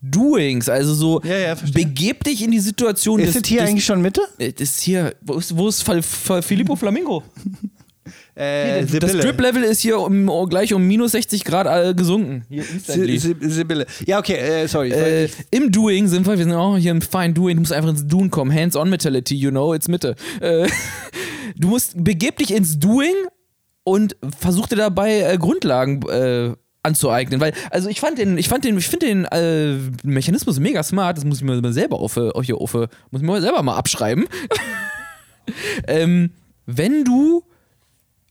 Doings, 0.05 0.68
also 0.68 0.95
so, 0.95 1.21
Ja, 1.23 1.38
ja, 1.38 1.55
begeb 1.73 2.25
dich 2.25 2.42
in 2.42 2.51
die 2.51 2.59
Situation 2.59 3.21
ist 3.21 3.35
des, 3.37 3.42
das 3.42 3.49
hier 3.49 3.61
des, 3.61 3.71
eigentlich 3.71 3.85
schon 3.85 4.03
Mitte? 4.03 4.21
äh, 4.38 4.53
das 4.53 4.71
ist 4.71 4.81
hier, 4.81 5.14
wo 5.21 5.35
ist, 5.35 5.57
wo 5.57 5.68
ist 5.68 5.83
Fal- 5.85 6.03
Fal- 6.03 6.42
Filippo 6.42 6.75
Flamingo? 6.75 7.23
Äh, 8.35 8.87
das 8.87 9.12
Drip-Level 9.12 9.62
ist 9.62 9.81
hier 9.81 9.99
um, 9.99 10.29
oh, 10.31 10.47
gleich 10.47 10.73
um 10.73 10.87
minus 10.87 11.12
60 11.12 11.45
Grad 11.45 11.66
äh, 11.66 11.92
gesunken. 11.95 12.45
Hier 12.49 12.64
instantly. 12.68 13.18
Si- 13.18 13.37
Si- 13.38 13.51
Sibylle. 13.51 13.87
Ja, 14.07 14.18
okay, 14.21 14.37
äh, 14.37 14.66
sorry. 14.68 14.90
Äh, 14.90 15.29
Im 15.51 15.71
Doing 15.71 16.09
sind 16.09 16.27
wir, 16.27 16.38
wir 16.38 16.45
sind 16.45 16.55
auch 16.55 16.79
hier 16.79 16.92
im 16.92 17.03
Fine 17.03 17.35
Doing, 17.35 17.57
du 17.57 17.61
musst 17.61 17.73
einfach 17.75 17.90
ins 17.90 18.07
Doing 18.07 18.31
kommen. 18.31 18.51
Hands-on-Mentality, 18.53 19.35
you 19.35 19.51
know, 19.51 19.75
it's 19.75 19.87
Mitte. 19.87 20.14
Äh, 20.40 20.66
du 21.57 21.68
musst, 21.68 21.92
begeb 22.03 22.38
dich 22.38 22.55
ins 22.55 22.79
Doing 22.79 23.14
und 23.85 24.16
versuch 24.40 24.66
dir 24.66 24.77
dabei 24.77 25.21
äh, 25.21 25.37
Grundlagen 25.37 26.01
äh, 26.09 26.55
anzueignen. 26.83 27.38
Weil, 27.38 27.53
also 27.71 27.90
ich 27.90 28.01
fand 28.01 28.16
den, 28.16 28.38
ich 28.38 28.49
fand 28.49 28.64
den, 28.64 28.79
ich 28.79 28.88
finde 28.88 29.07
den 29.07 29.25
äh, 29.27 29.77
Mechanismus 30.05 30.59
mega 30.59 30.83
smart, 30.83 31.18
das 31.18 31.25
muss 31.27 31.38
ich 31.38 31.45
mir 31.45 31.73
selber 31.75 32.01
auf, 32.01 32.16
auf, 32.16 32.45
hier, 32.45 32.57
auf 32.57 32.73
muss 32.73 32.88
ich 33.21 33.23
mir 33.23 33.40
selber 33.42 33.62
mal 33.62 33.77
abschreiben. 33.77 34.25
ähm, 35.87 36.31
wenn 36.64 37.05
du 37.05 37.42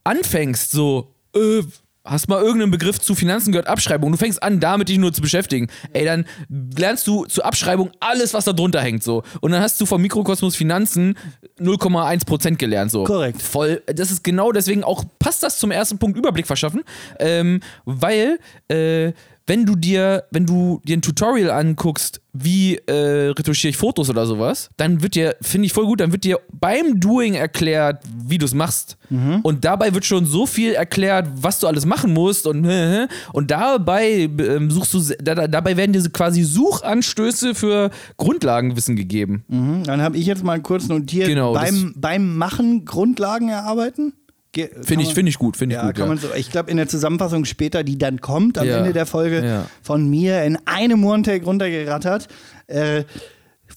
anfängst, 0.04 0.70
so, 0.70 1.14
äh, 1.34 1.62
hast 2.04 2.28
mal 2.28 2.42
irgendeinen 2.42 2.72
Begriff 2.72 3.00
zu 3.00 3.14
Finanzen 3.14 3.52
gehört, 3.52 3.68
Abschreibung, 3.68 4.10
du 4.10 4.18
fängst 4.18 4.42
an, 4.42 4.58
damit 4.58 4.88
dich 4.88 4.98
nur 4.98 5.12
zu 5.12 5.22
beschäftigen, 5.22 5.68
ey, 5.92 6.04
dann 6.04 6.24
lernst 6.48 7.06
du 7.06 7.26
zur 7.26 7.44
Abschreibung 7.44 7.90
alles, 8.00 8.34
was 8.34 8.44
da 8.44 8.52
drunter 8.52 8.80
hängt, 8.80 9.02
so. 9.02 9.22
Und 9.40 9.52
dann 9.52 9.62
hast 9.62 9.80
du 9.80 9.86
vom 9.86 10.02
Mikrokosmos 10.02 10.56
Finanzen 10.56 11.16
0,1% 11.60 12.56
gelernt, 12.56 12.90
so. 12.90 13.04
Korrekt. 13.04 13.40
Voll, 13.40 13.82
das 13.86 14.10
ist 14.10 14.24
genau 14.24 14.50
deswegen 14.50 14.82
auch, 14.82 15.04
passt 15.18 15.42
das 15.42 15.58
zum 15.58 15.70
ersten 15.70 15.98
Punkt 15.98 16.18
Überblick 16.18 16.46
verschaffen, 16.46 16.82
ähm, 17.20 17.60
weil, 17.84 18.38
äh, 18.68 19.12
wenn 19.46 19.66
du 19.66 19.74
dir, 19.76 20.24
wenn 20.30 20.46
du 20.46 20.80
dir 20.84 20.96
ein 20.96 21.02
Tutorial 21.02 21.50
anguckst, 21.50 22.20
wie 22.32 22.76
äh, 22.86 23.28
retuschiere 23.36 23.70
ich 23.70 23.76
Fotos 23.76 24.08
oder 24.08 24.24
sowas, 24.24 24.70
dann 24.78 25.02
wird 25.02 25.14
dir, 25.16 25.36
finde 25.42 25.66
ich 25.66 25.72
voll 25.72 25.84
gut, 25.84 26.00
dann 26.00 26.12
wird 26.12 26.24
dir 26.24 26.38
beim 26.52 26.98
Doing 27.00 27.34
erklärt, 27.34 28.02
wie 28.26 28.38
du 28.38 28.46
es 28.46 28.54
machst. 28.54 28.96
Und 29.42 29.66
dabei 29.66 29.92
wird 29.92 30.06
schon 30.06 30.24
so 30.24 30.46
viel 30.46 30.72
erklärt, 30.72 31.28
was 31.34 31.58
du 31.58 31.66
alles 31.66 31.84
machen 31.84 32.14
musst 32.14 32.46
und 32.46 32.66
und 33.34 33.50
dabei 33.50 34.30
ähm, 34.38 34.70
suchst 34.70 34.94
du, 34.94 35.00
da, 35.22 35.34
da- 35.34 35.48
dabei 35.48 35.76
werden 35.76 35.92
dir 35.92 36.00
so 36.00 36.08
quasi 36.08 36.42
Suchanstöße 36.44 37.54
für 37.54 37.90
Grundlagenwissen 38.16 38.96
gegeben. 38.96 39.44
Mhm, 39.48 39.84
Dann 39.84 40.00
habe 40.00 40.16
ich 40.16 40.24
jetzt 40.26 40.44
mal 40.44 40.60
kurz 40.62 40.88
notiert, 40.88 41.28
Genau, 41.28 41.52
beim, 41.52 41.92
beim 41.96 42.36
Machen 42.38 42.84
Grundlagen 42.86 43.48
erarbeiten. 43.50 44.14
Finde 44.54 45.04
ich, 45.04 45.14
finde 45.14 45.30
ich 45.30 45.38
gut, 45.38 45.56
finde 45.56 45.74
ich 45.76 45.80
Ja, 45.80 45.86
gut. 45.86 45.96
kann 45.96 46.08
man 46.08 46.18
so, 46.18 46.28
ich 46.34 46.50
glaube, 46.50 46.70
in 46.70 46.76
der 46.76 46.86
Zusammenfassung 46.88 47.44
später, 47.46 47.82
die 47.84 47.96
dann 47.96 48.20
kommt 48.20 48.58
am 48.58 48.66
Ja, 48.66 48.78
Ende 48.78 48.92
der 48.92 49.06
Folge, 49.06 49.44
ja. 49.44 49.66
von 49.82 50.08
mir 50.10 50.42
in 50.42 50.58
einem 50.66 51.02
One-Take 51.04 51.44
runtergerattert. 51.44 52.28
Äh, 52.66 53.04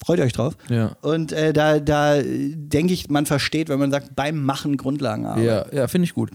freut 0.04 0.20
euch 0.20 0.34
drauf. 0.34 0.54
Ja. 0.68 0.96
Und 1.00 1.32
äh, 1.32 1.54
da, 1.54 1.80
da 1.80 2.20
denke 2.22 2.92
ich, 2.92 3.08
man 3.08 3.24
versteht, 3.24 3.70
wenn 3.70 3.78
man 3.78 3.90
sagt, 3.90 4.14
beim 4.14 4.42
Machen 4.44 4.76
Grundlagen 4.76 5.24
arbeiten. 5.24 5.46
Ja, 5.46 5.66
ja, 5.72 5.88
finde 5.88 6.04
ich 6.04 6.12
gut. 6.14 6.30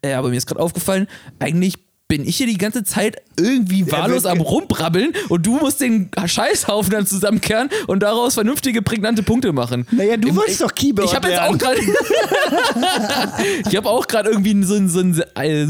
Äh, 0.00 0.14
aber 0.14 0.30
mir 0.30 0.36
ist 0.36 0.46
gerade 0.46 0.60
aufgefallen, 0.62 1.06
eigentlich 1.38 1.74
bin 2.08 2.26
ich 2.26 2.36
hier 2.36 2.46
die 2.46 2.56
ganze 2.56 2.84
Zeit 2.84 3.16
irgendwie 3.38 3.90
wahllos 3.90 4.26
am 4.26 4.40
Rumbrabbeln 4.40 5.12
und 5.28 5.44
du 5.44 5.56
musst 5.58 5.80
den 5.80 6.08
Scheißhaufen 6.24 6.92
dann 6.92 7.06
zusammenkehren 7.06 7.68
und 7.88 8.02
daraus 8.02 8.34
vernünftige, 8.34 8.80
prägnante 8.80 9.22
Punkte 9.24 9.52
machen. 9.52 9.86
Naja, 9.90 10.16
du 10.16 10.34
wolltest 10.36 10.60
doch 10.62 10.72
Keyboard 10.74 11.08
Ich 11.08 11.14
habe 11.14 11.28
jetzt 11.28 11.40
auch 11.40 11.58
gerade. 11.58 11.80
ich 13.68 13.76
habe 13.76 13.88
auch 13.88 14.06
gerade 14.06 14.30
irgendwie 14.30 14.62
so 14.64 14.74
ein, 14.76 14.88
so 14.88 15.00
ein. 15.00 15.20
äh, 15.36 15.66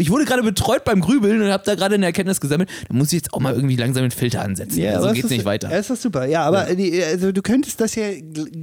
Ich 0.00 0.10
wurde 0.10 0.24
gerade 0.24 0.42
betreut 0.42 0.84
beim 0.84 1.00
Grübeln 1.00 1.40
und 1.42 1.48
habe 1.50 1.62
da 1.64 1.74
gerade 1.76 1.94
eine 1.94 2.06
Erkenntnis 2.06 2.40
gesammelt. 2.40 2.68
Da 2.88 2.94
muss 2.94 3.08
ich 3.08 3.14
jetzt 3.14 3.32
auch 3.32 3.40
mal 3.40 3.54
irgendwie 3.54 3.76
langsam 3.76 4.02
den 4.02 4.10
Filter 4.10 4.42
ansetzen. 4.42 4.80
Ja, 4.80 4.98
so 4.98 5.04
aber 5.06 5.14
geht's 5.14 5.26
es 5.26 5.30
ist, 5.30 5.36
nicht 5.38 5.46
weiter. 5.46 5.70
Ja, 5.70 5.78
ist 5.78 5.90
das 5.90 6.02
super. 6.02 6.26
Ja, 6.26 6.42
aber 6.44 6.74
Die, 6.74 7.02
also 7.02 7.32
du 7.32 7.40
könntest 7.42 7.80
das 7.80 7.94
ja 7.94 8.08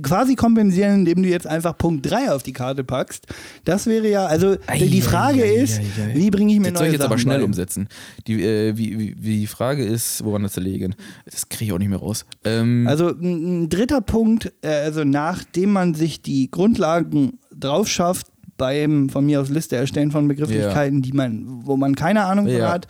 quasi 0.04 0.36
kompensieren, 0.36 0.96
indem 1.00 1.24
du 1.24 1.30
jetzt 1.30 1.48
einfach 1.48 1.78
Punkt 1.78 2.10
3 2.10 2.32
auf 2.34 2.44
die 2.44 2.54
Karte 2.54 2.84
packst. 2.84 3.26
Das 3.64 3.88
wäre 3.88 4.08
ja, 4.10 4.26
also 4.26 4.58
Ei, 4.68 4.80
die 4.80 5.02
Frage 5.02 5.44
ei, 5.44 5.56
ist, 5.56 5.80
ei, 5.80 5.84
ei. 6.12 6.16
wie 6.16 6.30
bringe 6.30 6.54
ich 6.54 6.60
mir 6.60 6.72
neue 6.72 6.98
aber 7.06 7.18
schnell 7.18 7.40
bei? 7.40 7.44
umsetzen. 7.46 7.88
Die, 8.28 8.44
äh, 8.44 8.78
wie, 8.78 9.00
wie, 9.00 9.16
wie 9.20 9.40
die 9.42 9.48
Frage 9.48 9.84
ist, 9.84 10.24
woran 10.24 10.44
das 10.44 10.56
liegen. 10.58 10.96
Das 11.26 11.50
kriege 11.50 11.66
ich 11.66 11.72
auch 11.74 11.80
nicht 11.80 11.90
mehr 11.90 12.00
raus. 12.00 12.26
Ähm, 12.44 12.88
Also 12.88 13.10
ein, 13.10 13.70
dritter 13.70 14.02
Punkt, 14.02 14.52
äh, 14.62 14.68
also 14.70 15.04
nachdem 15.04 15.72
man 15.72 15.94
sich 15.96 16.22
die 16.22 16.50
Grundlagen 16.52 17.40
drauf 17.58 17.88
schafft, 17.88 18.28
beim 18.58 19.10
von 19.10 19.26
mir 19.26 19.42
aus 19.42 19.50
Liste 19.50 19.76
erstellen 19.76 20.12
von 20.12 20.28
Begrifflichkeiten, 20.28 21.02
die 21.02 21.12
man, 21.12 21.44
wo 21.66 21.76
man 21.76 21.94
keine 21.96 22.24
Ahnung 22.24 22.48
Ja. 22.48 22.70
hat, 22.72 22.88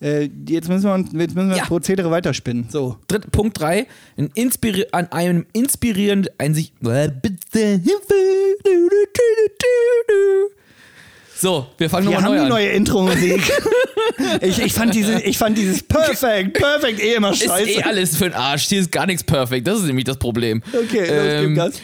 äh, 0.00 0.28
jetzt 0.48 0.68
müssen 0.68 0.84
wir, 0.84 0.94
uns, 0.94 1.10
jetzt 1.12 1.34
müssen 1.34 1.48
wir 1.50 1.56
Ja. 1.56 1.60
das 1.60 1.68
Prozedere 1.68 2.10
weiterspinnen. 2.10 2.66
So. 2.70 2.96
Dritt, 3.08 3.30
Punkt 3.30 3.60
3. 3.60 3.86
Ein 4.16 4.30
an 4.92 5.06
einem 5.12 5.44
inspirierend, 5.52 6.30
ein 6.38 6.54
sich. 6.54 6.72
So, 11.42 11.66
wir 11.76 11.90
fangen 11.90 12.08
Wir 12.08 12.20
nochmal 12.20 12.38
haben 12.38 12.48
neu 12.48 12.62
die 12.62 12.68
an. 12.68 12.68
neue 12.68 12.68
Intro-Musik. 12.68 13.42
ich, 14.42 14.60
ich, 14.60 14.72
fand 14.72 14.94
diese, 14.94 15.20
ich 15.22 15.36
fand 15.36 15.58
dieses 15.58 15.82
Perfect, 15.82 16.54
Perfect 16.54 17.02
eh 17.02 17.14
immer 17.14 17.32
ist 17.32 17.42
scheiße. 17.42 17.68
eh 17.68 17.82
alles 17.82 18.16
für 18.16 18.26
den 18.30 18.34
Arsch. 18.34 18.68
Hier 18.68 18.80
ist 18.80 18.92
gar 18.92 19.06
nichts 19.06 19.24
perfekt. 19.24 19.66
Das 19.66 19.80
ist 19.80 19.86
nämlich 19.86 20.04
das 20.04 20.18
Problem. 20.18 20.62
Okay, 20.72 21.40
los, 21.40 21.46
gib 21.48 21.56
Gas. 21.56 21.74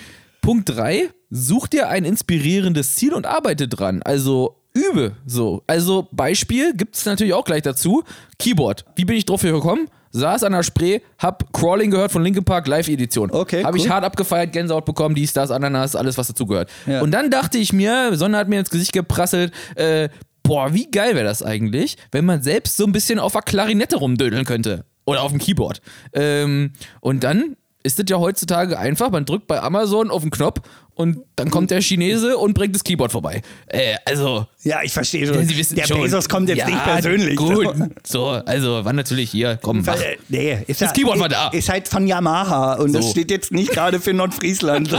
Punkt 0.43 0.69
3. 0.69 1.11
Such 1.31 1.67
dir 1.67 1.89
ein 1.89 2.05
inspirierendes 2.05 2.95
Ziel 2.95 3.13
und 3.13 3.27
arbeite 3.27 3.67
dran. 3.67 4.01
Also 4.05 4.55
übe 4.75 5.17
so. 5.27 5.65
Also 5.67 6.07
Beispiel 6.13 6.73
gibt 6.77 6.95
es 6.95 7.05
natürlich 7.05 7.35
auch 7.35 7.45
gleich 7.45 7.63
dazu. 7.63 8.05
Keyboard. 8.39 8.85
Wie 8.95 9.05
bin 9.05 9.17
ich 9.17 9.25
drauf 9.25 9.41
hier 9.41 9.51
gekommen? 9.51 9.89
Saß 10.13 10.45
an 10.45 10.53
der 10.53 10.63
Spree, 10.63 11.01
hab 11.19 11.53
Crawling 11.53 11.91
gehört 11.91 12.13
von 12.13 12.23
Linkin 12.23 12.45
Park, 12.45 12.67
Live-Edition. 12.67 13.31
Okay, 13.31 13.65
Hab 13.65 13.75
ich 13.77 13.85
cool. 13.85 13.91
hart 13.91 14.05
abgefeiert, 14.05 14.53
Gänsehaut 14.53 14.85
bekommen, 14.85 15.15
dies, 15.15 15.33
das, 15.33 15.51
Ananas, 15.51 15.97
alles, 15.97 16.17
was 16.19 16.29
dazugehört. 16.29 16.71
Ja. 16.87 17.01
Und 17.01 17.11
dann 17.11 17.31
dachte 17.31 17.59
ich 17.59 17.73
mir, 17.73 18.17
Sonne 18.17 18.37
hat 18.39 18.49
mir 18.49 18.61
ins 18.61 18.71
Gesicht 18.71 18.93
geprasselt, 18.93 19.53
äh, 19.75 20.09
boah, 20.43 20.73
wie 20.73 20.91
geil 20.91 21.15
wäre 21.15 21.27
das 21.27 21.43
eigentlich, 21.43 21.97
wenn 22.11 22.25
man 22.25 22.43
selbst 22.43 22.77
so 22.77 22.85
ein 22.85 22.93
bisschen 22.93 23.19
auf 23.19 23.33
der 23.33 23.43
Klarinette 23.43 23.97
rumdödeln 23.97 24.45
könnte. 24.45 24.85
Oder 25.05 25.23
auf 25.23 25.31
dem 25.31 25.39
Keyboard. 25.41 25.81
Ähm, 26.13 26.73
und 27.01 27.25
dann 27.25 27.57
ist 27.83 27.99
das 27.99 28.07
ja 28.09 28.19
heutzutage 28.19 28.79
einfach, 28.79 29.11
man 29.11 29.25
drückt 29.25 29.47
bei 29.47 29.61
Amazon 29.61 30.11
auf 30.11 30.23
den 30.23 30.31
Knopf 30.31 30.61
und 30.99 31.19
dann 31.37 31.51
kommt 31.51 31.71
der 31.71 31.81
Chinese 31.81 32.37
und 32.37 32.55
bringt 32.55 32.75
das 32.75 32.83
Keyboard 32.85 33.13
vorbei. 33.13 33.41
Äh, 33.69 33.95
also, 34.05 34.47
Ja, 34.65 34.83
ich 34.83 34.93
verstehe 34.93 35.27
schon. 35.27 35.47
Sie 35.47 35.57
wissen 35.57 35.77
der 35.77 35.87
schon. 35.87 36.03
Bezos 36.03 36.29
kommt 36.29 36.49
jetzt 36.49 36.59
Ja, 36.59 36.67
nicht 36.67 36.83
persönlich. 36.85 37.37
Gut, 37.37 37.69
so, 38.05 38.27
also 38.27 38.85
war 38.85 38.93
natürlich 38.93 39.31
hier, 39.31 39.59
komm. 39.63 39.87
Weil, 39.87 40.01
äh, 40.03 40.17
nee, 40.29 40.59
ist 40.67 40.83
Das 40.83 40.89
ja- 40.91 40.93
Keyboard 40.95 41.21
war 41.21 41.29
da. 41.29 41.49
Ist 41.51 41.69
halt 41.69 41.87
von 41.89 42.07
Yamaha 42.07 42.75
und 42.75 42.93
das 42.93 43.05
So. 43.07 43.11
steht 43.13 43.31
jetzt 43.31 43.53
nicht 43.53 43.71
gerade 43.71 44.01
für 44.01 44.13
Nordfriesland. 44.13 44.91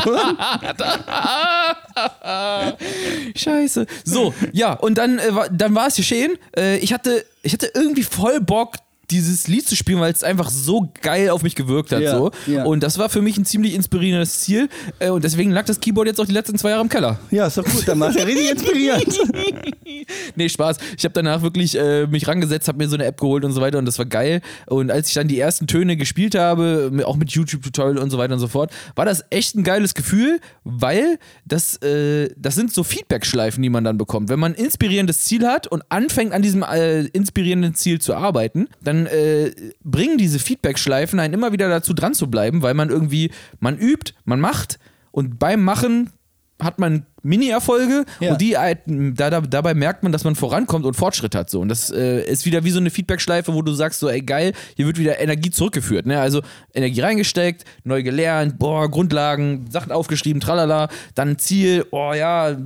Scheiße. 3.35 3.85
So, 4.03 4.33
ja, 4.51 4.73
und 4.73 4.97
dann, 4.97 5.19
äh, 5.19 5.35
war- 5.35 5.49
dann 5.49 5.75
war 5.75 5.87
es 5.87 5.95
geschehen. 5.95 6.37
Äh, 6.57 6.77
ich, 6.77 6.93
hatte, 6.93 7.25
ich 7.43 7.53
hatte 7.53 7.71
irgendwie 7.75 8.03
voll 8.03 8.39
Bock, 8.39 8.75
dieses 9.11 9.47
Lied 9.47 9.67
zu 9.67 9.75
spielen, 9.75 9.99
weil 9.99 10.11
es 10.11 10.23
einfach 10.23 10.49
so 10.49 10.91
geil 11.01 11.29
auf 11.29 11.43
mich 11.43 11.55
gewirkt 11.55 11.91
hat. 11.91 12.01
Ja, 12.01 12.17
so. 12.17 12.31
ja. 12.47 12.63
Und 12.63 12.83
das 12.83 12.97
war 12.97 13.09
für 13.09 13.21
mich 13.21 13.37
ein 13.37 13.45
ziemlich 13.45 13.73
inspirierendes 13.73 14.41
Ziel. 14.41 14.69
Äh, 14.99 15.09
und 15.09 15.23
deswegen 15.23 15.51
lag 15.51 15.65
das 15.65 15.79
Keyboard 15.79 16.07
jetzt 16.07 16.19
auch 16.19 16.25
die 16.25 16.33
letzten 16.33 16.57
zwei 16.57 16.71
Jahre 16.71 16.81
im 16.81 16.89
Keller. 16.89 17.19
ja, 17.31 17.47
ist 17.47 17.57
doch 17.57 17.65
gut, 17.65 17.87
dann 17.87 17.99
war 17.99 18.09
es 18.09 18.15
ja 18.15 18.23
richtig 18.23 18.51
inspirierend. 18.51 19.19
Nee, 20.35 20.49
Spaß. 20.49 20.77
Ich 20.97 21.03
habe 21.03 21.13
danach 21.13 21.41
wirklich 21.41 21.77
äh, 21.77 22.07
mich 22.07 22.27
rangesetzt, 22.27 22.67
habe 22.67 22.77
mir 22.77 22.87
so 22.87 22.95
eine 22.95 23.05
App 23.05 23.19
geholt 23.19 23.43
und 23.43 23.51
so 23.51 23.61
weiter 23.61 23.77
und 23.77 23.85
das 23.85 23.97
war 23.97 24.05
geil. 24.05 24.41
Und 24.67 24.91
als 24.91 25.09
ich 25.09 25.13
dann 25.13 25.27
die 25.27 25.39
ersten 25.39 25.67
Töne 25.67 25.97
gespielt 25.97 26.35
habe, 26.35 26.91
auch 27.05 27.15
mit 27.15 27.31
YouTube-Tutorial 27.31 27.97
und 27.97 28.09
so 28.09 28.17
weiter 28.17 28.33
und 28.33 28.39
so 28.39 28.47
fort, 28.47 28.71
war 28.95 29.05
das 29.05 29.23
echt 29.29 29.55
ein 29.55 29.63
geiles 29.63 29.93
Gefühl, 29.93 30.39
weil 30.63 31.19
das, 31.45 31.77
äh, 31.77 32.29
das 32.37 32.55
sind 32.55 32.73
so 32.73 32.83
Feedback-Schleifen, 32.83 33.61
die 33.61 33.69
man 33.69 33.83
dann 33.83 33.97
bekommt. 33.97 34.29
Wenn 34.29 34.39
man 34.39 34.53
ein 34.53 34.63
inspirierendes 34.63 35.21
Ziel 35.21 35.47
hat 35.47 35.67
und 35.67 35.83
anfängt 35.89 36.33
an 36.33 36.41
diesem 36.41 36.63
äh, 36.63 37.01
inspirierenden 37.01 37.75
Ziel 37.75 37.99
zu 37.99 38.15
arbeiten, 38.15 38.67
dann 38.81 38.98
äh, 39.05 39.51
bringen 39.83 40.17
diese 40.17 40.39
Feedback-Schleifen 40.39 41.19
einen 41.19 41.33
immer 41.33 41.51
wieder 41.51 41.69
dazu 41.69 41.93
dran 41.93 42.13
zu 42.13 42.29
bleiben, 42.29 42.61
weil 42.61 42.73
man 42.73 42.89
irgendwie, 42.89 43.31
man 43.59 43.77
übt, 43.77 44.13
man 44.25 44.39
macht 44.39 44.79
und 45.11 45.39
beim 45.39 45.63
Machen 45.63 46.11
hat 46.61 46.77
man 46.77 47.05
Mini-Erfolge 47.23 48.03
Ja. 48.19 48.31
und 48.33 48.41
die 48.41 48.51
da, 49.15 49.29
da, 49.29 49.39
dabei 49.39 49.73
merkt 49.73 50.03
man, 50.03 50.11
dass 50.11 50.25
man 50.25 50.35
vorankommt 50.35 50.85
und 50.85 50.93
Fortschritt 50.93 51.33
hat. 51.33 51.49
So. 51.49 51.61
Und 51.61 51.69
das 51.69 51.89
äh, 51.89 52.21
ist 52.25 52.45
wieder 52.45 52.65
wie 52.65 52.71
so 52.71 52.79
eine 52.79 52.89
Feedback-Schleife, 52.89 53.53
wo 53.53 53.61
du 53.61 53.71
sagst, 53.71 54.01
so, 54.01 54.09
ey 54.09 54.21
geil, 54.21 54.51
hier 54.75 54.85
wird 54.85 54.97
wieder 54.97 55.19
Energie 55.21 55.51
zurückgeführt. 55.51 56.05
Ne? 56.05 56.19
Also 56.19 56.41
Energie 56.73 56.99
reingesteckt, 56.99 57.63
neu 57.85 58.03
gelernt, 58.03 58.59
boah, 58.59 58.91
Grundlagen, 58.91 59.67
Sachen 59.71 59.93
aufgeschrieben, 59.93 60.41
tralala, 60.41 60.89
dann 61.15 61.39
Ziel, 61.39 61.85
oh 61.91 62.11
ja, 62.13 62.57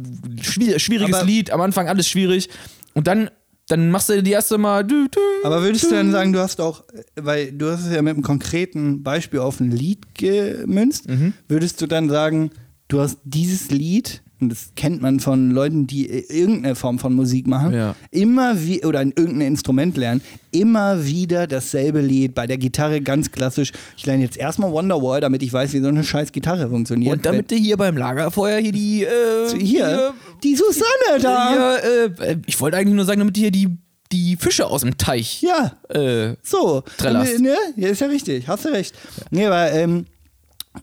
schwier 0.42 0.80
schwieriges 0.80 1.18
Aber- 1.18 1.26
Lied, 1.28 1.52
am 1.52 1.62
Anfang 1.62 1.88
alles 1.88 2.08
schwierig. 2.10 2.50
Und 2.96 3.06
dann, 3.06 3.30
dann 3.68 3.92
machst 3.92 4.10
du 4.10 4.22
die 4.24 4.32
erste 4.32 4.58
Mal. 4.58 4.84
Du, 4.84 5.08
du, 5.10 5.20
Aber 5.44 5.62
würdest 5.62 5.86
du 5.86 5.90
dann 5.92 6.12
sagen, 6.12 6.34
du 6.34 6.40
hast 6.40 6.60
auch, 6.60 6.84
weil 7.16 7.52
du 7.52 7.72
hast 7.72 7.86
es 7.86 7.94
ja 7.94 8.02
mit 8.02 8.14
einem 8.16 8.24
konkreten 8.24 9.04
Beispiel 9.04 9.40
auf 9.40 9.60
ein 9.60 9.72
Lied 9.72 10.16
gemünzt, 10.16 11.08
Mhm. 11.10 11.34
würdest 11.48 11.82
du 11.82 11.88
dann 11.88 12.10
sagen, 12.10 12.52
du 12.88 13.00
hast 13.00 13.20
dieses 13.24 13.70
Lied, 13.72 14.23
und 14.44 14.50
das 14.50 14.72
kennt 14.76 15.02
man 15.02 15.20
von 15.20 15.52
Leuten, 15.52 15.88
die 15.88 16.08
irgendeine 16.10 16.76
Form 16.76 17.00
von 17.00 17.14
Musik 17.14 17.48
machen, 17.48 17.74
Ja. 17.74 17.96
immer 18.12 18.62
wie 18.64 18.84
oder 18.86 19.02
in 19.02 19.12
irgendein 19.16 19.48
Instrument 19.48 19.98
lernen, 19.98 20.22
immer 20.52 21.06
wieder 21.06 21.48
dasselbe 21.48 22.02
Lied, 22.02 22.36
bei 22.36 22.46
der 22.48 22.58
Gitarre 22.58 23.02
ganz 23.02 23.32
klassisch. 23.32 23.72
Ich 23.98 24.06
lerne 24.06 24.24
jetzt 24.24 24.38
erstmal 24.38 24.72
Wonderwall, 24.72 25.20
damit 25.22 25.42
ich 25.44 25.52
weiß, 25.52 25.74
wie 25.74 25.80
so 25.80 25.88
eine 25.88 26.04
scheiß 26.04 26.32
Gitarre 26.32 26.70
funktioniert. 26.70 27.14
und 27.18 27.26
damit 27.26 27.50
du 27.52 27.56
hier 27.56 27.78
beim 27.78 27.98
Lagerfeuer 27.98 28.60
hier 28.60 28.72
die. 28.72 29.04
Äh, 29.04 29.60
hier, 29.60 30.14
die 30.44 30.56
Susanne 30.56 31.22
da. 31.22 31.80
hier, 31.82 32.20
äh, 32.28 32.38
ich 32.46 32.60
wollte 32.62 32.78
eigentlich 32.78 32.96
nur 32.96 33.06
sagen, 33.06 33.20
damit 33.20 33.38
hier 33.38 33.50
die, 33.52 33.70
die 34.12 34.36
Fische 34.36 34.68
aus 34.68 34.82
dem 34.82 34.98
Teich. 34.98 35.42
Ja, 35.42 35.74
Äh, 35.90 36.36
So, 36.44 36.84
Trellerst. 36.98 37.40
ne, 37.40 37.56
ja, 37.78 37.88
ist 37.90 38.02
ja 38.02 38.08
richtig, 38.08 38.48
hast 38.48 38.66
du 38.66 38.70
recht. 38.70 38.94
Nee, 39.32 39.46
aber 39.46 39.72
ähm, 39.72 40.06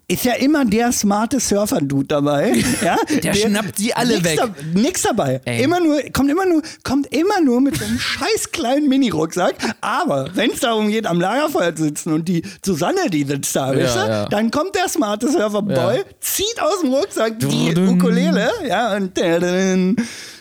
ist 0.07 0.25
ja 0.25 0.35
immer 0.35 0.65
der 0.65 0.93
smarte 0.93 1.41
Surfer-Dude 1.41 2.07
dabei. 2.07 2.53
Ja? 2.83 2.97
Der 3.23 3.35
schnappt 3.35 3.79
die 3.79 3.95
alle 3.95 4.15
nix 4.15 4.25
weg. 4.25 4.37
Da, 4.39 4.55
nix 4.75 5.03
dabei. 5.03 5.41
Ey. 5.45 5.63
Immer 5.63 5.81
nur, 5.81 6.01
kommt 6.13 6.31
immer 6.31 6.47
nur, 6.47 6.63
kommt 6.83 7.13
immer 7.15 7.41
nur 7.41 7.61
mit 7.61 7.77
so 7.77 7.85
einem 7.85 7.99
scheiß 8.01 8.53
kleinen 8.53 8.89
Mini-Rucksack. 8.89 9.55
Aber 9.81 10.29
wenn 10.35 10.51
es 10.51 10.61
darum 10.61 10.89
geht, 10.89 11.07
am 11.07 11.21
Lagerfeuer 11.21 11.75
zu 11.75 11.85
sitzen 11.85 12.13
und 12.13 12.29
die 12.29 12.43
Susanne, 12.65 13.11
die 13.11 13.25
sitzt 13.25 13.55
da, 13.55 13.73
du, 13.73 13.81
ja. 13.81 14.27
dann 14.29 14.51
kommt 14.51 14.75
der 14.77 14.89
smarte 14.89 15.31
Surfer-Boy, 15.31 15.97
Ja. 15.99 16.03
zieht 16.21 16.61
aus 16.61 16.81
dem 16.83 16.93
Rucksack 16.95 17.39
die. 17.41 17.75
Ukulele, 17.77 18.51
ja, 18.67 18.95
und 18.97 19.19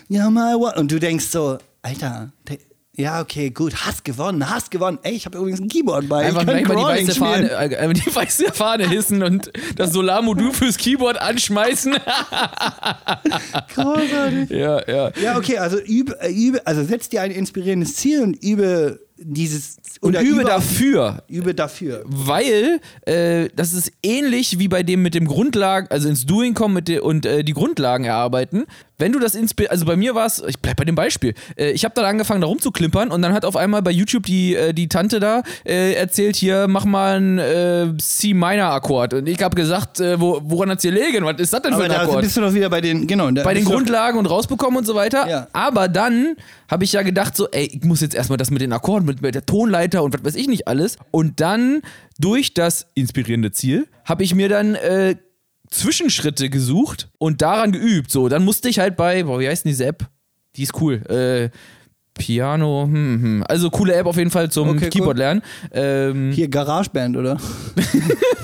ja, 0.08 0.30
mal, 0.30 0.56
und 0.56 0.92
du 0.92 1.00
denkst 1.00 1.26
so, 1.26 1.58
Alter, 1.82 2.32
der, 2.48 2.58
ja, 3.00 3.22
okay, 3.22 3.50
gut, 3.50 3.86
hast 3.86 4.04
gewonnen, 4.04 4.50
hast 4.50 4.72
gewonnen. 4.72 5.00
Ey, 5.04 5.14
ich 5.14 5.26
habe 5.26 5.38
übrigens 5.38 5.62
ein 5.62 5.70
Keyboard 5.70 6.10
bei. 6.10 6.26
Einfach 6.26 6.46
mal 6.46 6.62
die 6.62 6.68
weiße. 6.68 7.16
Fahne, 7.16 7.50
äh, 7.50 7.78
einfach 7.78 8.04
die 8.04 8.14
weiße 8.14 8.52
Fahne 8.52 8.90
hissen 8.90 9.24
und 9.24 9.50
das 9.78 9.94
Solarmodul 9.94 10.52
fürs 10.52 10.76
Keyboard 10.76 11.22
anschmeißen. 11.22 11.94
Großartig. 13.74 14.50
ja, 14.50 14.86
ja. 14.86 15.12
Ja, 15.16 15.38
okay, 15.38 15.60
also 15.60 15.80
übe, 15.80 16.20
äh, 16.20 16.30
übe, 16.30 16.68
also 16.68 16.84
setz 16.84 17.08
dir 17.08 17.22
ein 17.22 17.32
inspirierendes 17.32 17.96
Ziel 17.96 18.22
und 18.22 18.34
übe 18.44 19.00
dieses 19.22 19.78
Und 20.02 20.12
oder 20.12 20.22
übe 20.22 20.42
über- 20.42 20.50
dafür. 20.50 21.24
Übe 21.28 21.54
dafür. 21.54 22.04
Weil 22.06 22.80
äh, 23.06 23.50
das 23.56 23.74
ist 23.74 23.92
ähnlich 24.04 24.60
wie 24.60 24.68
bei 24.68 24.84
dem 24.84 25.02
mit 25.02 25.14
dem 25.14 25.28
Grundlagen, 25.28 25.88
also 25.90 26.08
ins 26.10 26.26
Doing 26.26 26.54
kommen 26.54 26.74
mit 26.76 26.88
de 26.88 27.00
und 27.00 27.26
äh, 27.26 27.44
die 27.44 27.54
Grundlagen 27.54 28.06
erarbeiten. 28.06 28.66
Wenn 28.98 29.14
du 29.14 29.20
das 29.20 29.34
inspir 29.34 29.72
also 29.72 29.86
bei 29.86 29.96
mir 29.96 30.14
war 30.14 30.26
es, 30.26 30.44
ich 30.46 30.60
bleib 30.60 30.76
bei 30.78 30.84
dem 30.86 30.96
Beispiel. 30.96 31.34
Äh, 31.58 31.72
ich 31.72 31.86
habe 31.86 31.96
dann 31.96 32.06
angefangen, 32.06 32.42
da 32.42 32.48
rumzuklimpern 32.48 33.12
und 33.12 33.22
dann 33.22 33.34
hat 33.34 33.46
auf 33.46 33.56
einmal 33.56 33.82
bei 33.82 33.92
YouTube 33.92 34.26
die, 34.26 34.56
äh, 34.56 34.74
die 34.74 34.90
Tante 34.90 35.20
da 35.20 35.44
äh, 35.66 35.94
erzählt, 35.94 36.36
hier 36.36 36.68
mach 36.68 36.86
mal 36.86 37.16
einen 37.18 37.38
äh, 37.40 37.98
C-Minor-Akkord. 37.98 39.14
Und 39.14 39.28
ich 39.28 39.42
habe 39.42 39.56
gesagt, 39.56 40.00
äh, 40.00 40.20
wo, 40.20 40.42
woran 40.44 40.70
hat's 40.70 40.82
hier 40.84 40.92
liegen? 40.92 41.24
Was 41.26 41.40
ist 41.40 41.54
das 41.54 41.62
denn 41.62 41.72
für 41.72 41.76
Aber 41.78 41.84
ein 41.86 41.92
da 41.92 42.02
Akkord? 42.04 42.22
bist 42.22 42.36
du 42.38 42.42
doch 42.42 42.54
wieder 42.54 42.70
bei 42.70 42.82
den, 42.82 43.08
genau. 43.08 43.32
bei 43.32 43.54
den 43.54 43.66
Grundlagen 43.66 44.18
und 44.18 44.26
rausbekommen 44.26 44.78
und 44.80 44.86
so 44.86 44.96
weiter. 44.96 45.28
Ja. 45.30 45.48
Aber 45.54 45.88
dann 45.88 46.36
habe 46.70 46.84
ich 46.84 46.94
ja 46.94 47.02
gedacht, 47.02 47.36
so, 47.36 47.50
ey, 47.50 47.66
ich 47.66 47.84
muss 47.84 48.02
jetzt 48.02 48.16
erstmal 48.16 48.38
das 48.38 48.52
mit 48.52 48.62
den 48.62 48.72
Akkorden, 48.72 49.06
mit, 49.06 49.22
mit 49.22 49.36
der 49.36 49.46
Tonleiter 49.46 50.04
und 50.04 50.14
was 50.14 50.24
weiß 50.24 50.36
ich 50.36 50.48
nicht 50.48 50.68
alles. 50.68 50.98
Und 51.12 51.40
dann 51.42 51.82
durch 52.20 52.54
das 52.54 52.88
inspirierende 52.94 53.52
Ziel 53.52 53.88
habe 54.06 54.24
ich 54.24 54.36
mir 54.36 54.50
dann 54.50 54.76
äh, 54.76 55.16
Zwischenschritte 55.70 56.50
gesucht 56.50 57.10
und 57.18 57.42
daran 57.42 57.72
geübt. 57.72 58.12
So, 58.12 58.30
dann 58.30 58.46
musste 58.46 58.70
ich 58.70 58.80
halt 58.80 58.96
bei, 58.96 59.24
boah, 59.24 59.40
wie 59.40 59.48
heißt 59.48 59.66
denn 59.66 59.72
diese 59.72 59.86
App? 59.86 60.08
Die 60.56 60.64
ist 60.64 60.80
cool. 60.80 61.04
Äh, 61.08 61.50
Piano, 62.14 62.84
hm, 62.84 63.22
hm. 63.22 63.44
also 63.48 63.70
coole 63.70 63.94
App 63.96 64.06
auf 64.06 64.18
jeden 64.18 64.30
Fall 64.30 64.52
zum 64.52 64.70
Okay, 64.70 64.86
cool. 64.86 64.90
Keyboard 64.90 65.18
lernen. 65.18 65.42
Ähm, 65.72 66.32
Hier 66.34 66.50
Garageband, 66.50 67.16
oder? 67.16 67.38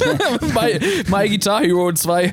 My, 0.56 0.80
My 1.10 1.30
Guitar 1.30 1.62
Hero 1.62 1.92
2. 1.92 2.32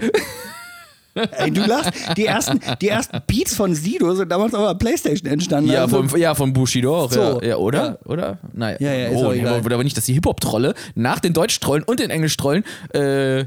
Ey, 1.15 1.51
du 1.51 1.65
lachst. 1.67 1.93
Die 2.17 2.27
ersten, 2.27 2.61
die 2.81 2.89
ersten 2.89 3.19
Beats 3.27 3.55
von 3.55 3.75
Sido 3.75 4.15
sind 4.15 4.31
damals 4.31 4.55
auf 4.55 4.67
der 4.67 4.75
Playstation 4.75 5.31
entstanden. 5.31 5.71
Ja, 5.71 5.83
Also, 5.83 6.03
von, 6.03 6.21
ja, 6.21 6.35
von 6.35 6.53
Bushido 6.53 6.97
auch. 6.97 7.13
So. 7.13 7.41
Ja, 7.43 7.49
ja, 7.49 7.57
oder? 7.57 7.85
Ja. 7.85 7.99
Oder? 8.07 8.39
Naja. 8.53 8.77
Ja, 8.81 8.93
ja, 8.93 9.09
ist 9.09 9.17
oh, 9.17 9.31
aber 9.31 9.85
nicht, 9.85 9.97
dass 9.97 10.07
die 10.07 10.15
Hip-Hop-Trolle 10.15 10.75
nach 10.95 11.21
den 11.21 11.33
Deutsch-Trollen 11.33 11.83
und 11.85 12.01
den 12.01 12.11
Englisch-Trollen 12.11 12.65
äh, 12.95 13.45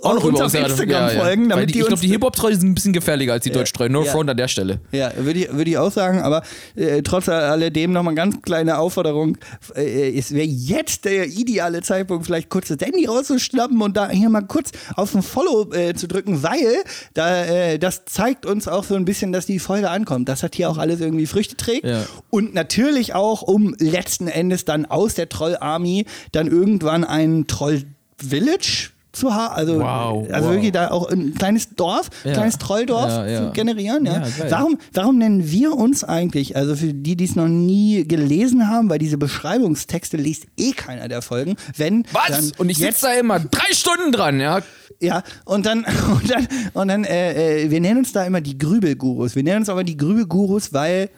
auch 0.00 0.14
noch 0.14 0.24
uns 0.24 0.36
über 0.38 0.46
auf 0.46 0.54
uns 0.54 0.54
Instagram 0.54 1.10
folgen, 1.10 1.42
Weil 1.42 1.48
damit 1.48 1.68
die, 1.70 1.72
die 1.74 1.80
Ich 1.80 1.86
glaube, 1.86 2.00
die 2.00 2.08
Hip-Hop-Trollen 2.08 2.60
sind 2.60 2.70
ein 2.70 2.74
bisschen 2.74 2.92
gefährlicher 2.92 3.32
als 3.32 3.44
die 3.44 3.50
Deutsch-Trollen. 3.50 3.92
No 3.92 4.04
Ja. 4.04 4.12
front 4.12 4.30
an 4.30 4.36
der 4.36 4.48
Stelle. 4.48 4.80
Ja, 4.92 5.12
würde 5.16 5.40
ich, 5.40 5.52
würde 5.52 5.70
ich 5.70 5.78
auch 5.78 5.90
sagen, 5.90 6.20
aber 6.20 6.42
äh, 6.76 7.02
trotz 7.02 7.28
alledem 7.28 7.92
nochmal 7.92 8.14
ganz 8.14 8.40
kleine 8.42 8.78
Aufforderung. 8.78 9.38
Äh, 9.74 10.16
es 10.16 10.32
wäre 10.32 10.46
jetzt 10.46 11.04
der 11.04 11.26
ideale 11.26 11.82
Zeitpunkt, 11.82 12.26
vielleicht 12.26 12.48
kurz 12.48 12.68
das 12.68 12.78
Handy 12.80 13.06
rauszuschnappen 13.06 13.80
und 13.82 13.96
da 13.96 14.08
hier 14.08 14.28
mal 14.28 14.42
kurz 14.42 14.70
auf 14.94 15.14
ein 15.14 15.22
Follow 15.22 15.72
äh, 15.72 15.94
zu 15.94 16.06
drücken, 16.06 16.42
weil 16.42 16.76
da, 17.14 17.44
äh, 17.44 17.78
das 17.78 18.04
zeigt 18.04 18.46
uns 18.46 18.68
auch 18.68 18.84
so 18.84 18.94
ein 18.94 19.04
bisschen, 19.04 19.32
dass 19.32 19.46
die 19.46 19.58
Folge 19.58 19.90
ankommt. 19.90 20.28
Das 20.28 20.42
hat 20.42 20.54
hier 20.54 20.70
auch 20.70 20.78
alles 20.78 21.00
irgendwie 21.00 21.26
Früchte 21.26 21.56
trägt. 21.56 21.84
Ja. 21.84 22.04
Und 22.30 22.54
natürlich 22.54 23.14
auch, 23.14 23.42
um 23.42 23.74
letzten 23.78 24.28
Endes 24.28 24.64
dann 24.64 24.86
aus 24.86 25.14
der 25.14 25.28
Troll-Army 25.28 26.06
dann 26.32 26.46
irgendwann 26.46 27.02
ein 27.04 27.46
Troll-Village 27.48 28.90
zu 29.18 29.34
haben. 29.34 29.54
Also, 29.54 29.78
Wow, 29.80 30.28
also 30.32 30.48
wow. 30.48 30.54
wirklich 30.54 30.72
da 30.72 30.90
auch 30.90 31.08
ein 31.10 31.34
kleines 31.34 31.70
Dorf, 31.74 32.08
Ja. 32.24 32.32
kleines 32.32 32.58
Trolldorf 32.58 33.08
Ja, 33.08 33.26
ja. 33.26 33.46
zu 33.46 33.52
generieren. 33.52 34.06
Ja. 34.06 34.22
Warum, 34.48 34.78
warum 34.92 35.18
nennen 35.18 35.50
wir 35.50 35.74
uns 35.76 36.04
eigentlich, 36.04 36.56
also 36.56 36.74
für 36.76 36.94
die, 36.94 37.16
die 37.16 37.24
es 37.24 37.36
noch 37.36 37.48
nie 37.48 38.06
gelesen 38.06 38.68
haben, 38.68 38.88
weil 38.90 38.98
diese 38.98 39.18
Beschreibungstexte 39.18 40.16
liest 40.16 40.46
eh 40.56 40.72
keiner 40.72 41.08
der 41.08 41.22
Folgen, 41.22 41.56
wenn 41.76 42.04
Was? 42.12 42.52
und 42.58 42.70
ich 42.70 42.78
sitze 42.78 43.06
da 43.06 43.12
immer 43.14 43.40
drei 43.40 43.72
Stunden 43.72 44.12
dran, 44.12 44.40
ja. 44.40 44.60
ja, 45.00 45.22
und 45.44 45.66
dann, 45.66 45.84
und 46.10 46.30
dann, 46.30 46.48
und 46.74 46.88
dann 46.88 47.04
äh, 47.04 47.64
äh, 47.64 47.70
wir 47.70 47.80
nennen 47.80 47.98
uns 47.98 48.12
da 48.12 48.24
immer 48.24 48.40
die 48.40 48.56
Grübelgurus. 48.58 49.34
Wir 49.36 49.42
nennen 49.42 49.58
uns 49.60 49.68
aber 49.68 49.84
die 49.84 49.96
Grübelgurus, 49.96 50.72
weil 50.72 51.10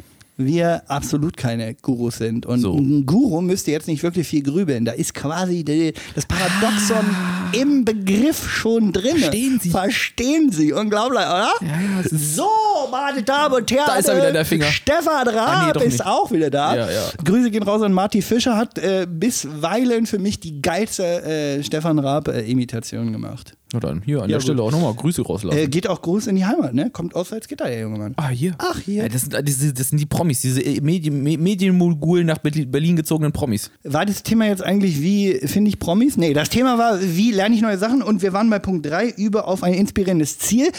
wir 0.45 0.82
absolut 0.88 1.36
keine 1.36 1.74
Gurus 1.74 2.16
sind. 2.18 2.47
Und 2.47 2.61
So. 2.61 2.74
ein 2.76 3.07
Guru 3.07 3.41
müsste 3.41 3.70
jetzt 3.70 3.86
nicht 3.88 4.03
wirklich 4.03 4.26
viel 4.28 4.43
grübeln. 4.43 4.84
Da 4.84 4.93
ist 4.93 5.14
quasi 5.14 5.64
die, 5.64 5.93
das 6.14 6.26
Paradoxon 6.26 7.05
im 7.53 7.84
Begriff 7.84 8.49
schon 8.51 8.93
drin. 8.93 9.12
Ah. 9.16 9.18
Verstehen 9.20 9.61
Sie? 9.62 9.70
Verstehen 9.70 10.53
Sie. 10.53 10.72
Unglaublich, 10.72 11.20
oder? 11.20 11.53
Ja, 11.61 12.03
so, 12.11 12.49
meine 12.91 13.22
Damen 13.22 13.55
und 13.55 13.70
Herren. 13.70 13.84
Da 13.86 13.97
ist 13.97 14.09
er 14.09 14.16
wieder, 14.16 14.32
der 14.32 14.45
Finger. 14.45 14.66
Stefan 14.66 15.28
Raab 15.28 15.76
Ah, 15.76 15.78
nee, 15.78 15.84
ist 15.84 16.05
auch 16.05 16.30
wieder 16.30 16.51
da. 16.51 16.76
Ja, 16.76 16.91
ja. 16.91 17.03
Grüße 17.24 17.51
gehen 17.51 17.62
raus 17.62 17.82
an 17.82 17.93
Marty 17.93 18.22
Fischer, 18.22 18.57
hat 18.57 18.78
äh, 18.78 19.07
bisweilen 19.09 20.07
für 20.07 20.18
mich 20.18 20.41
die 20.41 20.62
geilste 20.62 21.22
äh, 21.22 21.62
Stefan 21.62 21.99
Raab-Imitation 21.99 23.12
gemacht. 23.12 23.55
Na 23.73 23.79
dann, 23.81 24.03
hier 24.03 24.23
an 24.23 24.29
Ja, 24.29 24.37
der 24.37 24.41
Stelle 24.41 24.62
auch 24.62 24.71
nochmal 24.73 24.95
Grüße 24.95 25.23
rauslassen. 25.23 25.57
Äh, 25.57 25.68
geht 25.68 25.87
auch 25.89 26.03
Gruß 26.03 26.27
in 26.27 26.37
die 26.37 26.45
Heimat, 26.45 26.75
ne? 26.75 26.91
Kommt 26.91 27.14
aus 27.14 27.29
Salzgitter, 27.29 27.66
der 27.66 27.81
junge 27.81 27.99
Mann. 27.99 28.14
Ah, 28.16 28.29
hier. 28.31 28.55
Ach, 28.59 28.79
hier. 28.81 29.05
Ja, 29.05 29.09
das, 29.09 29.23
sind, 29.23 29.37
diese, 29.47 29.73
das 29.73 29.91
sind 29.91 29.99
die 29.99 30.07
Promis, 30.07 30.41
diese 30.41 30.61
äh, 30.61 30.81
Medien, 30.81 31.23
Me- 31.23 31.39
Medienmogul 31.39 32.25
nach 32.25 32.39
Berlin, 32.39 32.71
Berlin 32.71 32.97
gezogenen 32.97 33.33
Promis. 33.33 33.71
War 33.85 34.05
das 34.07 34.23
Thema 34.25 34.47
jetzt 34.47 34.62
eigentlich, 34.62 35.01
wie 35.01 35.35
finde 35.47 35.68
ich 35.68 35.79
Promis? 35.79 36.16
Nee, 36.16 36.33
das 36.33 36.49
Thema 36.51 36.79
war, 36.79 36.99
wie 37.01 37.31
lerne 37.31 37.55
ich 37.55 37.61
neue 37.62 37.79
Sachen? 37.79 38.03
Und 38.03 38.23
wir 38.23 38.33
waren 38.33 38.51
bei 38.51 38.59
Punkt 38.59 38.87
3 38.87 39.09
über 39.11 39.47
auf 39.47 39.62
ein 39.62 39.75
inspirierendes 39.75 40.39
Ziel. 40.39 40.71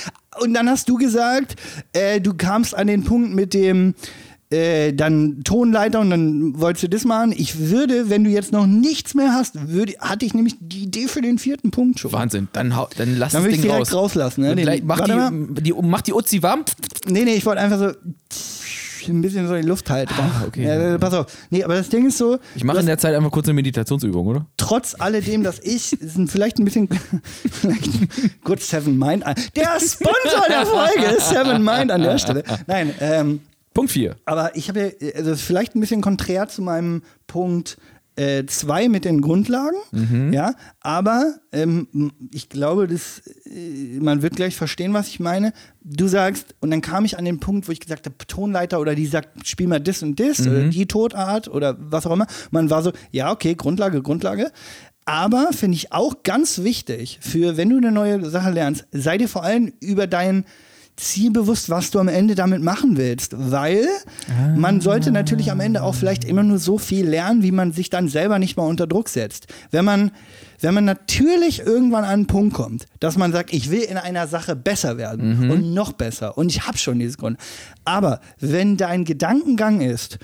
Und 0.41 0.53
dann 0.53 0.69
hast 0.69 0.89
du 0.89 0.95
gesagt, 0.97 1.55
äh, 1.93 2.19
du 2.19 2.33
kamst 2.33 2.75
an 2.75 2.87
den 2.87 3.03
Punkt 3.03 3.33
mit 3.33 3.53
dem 3.53 3.93
äh, 4.51 4.93
dann 4.93 5.41
Tonleiter 5.43 5.99
und 5.99 6.09
dann 6.09 6.59
wolltest 6.59 6.83
du 6.83 6.89
das 6.89 7.05
machen. 7.05 7.33
Ich 7.35 7.69
würde, 7.69 8.09
wenn 8.09 8.23
du 8.23 8.29
jetzt 8.29 8.51
noch 8.51 8.65
nichts 8.67 9.13
mehr 9.15 9.33
hast, 9.33 9.69
würde, 9.69 9.93
hatte 9.99 10.25
ich 10.25 10.33
nämlich 10.33 10.55
die 10.59 10.83
Idee 10.83 11.07
für 11.07 11.21
den 11.21 11.37
vierten 11.39 11.71
Punkt 11.71 11.99
schon. 11.99 12.11
Wahnsinn. 12.11 12.47
Dann, 12.53 12.75
hau- 12.75 12.89
dann 12.97 13.17
lass 13.17 13.31
Dann 13.33 13.43
das 13.43 13.53
ich 13.53 13.61
Ding 13.61 13.69
direkt 13.69 13.87
raus. 13.91 13.95
rauslassen. 13.95 14.41
Ne? 14.41 14.55
Den- 14.55 14.63
gleich, 14.63 14.83
mach, 14.83 15.07
mal. 15.07 15.31
die, 15.31 15.63
die, 15.63 15.73
mach 15.81 16.01
die 16.01 16.13
Uzi 16.13 16.43
warm. 16.43 16.63
Nee, 17.07 17.23
nee, 17.23 17.33
ich 17.35 17.45
wollte 17.45 17.61
einfach 17.61 17.79
so 17.79 17.91
ein 19.07 19.21
bisschen 19.21 19.47
so 19.47 19.55
die 19.55 19.63
Luft 19.63 19.89
halten. 19.89 20.13
Ah, 20.17 20.43
okay. 20.45 20.63
Ja, 20.63 20.97
pass 20.99 21.13
auf. 21.15 21.25
Nee, 21.49 21.63
aber 21.63 21.73
das 21.75 21.89
Ding 21.89 22.05
ist 22.07 22.19
so, 22.19 22.37
Ich 22.55 22.63
mache 22.63 22.79
in 22.81 22.85
der 22.85 22.99
Zeit 22.99 23.15
einfach 23.15 23.31
kurz 23.31 23.47
eine 23.47 23.55
Meditationsübung, 23.55 24.27
oder? 24.27 24.45
trotz 24.57 24.95
alledem, 24.99 25.41
dass 25.43 25.59
ich 25.59 25.97
vielleicht 26.27 26.59
ein 26.59 26.65
bisschen 26.65 26.87
vielleicht 27.51 28.43
gut 28.43 28.61
Seven 28.61 28.97
Mind 28.97 29.25
an. 29.25 29.33
Der 29.55 29.79
Sponsor 29.79 30.45
der 30.49 30.65
Folge 30.67 31.15
ist 31.17 31.29
Seven 31.29 31.63
Mind 31.63 31.89
an 31.91 32.01
der 32.03 32.17
Stelle. 32.19 32.43
Nein, 32.67 32.93
ähm, 32.99 33.39
Punkt 33.73 33.91
4. 33.91 34.15
aber 34.25 34.55
ich 34.55 34.69
habe 34.69 34.95
ja, 34.99 35.09
also 35.15 35.31
das 35.31 35.39
ist 35.39 35.45
vielleicht 35.45 35.75
ein 35.75 35.79
bisschen 35.79 36.01
konträr 36.01 36.47
zu 36.47 36.61
meinem 36.61 37.03
Punkt 37.27 37.77
2 38.17 38.89
mit 38.89 39.05
den 39.05 39.21
Grundlagen, 39.21 39.77
ja, 40.33 40.53
aber 40.81 41.35
ähm, 41.53 42.11
ich 42.31 42.49
glaube, 42.49 42.85
das, 42.85 43.21
äh, 43.45 43.99
man 43.99 44.21
wird 44.21 44.35
gleich 44.35 44.55
verstehen, 44.55 44.93
was 44.93 45.07
ich 45.07 45.19
meine. 45.21 45.53
Du 45.81 46.07
sagst, 46.07 46.53
und 46.59 46.71
dann 46.71 46.81
kam 46.81 47.05
ich 47.05 47.17
an 47.17 47.25
den 47.25 47.39
Punkt, 47.39 47.67
wo 47.67 47.71
ich 47.71 47.79
gesagt 47.79 48.05
habe, 48.05 48.15
Tonleiter 48.27 48.79
oder 48.81 48.95
die 48.95 49.07
sagt, 49.07 49.47
spiel 49.47 49.67
mal 49.67 49.79
das 49.79 50.03
und 50.03 50.19
das 50.19 50.45
oder 50.45 50.67
die 50.67 50.85
Totart 50.85 51.47
oder 51.47 51.77
was 51.79 52.05
auch 52.05 52.11
immer. 52.11 52.27
Man 52.51 52.69
war 52.69 52.83
so, 52.83 52.91
ja, 53.11 53.31
okay, 53.31 53.55
Grundlage, 53.55 54.01
Grundlage. 54.01 54.51
Aber 55.05 55.49
finde 55.53 55.77
ich 55.77 55.93
auch 55.93 56.21
ganz 56.23 56.63
wichtig, 56.63 57.17
für 57.21 57.57
wenn 57.57 57.69
du 57.69 57.77
eine 57.77 57.91
neue 57.91 58.29
Sache 58.29 58.51
lernst, 58.51 58.85
sei 58.91 59.17
dir 59.17 59.29
vor 59.29 59.43
allem 59.43 59.73
über 59.79 60.05
dein 60.05 60.45
Ziel 60.97 61.31
bewusst, 61.31 61.69
was 61.69 61.91
du 61.91 61.99
am 61.99 62.07
Ende 62.07 62.35
damit 62.35 62.61
machen 62.61 62.97
willst, 62.97 63.33
weil 63.37 63.87
man 64.55 64.81
sollte 64.81 65.11
natürlich 65.11 65.51
am 65.51 65.59
Ende 65.59 65.83
auch 65.83 65.95
vielleicht 65.95 66.23
immer 66.23 66.43
nur 66.43 66.59
so 66.59 66.77
viel 66.77 67.07
lernen, 67.07 67.43
wie 67.43 67.51
man 67.51 67.71
sich 67.71 67.89
dann 67.89 68.07
selber 68.07 68.39
nicht 68.39 68.57
mal 68.57 68.67
unter 68.67 68.87
Druck 68.87 69.09
setzt. 69.09 69.47
Wenn 69.71 69.85
man, 69.85 70.11
wenn 70.59 70.73
man 70.73 70.85
natürlich 70.85 71.59
irgendwann 71.61 72.03
an 72.03 72.11
einen 72.11 72.27
Punkt 72.27 72.53
kommt, 72.53 72.85
dass 72.99 73.17
man 73.17 73.31
sagt, 73.31 73.53
ich 73.53 73.71
will 73.71 73.81
in 73.81 73.97
einer 73.97 74.27
Sache 74.27 74.55
besser 74.55 74.97
werden 74.97 75.49
und 75.49 75.73
noch 75.73 75.93
besser 75.93 76.37
und 76.37 76.49
ich 76.49 76.67
habe 76.67 76.77
schon 76.77 76.99
dieses 76.99 77.17
Grund. 77.17 77.37
Aber 77.85 78.19
wenn 78.39 78.77
dein 78.77 79.05
Gedankengang 79.05 79.81
ist, 79.81 80.19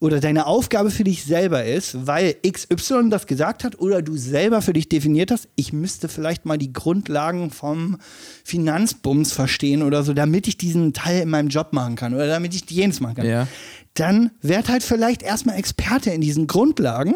oder 0.00 0.20
deine 0.20 0.46
Aufgabe 0.46 0.90
für 0.90 1.04
dich 1.04 1.24
selber 1.24 1.64
ist, 1.64 2.06
weil 2.06 2.36
XY 2.46 3.10
das 3.10 3.26
gesagt 3.26 3.64
hat 3.64 3.78
oder 3.80 4.00
du 4.00 4.16
selber 4.16 4.62
für 4.62 4.72
dich 4.72 4.88
definiert 4.88 5.30
hast, 5.30 5.48
ich 5.56 5.72
müsste 5.72 6.08
vielleicht 6.08 6.44
mal 6.44 6.58
die 6.58 6.72
Grundlagen 6.72 7.50
vom 7.50 7.98
Finanzbums 8.44 9.32
verstehen 9.32 9.82
oder 9.82 10.04
so, 10.04 10.14
damit 10.14 10.46
ich 10.46 10.56
diesen 10.56 10.92
Teil 10.92 11.22
in 11.22 11.30
meinem 11.30 11.48
Job 11.48 11.72
machen 11.72 11.96
kann 11.96 12.14
oder 12.14 12.28
damit 12.28 12.54
ich 12.54 12.70
jenes 12.70 13.00
machen 13.00 13.16
kann. 13.16 13.26
Ja. 13.26 13.48
Dann 13.94 14.30
werd 14.40 14.68
halt 14.68 14.84
vielleicht 14.84 15.22
erstmal 15.22 15.58
Experte 15.58 16.10
in 16.10 16.20
diesen 16.20 16.46
Grundlagen 16.46 17.14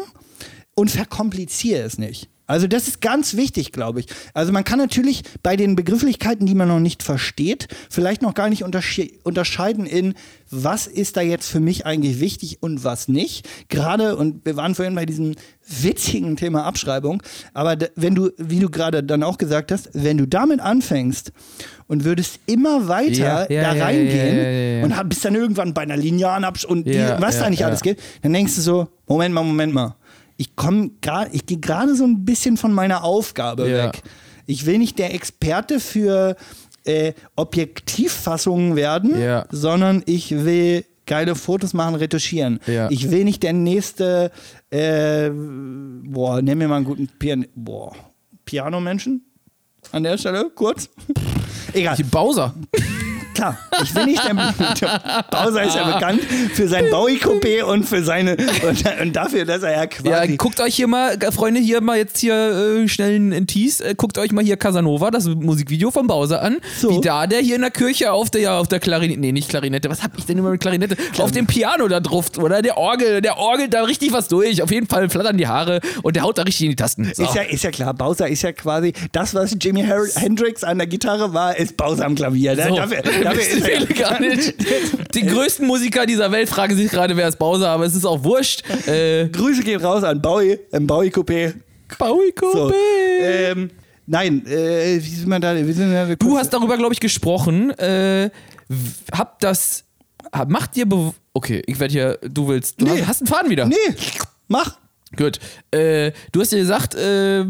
und 0.75 0.91
verkompliziere 0.91 1.83
es 1.83 1.97
nicht. 1.97 2.29
Also 2.45 2.67
das 2.67 2.87
ist 2.87 2.99
ganz 2.99 3.35
wichtig, 3.35 3.71
glaube 3.71 4.01
ich. 4.01 4.07
Also 4.33 4.51
man 4.51 4.63
kann 4.63 4.77
natürlich 4.77 5.23
bei 5.43 5.55
den 5.55 5.75
Begrifflichkeiten, 5.75 6.45
die 6.45 6.55
man 6.55 6.67
noch 6.67 6.79
nicht 6.79 7.01
versteht, 7.01 7.67
vielleicht 7.89 8.21
noch 8.21 8.33
gar 8.33 8.49
nicht 8.49 8.63
untersche 8.63 9.07
unterscheiden 9.23 9.85
in, 9.85 10.13
was 10.51 10.87
ist 10.87 11.15
da 11.15 11.21
jetzt 11.21 11.49
für 11.49 11.61
mich 11.61 11.85
eigentlich 11.85 12.19
wichtig 12.19 12.57
und 12.61 12.83
was 12.83 13.07
nicht. 13.07 13.47
Gerade, 13.69 14.17
und 14.17 14.45
wir 14.45 14.57
waren 14.57 14.75
vorhin 14.75 14.95
bei 14.95 15.05
diesem 15.05 15.35
witzigen 15.67 16.35
Thema 16.35 16.65
Abschreibung, 16.65 17.23
aber 17.53 17.77
wenn 17.95 18.13
du, 18.13 18.31
wie 18.37 18.59
du 18.59 18.69
gerade 18.69 19.03
dann 19.03 19.23
auch 19.23 19.37
gesagt 19.37 19.71
hast, 19.71 19.89
wenn 19.93 20.17
du 20.17 20.27
damit 20.27 20.59
anfängst 20.59 21.31
und 21.87 22.03
würdest 22.03 22.39
immer 22.45 22.89
weiter 22.89 23.47
Ja, 23.49 23.51
ja, 23.51 23.61
da 23.61 23.75
ja, 23.75 23.85
reingehen 23.85 24.83
und 24.83 25.09
bist 25.09 25.23
dann 25.23 25.35
irgendwann 25.35 25.73
bei 25.73 25.83
einer 25.83 25.97
linearen 25.97 26.43
Abschreibung 26.43 26.79
und 26.79 26.87
die, 26.87 26.99
was 27.19 27.39
da 27.39 27.49
nicht 27.49 27.65
alles 27.65 27.81
geht, 27.81 27.99
dann 28.21 28.33
denkst 28.33 28.55
du 28.55 28.61
so, 28.61 28.87
Moment 29.07 29.33
mal, 29.33 29.43
Moment 29.43 29.73
mal. 29.73 29.95
Ich 30.37 30.55
komme 30.55 30.91
gerade, 31.01 31.29
ich 31.33 31.45
gehe 31.45 31.59
gerade 31.59 31.95
so 31.95 32.03
ein 32.05 32.25
bisschen 32.25 32.57
von 32.57 32.73
meiner 32.73 33.03
Aufgabe 33.03 33.69
Ja. 33.69 33.85
weg. 33.87 34.01
Ich 34.45 34.65
will 34.65 34.77
nicht 34.77 34.99
der 34.99 35.13
Experte 35.13 35.79
für 35.79 36.35
äh, 36.85 37.13
Objektivfassungen 37.35 38.75
werden, 38.75 39.19
Ja. 39.19 39.45
sondern 39.51 40.03
ich 40.05 40.31
will 40.31 40.83
geile 41.05 41.35
Fotos 41.35 41.73
machen, 41.73 41.95
retuschieren. 41.95 42.59
Ja. 42.67 42.89
Ich 42.89 43.09
will 43.11 43.23
nicht 43.23 43.43
der 43.43 43.53
nächste, 43.53 44.31
äh, 44.69 45.29
boah, 45.29 46.41
nenn 46.41 46.57
mir 46.57 46.67
mal 46.67 46.77
einen 46.77 46.85
guten 46.85 47.07
Pian 47.19 47.45
boah, 47.55 47.93
Piano-Menschen 48.45 49.23
an 49.91 50.03
der 50.03 50.17
Stelle, 50.17 50.49
kurz. 50.53 50.89
Egal. 51.73 51.95
Die 51.95 52.03
Bowser. 52.03 52.53
Klar, 53.33 53.57
ich 53.83 53.93
will 53.95 54.05
nicht 54.05 54.21
der, 54.23 54.33
der 54.33 55.25
Bowser 55.29 55.63
ist 55.63 55.75
ja 55.75 55.93
bekannt 55.93 56.21
für 56.53 56.67
sein 56.67 56.85
Bowie-Coupé 56.85 57.63
und 57.63 57.83
für 57.83 58.03
seine 58.03 58.35
und, 58.35 59.01
und 59.01 59.15
dafür, 59.15 59.45
dass 59.45 59.63
er 59.63 59.71
ja 59.71 59.83
Ja, 59.83 59.87
quasi 59.87 60.37
guckt 60.37 60.59
euch 60.61 60.75
hier 60.75 60.87
mal, 60.87 61.17
Freunde, 61.31 61.59
hier 61.59 61.81
mal 61.81 61.97
jetzt 61.97 62.17
hier 62.17 62.35
äh, 62.35 62.87
schnell 62.87 63.15
einen 63.15 63.47
Tease. 63.47 63.83
Äh, 63.83 63.95
guckt 63.95 64.17
euch 64.17 64.31
mal 64.31 64.43
hier 64.43 64.57
Casanova, 64.57 65.11
das 65.11 65.25
Musikvideo 65.25 65.91
von 65.91 66.07
Bowser 66.07 66.41
an. 66.41 66.57
So. 66.79 66.89
Wie 66.91 67.01
da 67.01 67.27
der 67.27 67.39
hier 67.39 67.55
in 67.55 67.61
der 67.61 67.71
Kirche 67.71 68.11
auf 68.11 68.29
der, 68.29 68.41
ja, 68.41 68.59
auf 68.59 68.67
der 68.67 68.79
Klarinette, 68.79 69.19
nee, 69.19 69.31
nicht 69.31 69.49
Klarinette, 69.49 69.89
was 69.89 70.03
hab 70.03 70.17
ich 70.17 70.25
denn 70.25 70.37
immer 70.37 70.51
mit 70.51 70.61
Klarinette? 70.61 70.95
Auf 71.17 71.31
dem 71.31 71.47
Piano 71.47 71.87
da 71.87 71.99
drauf, 71.99 72.37
oder? 72.37 72.61
Der 72.61 72.77
Orgel, 72.77 73.21
der 73.21 73.37
orgelt 73.37 73.73
da 73.73 73.83
richtig 73.83 74.13
was 74.13 74.27
durch. 74.27 74.61
Auf 74.61 74.71
jeden 74.71 74.87
Fall 74.87 75.09
flattern 75.09 75.37
die 75.37 75.47
Haare 75.47 75.81
und 76.01 76.15
der 76.15 76.23
haut 76.23 76.37
da 76.37 76.43
richtig 76.43 76.65
in 76.65 76.69
die 76.71 76.75
Tasten. 76.75 77.11
So. 77.13 77.23
Ist 77.23 77.35
ja, 77.35 77.41
ist 77.41 77.63
ja 77.63 77.71
klar, 77.71 77.93
Bowser 77.93 78.27
ist 78.27 78.41
ja 78.41 78.51
quasi 78.51 78.93
das, 79.11 79.33
was 79.33 79.55
Jimi 79.59 79.83
Hendrix 80.15 80.63
an 80.63 80.77
der 80.77 80.87
Gitarre 80.87 81.33
war, 81.33 81.57
ist 81.57 81.77
Bowser 81.77 82.05
am 82.05 82.15
Klavier. 82.15 82.55
Ne? 82.55 82.67
So. 82.69 82.75
Dafür, 82.75 83.01
dafür 83.23 83.41
ist 83.41 83.67
er, 83.67 83.85
gar 83.87 84.19
nicht. 84.19 84.53
Die 85.15 85.25
größten 85.25 85.65
Musiker 85.67 86.05
dieser 86.05 86.31
Welt 86.31 86.49
fragen 86.49 86.75
sich 86.75 86.89
gerade, 86.91 87.15
wer 87.17 87.27
ist 87.27 87.37
Bowser, 87.39 87.69
aber 87.69 87.85
es 87.85 87.95
ist 87.95 88.05
auch 88.05 88.23
wurscht. 88.23 88.63
Äh, 88.87 89.27
Grüße 89.29 89.63
gehen 89.63 89.81
raus 89.81 90.03
an 90.03 90.21
Bowie, 90.21 90.59
im 90.71 90.87
Bowie 90.87 91.09
Coupé. 91.09 91.53
Bowie 91.97 92.33
So. 92.39 92.69
Coupé. 92.69 92.73
Ähm, 93.21 93.69
nein, 94.07 94.45
äh, 94.47 94.95
wie 95.01 95.09
sind 95.15 95.29
wir 95.29 95.39
da? 95.39 95.55
Wie 95.55 95.71
sind 95.73 95.91
wir 95.91 96.05
da 96.07 96.15
Du 96.15 96.37
hast 96.37 96.49
darüber, 96.51 96.77
glaube 96.77 96.93
ich, 96.93 96.99
gesprochen. 96.99 97.71
Äh, 97.77 98.29
hab 99.11 99.39
das. 99.39 99.83
Hab, 100.31 100.49
macht 100.49 100.75
dir. 100.75 100.85
Okay, 101.33 101.61
ich 101.67 101.79
werde 101.79 101.91
hier. 101.91 102.19
Du 102.23 102.47
willst. 102.47 102.81
Du 102.81 102.85
Nee. 102.85 103.01
hast, 103.01 103.07
hast 103.07 103.21
einen 103.21 103.27
Faden 103.27 103.49
wieder. 103.51 103.65
Nee, 103.65 103.75
mach. 104.47 104.77
Gut. 105.15 105.39
Äh, 105.71 106.11
du 106.31 106.41
hast 106.41 106.51
dir 106.51 106.59
gesagt, 106.59 106.95
äh, 106.95 107.45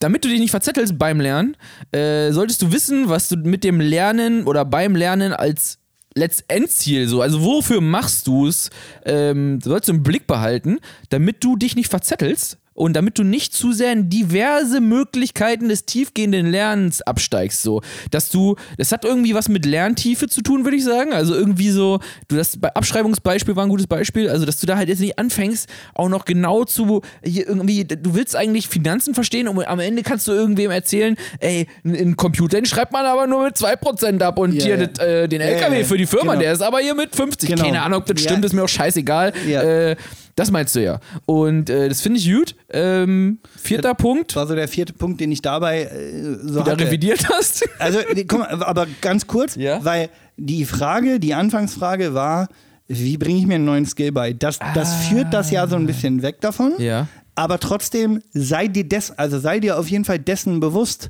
damit 0.00 0.24
du 0.24 0.28
dich 0.28 0.40
nicht 0.40 0.50
verzettelst 0.50 0.98
beim 0.98 1.20
Lernen, 1.20 1.56
äh, 1.92 2.32
solltest 2.32 2.62
du 2.62 2.72
wissen, 2.72 3.08
was 3.08 3.28
du 3.28 3.36
mit 3.36 3.64
dem 3.64 3.80
Lernen 3.80 4.44
oder 4.44 4.64
beim 4.64 4.94
Lernen 4.94 5.32
als 5.32 5.78
Letztendziel 6.14 7.08
so, 7.08 7.20
also 7.20 7.42
wofür 7.42 7.80
machst 7.80 8.26
du 8.26 8.46
es, 8.46 8.70
ähm, 9.04 9.60
sollst 9.62 9.88
du 9.88 9.92
im 9.92 10.02
Blick 10.02 10.26
behalten, 10.26 10.78
damit 11.10 11.44
du 11.44 11.56
dich 11.56 11.76
nicht 11.76 11.90
verzettelst 11.90 12.58
und 12.76 12.94
damit 12.94 13.18
du 13.18 13.24
nicht 13.24 13.54
zu 13.54 13.72
sehr 13.72 13.92
in 13.92 14.08
diverse 14.08 14.80
Möglichkeiten 14.80 15.68
des 15.68 15.86
tiefgehenden 15.86 16.46
Lernens 16.46 17.02
absteigst, 17.02 17.62
so, 17.62 17.80
dass 18.10 18.28
du, 18.28 18.56
das 18.76 18.92
hat 18.92 19.04
irgendwie 19.04 19.34
was 19.34 19.48
mit 19.48 19.64
Lerntiefe 19.64 20.28
zu 20.28 20.42
tun, 20.42 20.64
würde 20.64 20.76
ich 20.76 20.84
sagen, 20.84 21.12
also 21.12 21.34
irgendwie 21.34 21.70
so, 21.70 22.00
du 22.28 22.36
das 22.36 22.58
bei 22.58 22.72
Abschreibungsbeispiel 22.74 23.56
war 23.56 23.64
ein 23.64 23.70
gutes 23.70 23.86
Beispiel, 23.86 24.28
also 24.28 24.44
dass 24.44 24.60
du 24.60 24.66
da 24.66 24.76
halt 24.76 24.88
jetzt 24.88 25.00
nicht 25.00 25.18
anfängst, 25.18 25.68
auch 25.94 26.08
noch 26.08 26.26
genau 26.26 26.64
zu, 26.64 27.00
hier 27.24 27.48
irgendwie, 27.48 27.84
du 27.84 28.14
willst 28.14 28.36
eigentlich 28.36 28.68
Finanzen 28.68 29.14
verstehen 29.14 29.48
und 29.48 29.66
am 29.66 29.80
Ende 29.80 30.02
kannst 30.02 30.28
du 30.28 30.32
irgendwem 30.32 30.70
erzählen, 30.70 31.16
ey, 31.40 31.66
ein 31.84 32.16
Computer, 32.16 32.58
den 32.58 32.66
schreibt 32.66 32.92
man 32.92 33.06
aber 33.06 33.26
nur 33.26 33.44
mit 33.44 33.56
2% 33.56 34.22
ab 34.22 34.38
und 34.38 34.52
Ja, 34.52 34.64
hier 34.64 34.78
ja. 34.78 34.86
das, 34.86 35.06
äh, 35.06 35.28
den 35.28 35.40
LKW 35.40 35.78
ja, 35.78 35.84
für 35.84 35.96
die 35.96 36.06
Firma, 36.06 36.32
genau. 36.32 36.42
der 36.42 36.52
ist 36.52 36.62
aber 36.62 36.80
hier 36.80 36.94
mit 36.94 37.16
50. 37.16 37.48
Genau. 37.48 37.64
Keine 37.64 37.82
Ahnung, 37.82 38.00
ob 38.00 38.06
das 38.06 38.20
stimmt, 38.20 38.44
ist 38.44 38.52
mir 38.52 38.64
auch 38.64 38.68
scheißegal. 38.68 39.32
Ja. 39.48 39.62
Äh, 39.62 39.96
das 40.36 40.50
meinst 40.52 40.76
du 40.76 40.82
ja. 40.82 41.00
Und 41.26 41.68
äh, 41.70 41.88
das 41.88 42.00
finde 42.02 42.20
ich 42.20 42.30
gut. 42.32 42.54
Ähm, 42.70 43.38
vierter 43.56 43.94
Punkt, 43.94 44.30
Das 44.30 44.36
war 44.36 44.46
so 44.46 44.54
der 44.54 44.68
vierte 44.68 44.92
Punkt, 44.92 45.20
den 45.20 45.32
ich 45.32 45.42
dabei 45.42 45.82
äh, 45.84 46.36
so 46.42 46.62
da 46.62 46.72
hatte. 46.72 46.84
revidiert 46.86 47.28
hast. 47.28 47.68
Also, 47.78 47.98
nee, 48.14 48.24
komm, 48.24 48.42
aber 48.42 48.86
ganz 49.00 49.26
kurz, 49.26 49.56
Ja. 49.56 49.84
weil 49.84 50.08
die 50.36 50.64
Frage, 50.64 51.18
die 51.20 51.34
Anfangsfrage 51.34 52.14
war, 52.14 52.48
wie 52.88 53.16
bringe 53.16 53.40
ich 53.40 53.46
mir 53.46 53.56
einen 53.56 53.64
neuen 53.64 53.84
Skill 53.86 54.12
bei? 54.12 54.32
Das, 54.32 54.58
das 54.74 55.06
führt 55.06 55.32
das 55.34 55.50
ja 55.50 55.66
so 55.66 55.74
ein 55.76 55.86
bisschen 55.86 56.22
weg 56.22 56.40
davon. 56.40 56.74
Ja. 56.78 57.08
Aber 57.34 57.58
trotzdem 57.58 58.22
sei 58.32 58.68
dir 58.68 58.88
des, 58.88 59.10
also 59.18 59.38
sei 59.38 59.58
dir 59.60 59.78
auf 59.78 59.88
jeden 59.88 60.04
Fall 60.04 60.18
dessen 60.18 60.60
bewusst. 60.60 61.08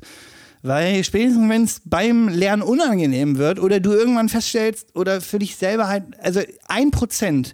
Weil 0.63 1.03
spätestens, 1.03 1.47
wenn 1.49 1.63
es 1.63 1.81
beim 1.85 2.29
Lernen 2.29 2.63
unangenehm 2.63 3.37
wird 3.37 3.59
oder 3.59 3.79
du 3.79 3.91
irgendwann 3.93 4.27
feststellst 4.27 4.95
oder 4.95 5.21
für 5.21 5.37
dich 5.39 5.55
selber 5.55 5.87
halt, 5.87 6.03
also 6.21 6.41
ein 6.67 6.89
Prozent 6.91 7.53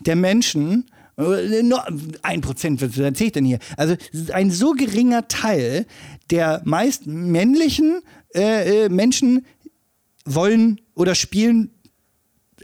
der 0.00 0.16
Menschen, 0.16 0.84
ein 1.16 2.40
Prozent, 2.40 2.82
was 2.82 2.98
erzähl 2.98 3.28
ich 3.28 3.32
denn 3.32 3.44
hier? 3.44 3.58
Also 3.76 3.94
ein 4.32 4.50
so 4.50 4.72
geringer 4.72 5.28
Teil 5.28 5.86
der 6.30 6.62
meist 6.64 7.06
männlichen 7.06 8.00
äh, 8.34 8.84
äh, 8.84 8.88
Menschen 8.88 9.46
wollen 10.24 10.80
oder 10.94 11.14
spielen 11.14 11.70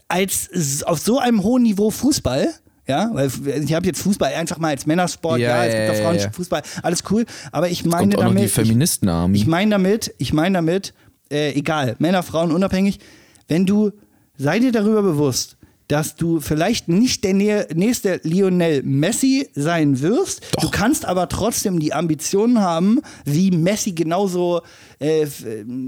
als 0.08 0.82
auf 0.84 0.98
so 0.98 1.18
einem 1.18 1.42
hohen 1.42 1.62
Niveau 1.62 1.90
Fußball. 1.90 2.52
Ja, 2.86 3.08
weil 3.12 3.30
ich 3.62 3.72
habe 3.72 3.86
jetzt 3.86 4.02
Fußball 4.02 4.34
einfach 4.34 4.58
mal 4.58 4.70
als 4.70 4.84
Männersport, 4.84 5.38
Ja, 5.38 5.64
ja, 5.64 5.64
es 5.64 5.74
gibt 5.74 5.90
auch 5.90 5.94
ja, 5.94 6.02
Frauen 6.02 6.18
ja. 6.18 6.30
Fußball, 6.32 6.62
alles 6.82 7.04
cool. 7.10 7.24
Aber 7.52 7.68
ich 7.68 7.84
meine 7.84 8.16
damit, 8.16 8.40
die 8.40 8.46
ich, 8.46 8.52
Feministenarmee. 8.52 9.36
ich 9.36 9.46
meine 9.46 9.70
damit, 9.70 10.12
ich 10.18 10.32
meine 10.32 10.54
damit, 10.54 10.92
äh, 11.30 11.52
egal, 11.52 11.94
Männer, 12.00 12.24
Frauen, 12.24 12.50
unabhängig, 12.50 12.98
wenn 13.46 13.64
du, 13.64 13.92
sei 14.36 14.58
dir 14.58 14.72
darüber 14.72 15.02
bewusst, 15.02 15.56
dass 15.90 16.14
du 16.16 16.40
vielleicht 16.40 16.88
nicht 16.88 17.24
der 17.24 17.34
nä- 17.34 17.74
nächste 17.74 18.20
Lionel 18.22 18.82
Messi 18.84 19.48
sein 19.54 20.00
wirst. 20.00 20.40
Du 20.60 20.70
kannst 20.70 21.04
aber 21.04 21.28
trotzdem 21.28 21.80
die 21.80 21.92
Ambitionen 21.92 22.60
haben, 22.60 23.00
wie 23.24 23.50
Messi 23.50 23.92
genauso 23.92 24.62
äh, 25.00 25.22
f- 25.22 25.44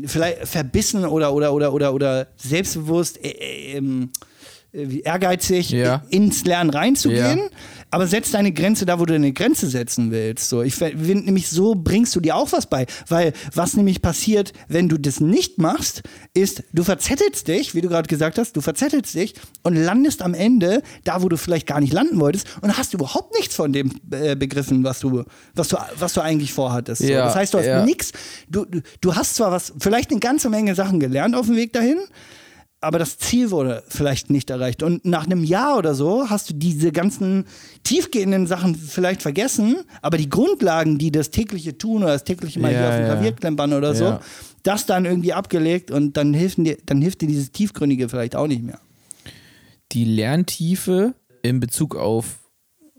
vielleicht 0.06 0.46
verbissen 0.48 1.04
oder 1.04 1.32
oder 1.32 1.52
oder 1.52 1.72
oder 1.72 1.94
oder 1.94 2.26
selbstbewusst 2.36 3.22
äh, 3.24 3.28
äh, 3.30 3.76
ähm, 3.76 4.10
äh, 4.10 4.31
ehrgeizig 4.72 5.70
Ja. 5.70 6.02
ins 6.08 6.44
Lernen 6.44 6.70
reinzugehen. 6.70 7.38
Ja. 7.38 7.48
Aber 7.90 8.06
setz 8.06 8.30
deine 8.30 8.52
Grenze 8.52 8.86
da, 8.86 8.98
wo 8.98 9.04
du 9.04 9.14
eine 9.14 9.32
Grenze 9.34 9.68
setzen 9.68 10.10
willst. 10.10 10.48
So, 10.48 10.62
ich 10.62 10.74
finde 10.74 11.16
nämlich, 11.16 11.50
so 11.50 11.74
bringst 11.74 12.16
du 12.16 12.20
dir 12.20 12.36
auch 12.36 12.50
was 12.52 12.66
bei. 12.66 12.86
Weil 13.08 13.34
was 13.54 13.74
nämlich 13.74 14.00
passiert, 14.00 14.54
wenn 14.68 14.88
du 14.88 14.96
das 14.96 15.20
nicht 15.20 15.58
machst, 15.58 16.02
ist, 16.32 16.62
du 16.72 16.84
verzettelst 16.84 17.48
dich, 17.48 17.74
wie 17.74 17.82
du 17.82 17.88
gerade 17.90 18.08
gesagt 18.08 18.38
hast, 18.38 18.56
du 18.56 18.62
verzettelst 18.62 19.14
dich 19.14 19.34
und 19.62 19.76
landest 19.76 20.22
am 20.22 20.32
Ende 20.32 20.82
da, 21.04 21.22
wo 21.22 21.28
du 21.28 21.36
vielleicht 21.36 21.66
gar 21.66 21.80
nicht 21.80 21.92
landen 21.92 22.18
wolltest 22.18 22.46
und 22.62 22.78
hast 22.78 22.94
überhaupt 22.94 23.34
nichts 23.36 23.54
von 23.54 23.74
dem 23.74 23.92
äh, 24.10 24.36
begriffen, 24.36 24.84
was 24.84 25.00
du, 25.00 25.24
was 25.54 25.68
du, 25.68 25.76
was 25.98 26.14
du 26.14 26.22
eigentlich 26.22 26.54
vorhattest. 26.54 27.02
So, 27.02 27.08
Ja, 27.08 27.26
das 27.26 27.36
heißt, 27.36 27.52
du 27.52 27.58
hast 27.58 27.84
nichts, 27.84 28.12
du, 28.48 28.64
du 29.02 29.14
hast 29.14 29.36
zwar 29.36 29.50
was, 29.52 29.74
vielleicht 29.78 30.10
eine 30.12 30.20
ganze 30.20 30.48
Menge 30.48 30.74
Sachen 30.74 30.98
gelernt 30.98 31.34
auf 31.36 31.44
dem 31.44 31.56
Weg 31.56 31.74
dahin, 31.74 31.98
aber 32.82 32.98
das 32.98 33.16
Ziel 33.16 33.50
wurde 33.50 33.82
vielleicht 33.88 34.28
nicht 34.30 34.50
erreicht. 34.50 34.82
Und 34.82 35.04
nach 35.04 35.24
einem 35.26 35.44
Jahr 35.44 35.78
oder 35.78 35.94
so 35.94 36.28
hast 36.28 36.50
du 36.50 36.54
diese 36.54 36.92
ganzen 36.92 37.46
tiefgehenden 37.84 38.46
Sachen 38.46 38.74
vielleicht 38.74 39.22
vergessen, 39.22 39.76
aber 40.02 40.18
die 40.18 40.28
Grundlagen, 40.28 40.98
die 40.98 41.10
das 41.12 41.30
tägliche 41.30 41.78
Tun 41.78 42.02
oder 42.02 42.12
das 42.12 42.24
tägliche 42.24 42.60
Mal 42.60 42.72
Ja, 42.72 42.78
hier 42.80 42.88
auf 42.88 42.94
dem 42.96 43.06
ja. 43.06 43.12
Klavier 43.14 43.32
klempern 43.32 43.72
oder 43.72 43.94
so, 43.94 44.04
Ja. 44.04 44.20
das 44.64 44.84
dann 44.86 45.04
irgendwie 45.04 45.32
abgelegt 45.32 45.90
und 45.90 46.16
dann 46.16 46.34
hilft 46.34 46.58
dir, 46.58 46.76
dann 46.84 47.00
hilft 47.00 47.20
dir 47.22 47.28
dieses 47.28 47.52
Tiefgründige 47.52 48.08
vielleicht 48.08 48.36
auch 48.36 48.46
nicht 48.48 48.62
mehr. 48.62 48.78
die 49.92 50.04
Lerntiefe 50.06 51.14
in 51.42 51.60
Bezug 51.60 51.96
auf. 51.96 52.36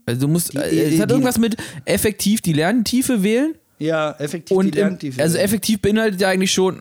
Also 0.06 0.22
du 0.22 0.28
musst. 0.28 0.54
Die- 0.54 0.58
äh, 0.58 0.94
es 0.94 1.00
hat 1.00 1.10
die- 1.10 1.14
irgendwas 1.14 1.40
mit 1.40 1.58
effektiv 1.86 2.42
die 2.42 2.54
Lerntiefe 2.54 3.24
wählen. 3.24 3.56
Ja, 3.80 4.12
effektiv 4.20 4.56
Und 4.56 4.76
die 4.76 4.80
im, 4.80 4.88
Lerntiefe. 4.90 5.22
also 5.22 5.38
effektiv 5.40 5.82
beinhaltet 5.82 6.22
ja 6.22 6.30
eigentlich 6.30 6.52
schon, 6.54 6.80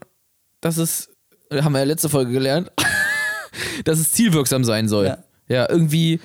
dass 0.60 0.76
es, 0.76 1.08
haben 1.62 1.72
wir 1.72 1.78
ja 1.80 1.84
letzte 1.84 2.08
Folge 2.08 2.32
gelernt, 2.32 2.70
dass 3.84 3.98
es 3.98 4.12
zielwirksam 4.12 4.64
sein 4.64 4.88
soll. 4.88 5.06
Ja, 5.06 5.18
Ja. 5.48 5.68
irgendwie. 5.70 6.20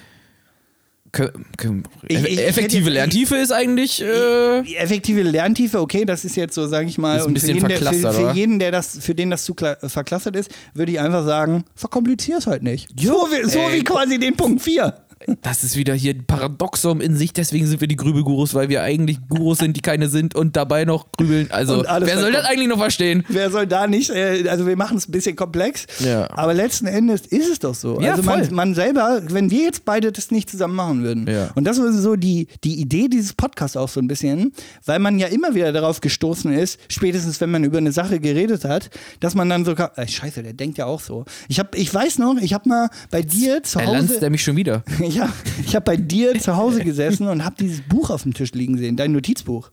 Ich- 2.08 2.16
ich- 2.18 2.26
ich 2.34 2.46
effektive 2.46 2.86
hätte- 2.86 2.94
Lerntiefe 2.94 3.38
ist 3.38 3.52
eigentlich. 3.52 4.02
Äh, 4.04 4.60
effektive 4.76 5.24
Lerntiefe, 5.24 5.80
okay, 5.80 6.06
das 6.06 6.26
ist 6.26 6.36
jetzt 6.36 6.54
so, 6.54 6.68
sage 6.68 6.88
ich 6.88 6.98
mal, 6.98 7.20
ein 7.20 7.26
und 7.26 7.34
bisschen 7.34 7.60
für 7.60 7.68
jeden, 7.74 7.80
der, 7.84 7.94
für, 7.94 8.14
für 8.14 8.32
jeden, 8.34 8.60
der 8.60 8.72
das, 8.72 9.00
für 9.00 9.16
den 9.16 9.30
das 9.32 9.44
zu 9.46 9.54
kla- 9.54 9.88
verklustert 9.90 10.36
ist, 10.36 10.52
würde 10.74 10.92
ich 10.92 11.00
einfach 11.00 11.26
sagen, 11.26 11.64
verkomplizier 11.76 12.38
es 12.38 12.46
halt 12.46 12.62
nicht. 12.62 12.90
so 13.00 13.14
wie, 13.32 13.50
so 13.50 13.60
wie 13.72 13.84
quasi 13.84 14.20
den 14.20 14.36
Punkt 14.36 14.62
4. 14.62 14.94
das 15.42 15.64
ist 15.64 15.76
wieder 15.76 15.94
hier 15.94 16.14
ein 16.14 16.26
Paradoxum 16.26 17.02
in 17.02 17.16
sich, 17.16 17.34
deswegen 17.34 17.66
sind 17.68 17.82
wir 17.82 17.88
die 17.88 17.96
Grübelgurus, 17.96 18.54
weil 18.54 18.70
wir 18.70 18.84
eigentlich 18.84 19.18
Gurus 19.28 19.60
sind, 19.60 19.76
die 19.76 19.82
keine 19.82 20.08
sind 20.10 20.36
und 20.36 20.56
dabei 20.56 20.86
noch 20.86 21.12
grübeln. 21.12 21.48
Also, 21.52 21.84
wer 21.84 22.20
soll 22.20 22.32
das 22.32 22.46
eigentlich 22.46 22.68
noch 22.68 22.78
verstehen? 22.78 23.24
Wer 23.30 23.50
soll 23.52 23.68
da 23.68 23.88
nicht, 23.88 24.10
äh, 24.10 24.48
also 24.50 24.68
wir 24.68 24.76
machen 24.78 24.98
es 24.98 25.08
ein 25.08 25.12
bisschen 25.12 25.36
komplex, 25.36 25.86
Ja. 26.00 26.30
aber 26.32 26.54
letzten 26.54 26.88
Endes 26.88 27.22
ist 27.22 27.50
es 27.52 27.60
doch 27.60 27.76
so. 27.76 28.00
Ja, 28.00 28.12
also 28.12 28.24
man, 28.24 28.48
man 28.54 28.76
selber, 28.76 29.22
wenn 29.30 29.50
wir 29.52 29.64
jetzt 29.64 29.86
beide 29.86 30.12
das 30.12 30.32
nicht 30.32 30.50
zusammen 30.50 30.76
machen 30.76 31.04
würden, 31.04 31.28
Ja. 31.28 31.50
und 31.56 31.64
das 31.66 31.78
ist 31.78 31.98
so 31.98 32.16
die, 32.16 32.48
die 32.64 32.80
Idee 32.80 33.08
dieses 33.08 33.34
Podcasts 33.34 33.76
auch 33.76 33.90
so 33.90 34.00
ein 34.00 34.08
bisschen, 34.08 34.54
weil 34.86 35.00
man 35.00 35.20
ja 35.20 35.28
immer 35.28 35.56
wieder 35.56 35.72
darauf 35.72 36.00
gestoßen 36.02 36.54
ist, 36.54 36.80
spätestens 36.90 37.42
wenn 37.42 37.52
man 37.52 37.64
über 37.64 37.80
eine 37.80 37.92
Sache 37.92 38.20
geredet 38.20 38.66
hat, 38.66 38.90
dass 39.20 39.36
man 39.36 39.50
dann 39.50 39.66
so, 39.66 39.72
äh, 39.74 40.08
scheiße, 40.08 40.44
der 40.44 40.54
denkt 40.54 40.78
ja 40.78 40.86
auch 40.86 41.02
so. 41.02 41.26
Ich, 41.48 41.60
hab, 41.60 41.76
ich 41.76 41.94
weiß 41.94 42.20
noch, 42.20 42.38
ich 42.42 42.54
habe 42.54 42.70
mal 42.70 42.90
bei 43.12 43.22
dir 43.22 43.64
zu 43.64 43.84
Hause... 43.84 44.20
er 44.22 44.30
mich 44.30 44.44
schon 44.44 44.56
wieder. 44.56 44.84
Ich 45.08 45.76
habe 45.76 45.84
bei 45.86 45.98
dir 45.98 46.40
zu 46.40 46.56
Hause 46.56 46.84
gesessen 46.84 47.28
und 47.28 47.44
habe 47.44 47.56
dieses 47.60 47.82
Buch 47.82 48.10
auf 48.10 48.24
dem 48.24 48.34
Tisch 48.34 48.52
liegen 48.54 48.78
sehen, 48.78 48.96
dein 48.96 49.12
Notizbuch. 49.12 49.72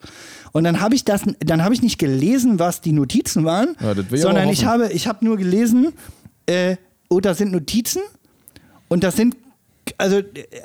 Und 0.53 0.64
dann 0.64 0.80
habe 0.80 0.95
ich 0.95 1.05
das, 1.05 1.22
dann 1.41 1.62
habe 1.62 1.74
ich 1.74 1.82
nicht 1.82 1.99
gelesen, 1.99 2.59
was 2.59 2.80
die 2.80 2.93
Notizen 2.93 3.45
waren, 3.45 3.76
Ja, 3.80 3.95
das 3.95 4.07
ich 4.11 4.20
sondern 4.20 4.49
ich 4.49 4.64
habe, 4.64 4.93
ich 4.93 5.07
habe 5.07 5.24
nur 5.24 5.37
gelesen, 5.37 5.93
äh, 6.47 6.76
oh, 7.09 7.20
da 7.20 7.35
sind 7.35 7.53
Notizen 7.53 8.03
und 8.89 9.05
das 9.05 9.16
sind 9.16 9.37
also 9.99 10.22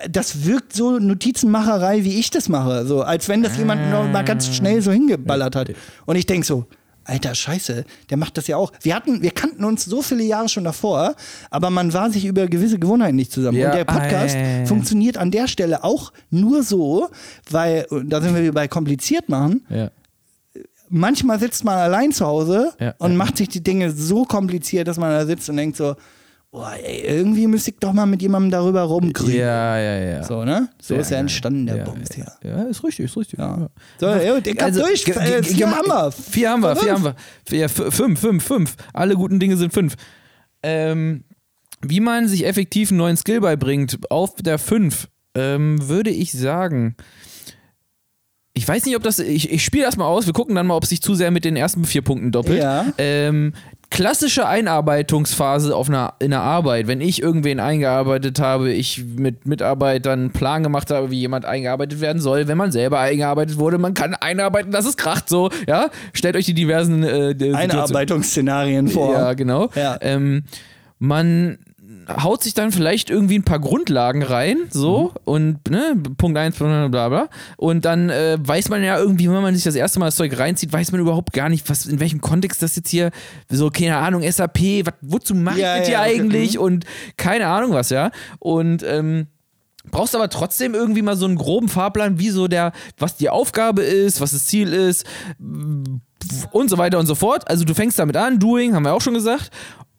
das 0.09 0.45
wirkt 0.45 0.73
so 0.73 0.97
Notizenmacherei, 0.97 2.03
wie 2.03 2.19
ich 2.19 2.31
das 2.31 2.47
mache. 2.47 2.85
So, 2.85 3.01
als 3.01 3.27
wenn 3.27 3.43
das 3.43 3.57
jemand 3.57 3.91
noch 3.91 4.07
mal 4.07 4.23
ganz 4.23 4.55
schnell 4.55 4.81
so 4.81 4.91
hingeballert 4.91 5.55
hat. 5.55 5.71
Und 6.05 6.15
ich 6.15 6.25
denke 6.25 6.47
so, 6.47 6.65
Alter, 7.09 7.35
scheiße, 7.35 7.83
der 8.09 8.17
macht 8.17 8.37
das 8.37 8.47
ja 8.47 8.55
auch. 8.57 8.71
Wir 8.81 8.95
hatten, 8.95 9.21
wir 9.21 9.31
kannten 9.31 9.63
uns 9.65 9.85
so 9.85 10.01
viele 10.01 10.23
Jahre 10.23 10.47
schon 10.49 10.63
davor, 10.63 11.15
aber 11.49 11.69
man 11.69 11.91
war 11.93 12.11
sich 12.11 12.25
über 12.25 12.47
gewisse 12.47 12.79
Gewohnheiten 12.79 13.15
nicht 13.15 13.31
zusammen. 13.31 13.57
Ja, 13.57 13.69
Und 13.71 13.75
der 13.77 13.85
Podcast 13.85 14.35
ei. 14.35 14.65
funktioniert 14.65 15.17
an 15.17 15.31
der 15.31 15.47
Stelle 15.47 15.83
auch 15.83 16.13
nur 16.29 16.63
so, 16.63 17.09
weil, 17.49 17.85
da 18.05 18.21
sind 18.21 18.35
wir 18.35 18.53
bei 18.53 18.67
kompliziert 18.67 19.27
machen, 19.29 19.65
Ja. 19.69 19.89
manchmal 20.89 21.39
sitzt 21.39 21.63
man 21.63 21.77
allein 21.77 22.11
zu 22.11 22.25
Hause 22.25 22.73
Ja, 22.79 22.93
und 22.99 23.11
ja. 23.11 23.17
macht 23.17 23.37
sich 23.37 23.49
die 23.49 23.61
Dinge 23.63 23.91
so 23.91 24.25
kompliziert, 24.25 24.87
dass 24.87 24.97
man 24.97 25.11
da 25.11 25.25
sitzt 25.25 25.49
und 25.49 25.57
denkt 25.57 25.77
so, 25.77 25.95
boah, 26.51 26.73
ey, 26.83 27.01
irgendwie 27.01 27.47
müsste 27.47 27.71
ich 27.71 27.77
doch 27.79 27.93
mal 27.93 28.05
mit 28.05 28.21
jemandem 28.21 28.51
darüber 28.51 28.81
rumgrünen. 28.83 29.35
Ja, 29.35 29.77
ja, 29.77 29.99
ja. 29.99 30.23
So, 30.23 30.43
ne? 30.43 30.69
So 30.81 30.93
Sehr 30.95 30.99
ist 31.01 31.11
ja 31.11 31.17
entstanden, 31.17 31.65
der 31.67 31.77
ja, 31.77 31.83
Bums 31.83 32.09
ja, 32.17 32.25
hier. 32.41 32.51
ja, 32.51 32.63
ist 32.63 32.83
richtig, 32.83 33.05
ist 33.05 33.17
richtig. 33.17 33.39
Ja. 33.39 33.69
So, 33.99 34.07
ja, 34.07 34.39
Digga, 34.39 34.65
Also, 34.65 34.81
durch. 34.81 35.03
vier 35.03 35.13
ge- 35.13 35.65
haben 35.67 35.87
wir. 35.87 36.11
Vier 36.11 36.49
haben 36.49 36.61
wir, 36.61 36.75
vier 36.75 36.93
haben 36.93 37.03
wir. 37.03 37.15
Vier, 37.45 37.69
fünf, 37.69 38.19
fünf, 38.19 38.43
fünf. 38.43 38.75
Alle 38.93 39.15
guten 39.15 39.39
Dinge 39.39 39.57
sind 39.57 39.73
fünf. 39.73 39.95
Ähm, 40.63 41.23
wie 41.81 41.99
man 42.01 42.27
sich 42.27 42.45
effektiv 42.45 42.89
einen 42.91 42.97
neuen 42.97 43.15
Skill 43.17 43.41
beibringt, 43.41 43.97
auf 44.09 44.35
der 44.35 44.59
fünf, 44.59 45.07
ähm, 45.35 45.87
würde 45.87 46.09
ich 46.09 46.31
sagen. 46.33 46.95
Ich 48.59 48.67
weiß 48.67 48.85
nicht, 48.85 48.97
ob 48.97 49.03
das. 49.03 49.19
Ich, 49.19 49.49
ich 49.49 49.63
spiele 49.63 49.85
erstmal 49.85 50.07
aus, 50.07 50.25
wir 50.25 50.33
gucken 50.33 50.53
dann 50.53 50.67
mal, 50.67 50.75
ob 50.75 50.83
es 50.83 50.89
sich 50.89 51.01
zu 51.01 51.15
sehr 51.15 51.31
mit 51.31 51.45
den 51.45 51.55
ersten 51.55 51.85
vier 51.85 52.01
Punkten 52.01 52.33
doppelt. 52.33 52.61
Ja. 52.61 52.87
Ähm, 52.97 53.53
klassische 53.89 54.45
Einarbeitungsphase 54.45 55.73
auf 55.73 55.87
einer, 55.87 56.15
in 56.19 56.31
der 56.31 56.41
Arbeit, 56.41 56.87
wenn 56.87 56.99
ich 56.99 57.21
irgendwen 57.21 57.61
eingearbeitet 57.61 58.41
habe, 58.41 58.73
ich 58.73 59.05
mit 59.15 59.45
Mitarbeitern 59.45 60.19
einen 60.19 60.31
Plan 60.31 60.61
gemacht 60.61 60.91
habe, 60.91 61.09
wie 61.09 61.19
jemand 61.19 61.45
eingearbeitet 61.45 62.01
werden 62.01 62.21
soll, 62.21 62.49
wenn 62.49 62.57
man 62.57 62.73
selber 62.73 62.99
eingearbeitet 62.99 63.57
wurde, 63.57 63.77
man 63.77 63.93
kann 63.93 64.13
einarbeiten, 64.13 64.73
dass 64.73 64.85
es 64.85 64.97
kracht 64.97 65.29
so, 65.29 65.49
ja. 65.65 65.89
Stellt 66.11 66.35
euch 66.35 66.45
die 66.45 66.53
diversen 66.53 67.03
äh, 67.03 67.33
Einarbeitungsszenarien 67.53 68.89
vor. 68.89 69.13
ja, 69.13 69.33
genau. 69.35 69.69
Ja. 69.73 69.97
Ähm, 70.01 70.43
man 70.99 71.59
haut 72.17 72.43
sich 72.43 72.53
dann 72.53 72.71
vielleicht 72.71 73.09
irgendwie 73.09 73.37
ein 73.37 73.43
paar 73.43 73.59
Grundlagen 73.59 74.23
rein, 74.23 74.57
so, 74.71 75.13
und 75.25 75.69
ne, 75.69 75.95
Punkt 76.17 76.37
1, 76.37 76.57
bla 76.57 76.87
bla. 76.87 77.29
Und 77.57 77.85
dann 77.85 78.09
äh, 78.09 78.37
weiß 78.41 78.69
man 78.69 78.83
ja 78.83 78.97
irgendwie, 78.97 79.29
wenn 79.29 79.41
man 79.41 79.53
sich 79.55 79.63
das 79.63 79.75
erste 79.75 79.99
Mal 79.99 80.07
das 80.07 80.15
Zeug 80.15 80.37
reinzieht, 80.37 80.73
weiß 80.73 80.91
man 80.91 81.01
überhaupt 81.01 81.33
gar 81.33 81.49
nicht, 81.49 81.69
was, 81.69 81.85
in 81.85 81.99
welchem 81.99 82.21
Kontext 82.21 82.61
das 82.61 82.75
jetzt 82.75 82.89
hier, 82.89 83.11
so, 83.49 83.69
keine 83.69 83.97
Ahnung, 83.97 84.23
SAP, 84.29 84.85
was, 84.85 84.93
wozu 85.01 85.35
macht 85.35 85.57
Ja, 85.57 85.77
das 85.79 85.87
ja, 85.87 86.03
hier 86.03 86.11
okay, 86.11 86.21
eigentlich? 86.21 86.55
mhm. 86.55 86.61
Und 86.61 86.85
keine 87.17 87.47
Ahnung 87.47 87.73
was, 87.73 87.89
ja. 87.89 88.11
Und 88.39 88.83
ähm, 88.83 89.27
brauchst 89.91 90.15
aber 90.15 90.29
trotzdem 90.29 90.73
irgendwie 90.73 91.01
mal 91.01 91.15
so 91.15 91.25
einen 91.25 91.35
groben 91.35 91.69
Fahrplan, 91.69 92.19
wie 92.19 92.29
so 92.29 92.47
der, 92.47 92.71
was 92.97 93.17
die 93.17 93.29
Aufgabe 93.29 93.81
ist, 93.81 94.21
was 94.21 94.31
das 94.31 94.45
Ziel 94.47 94.73
ist 94.73 95.05
und 96.51 96.69
so 96.69 96.77
weiter 96.77 96.99
und 96.99 97.05
so 97.05 97.15
fort. 97.15 97.47
Also 97.49 97.65
du 97.65 97.73
fängst 97.73 97.97
damit 97.99 98.17
an, 98.17 98.39
Doing, 98.39 98.75
haben 98.75 98.83
wir 98.83 98.93
auch 98.93 99.01
schon 99.01 99.13
gesagt. 99.13 99.51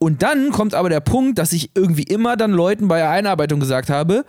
Und 0.02 0.22
dann 0.22 0.50
kommt 0.50 0.74
aber 0.74 0.88
der 0.88 1.00
Punkt, 1.00 1.38
dass 1.38 1.52
ich 1.52 1.72
irgendwie 1.74 2.04
immer 2.04 2.38
dann 2.38 2.52
Leuten 2.52 2.88
bei 2.88 2.98
der 2.98 3.10
Einarbeitung 3.10 3.60
gesagt 3.60 3.90
habe, 3.90 4.24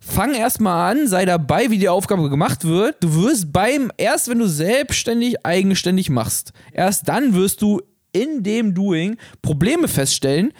fang 0.00 0.32
erstmal 0.32 0.90
an, 0.90 1.06
sei 1.08 1.26
dabei, 1.26 1.70
wie 1.70 1.76
die 1.76 1.90
Aufgabe 1.90 2.30
gemacht 2.30 2.64
wird. 2.64 2.96
Du 3.04 3.14
wirst 3.22 3.52
beim, 3.52 3.92
erst 3.98 4.28
wenn 4.28 4.38
du 4.38 4.48
selbstständig, 4.48 5.44
eigenständig 5.44 6.08
machst, 6.08 6.54
erst 6.72 7.06
dann 7.06 7.34
wirst 7.34 7.60
du 7.60 7.82
in 8.12 8.42
dem 8.42 8.74
Doing 8.74 9.18
Probleme 9.42 9.88
feststellen, 9.88 10.52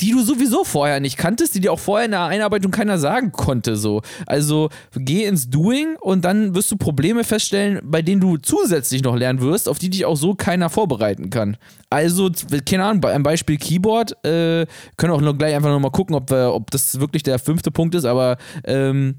die 0.00 0.10
du 0.10 0.22
sowieso 0.22 0.64
vorher 0.64 1.00
nicht 1.00 1.16
kanntest, 1.16 1.54
die 1.54 1.60
dir 1.60 1.72
auch 1.72 1.78
vorher 1.78 2.04
in 2.04 2.10
der 2.10 2.24
Einarbeitung 2.24 2.70
keiner 2.70 2.98
sagen 2.98 3.32
konnte. 3.32 3.76
So. 3.76 4.02
Also 4.26 4.68
geh 4.94 5.24
ins 5.24 5.48
Doing 5.48 5.96
und 6.00 6.24
dann 6.24 6.54
wirst 6.54 6.70
du 6.70 6.76
Probleme 6.76 7.24
feststellen, 7.24 7.80
bei 7.82 8.02
denen 8.02 8.20
du 8.20 8.36
zusätzlich 8.36 9.02
noch 9.02 9.16
lernen 9.16 9.40
wirst, 9.40 9.68
auf 9.68 9.78
die 9.78 9.90
dich 9.90 10.04
auch 10.04 10.16
so 10.16 10.34
keiner 10.34 10.68
vorbereiten 10.68 11.30
kann. 11.30 11.56
Also, 11.88 12.30
keine 12.68 12.84
Ahnung, 12.84 13.04
am 13.04 13.22
Beispiel 13.22 13.58
Keyboard, 13.58 14.24
äh, 14.24 14.66
können 14.96 15.12
auch 15.12 15.20
noch 15.20 15.38
gleich 15.38 15.54
einfach 15.54 15.70
nochmal 15.70 15.92
gucken, 15.92 16.16
ob, 16.16 16.30
wir, 16.30 16.52
ob 16.52 16.70
das 16.70 16.98
wirklich 17.00 17.22
der 17.22 17.38
fünfte 17.38 17.70
Punkt 17.70 17.94
ist, 17.94 18.04
aber 18.04 18.38
ähm, 18.64 19.16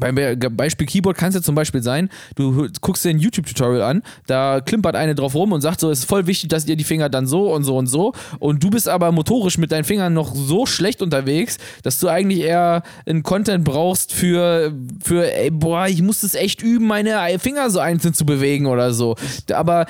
beim 0.00 0.14
Be- 0.14 0.36
Beispiel 0.36 0.86
Keyboard 0.86 1.16
kann 1.16 1.30
es 1.30 1.34
ja 1.34 1.42
zum 1.42 1.54
Beispiel 1.54 1.82
sein, 1.82 2.08
du 2.36 2.68
guckst 2.80 3.04
dir 3.04 3.10
ein 3.10 3.18
YouTube-Tutorial 3.18 3.82
an, 3.82 4.02
da 4.26 4.60
klimpert 4.60 4.96
eine 4.96 5.14
drauf 5.14 5.34
rum 5.34 5.52
und 5.52 5.60
sagt 5.60 5.80
so, 5.80 5.90
es 5.90 6.00
ist 6.00 6.04
voll 6.08 6.26
wichtig, 6.26 6.48
dass 6.50 6.66
ihr 6.66 6.76
die 6.76 6.84
Finger 6.84 7.08
dann 7.08 7.26
so 7.26 7.52
und 7.52 7.64
so 7.64 7.76
und 7.76 7.86
so 7.86 8.12
und 8.38 8.62
du 8.62 8.70
bist 8.70 8.88
aber 8.88 9.12
motorisch 9.12 9.58
mit 9.58 9.72
deinen 9.72 9.84
Fingern 9.84 10.14
noch 10.14 10.34
so 10.34 10.66
schlecht 10.66 11.02
unterwegs, 11.02 11.58
dass 11.82 11.98
du 12.00 12.08
eigentlich 12.08 12.40
eher 12.40 12.82
einen 13.06 13.22
Content 13.22 13.64
brauchst 13.64 14.12
für, 14.12 14.72
für 15.02 15.32
ey, 15.32 15.50
boah, 15.50 15.86
ich 15.86 16.02
muss 16.02 16.20
das 16.20 16.34
echt 16.34 16.62
üben, 16.62 16.86
meine 16.86 17.38
Finger 17.38 17.70
so 17.70 17.78
einzeln 17.80 18.14
zu 18.14 18.24
bewegen 18.26 18.66
oder 18.66 18.92
so. 18.92 19.16
Aber 19.52 19.86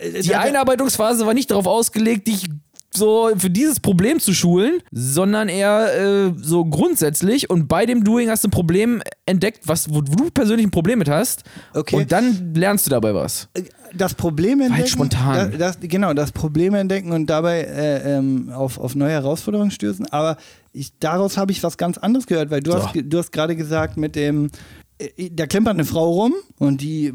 äh, 0.00 0.22
die 0.22 0.34
Einarbeitungsphase 0.34 1.26
war 1.26 1.34
nicht 1.34 1.50
darauf 1.50 1.66
ausgelegt, 1.66 2.26
dich 2.28 2.46
so 2.94 3.30
für 3.36 3.50
dieses 3.50 3.80
Problem 3.80 4.20
zu 4.20 4.34
schulen, 4.34 4.80
sondern 4.90 5.48
eher 5.48 6.26
äh, 6.28 6.32
so 6.36 6.64
grundsätzlich 6.64 7.48
und 7.50 7.66
bei 7.68 7.86
dem 7.86 8.04
Doing 8.04 8.28
hast 8.28 8.44
du 8.44 8.48
ein 8.48 8.50
Problem 8.50 9.02
entdeckt, 9.26 9.60
was, 9.66 9.92
wo, 9.92 10.00
du 10.02 10.30
persönlich 10.30 10.66
ein 10.66 10.70
Problem 10.70 10.98
mit 10.98 11.08
hast 11.08 11.44
Okay. 11.74 11.96
und 11.96 12.12
dann 12.12 12.52
lernst 12.54 12.86
du 12.86 12.90
dabei 12.90 13.14
was. 13.14 13.48
das 13.94 14.14
Problem 14.14 14.60
entdecken. 14.60 14.88
spontan. 14.88 15.52
Das, 15.58 15.78
das, 15.78 15.88
genau, 15.88 16.12
das 16.14 16.32
Problem 16.32 16.74
entdecken 16.74 17.12
und 17.12 17.26
dabei 17.28 17.62
äh, 17.62 18.16
ähm, 18.18 18.50
auf, 18.54 18.78
auf 18.78 18.94
neue 18.94 19.12
Herausforderungen 19.12 19.70
stößen. 19.70 20.06
Aber 20.12 20.36
ich, 20.72 20.92
daraus 20.98 21.36
habe 21.36 21.52
ich 21.52 21.62
was 21.62 21.76
ganz 21.76 21.98
anderes 21.98 22.26
gehört, 22.26 22.50
weil 22.50 22.60
du 22.60 22.72
So. 22.72 22.82
hast, 22.82 22.94
du 22.94 23.18
hast 23.18 23.32
gerade 23.32 23.56
gesagt, 23.56 23.96
mit 23.96 24.16
dem, 24.16 24.50
äh, 24.98 25.30
da 25.30 25.46
klimpert 25.46 25.74
eine 25.74 25.84
Frau 25.84 26.10
rum 26.10 26.34
und 26.58 26.80
die 26.80 27.12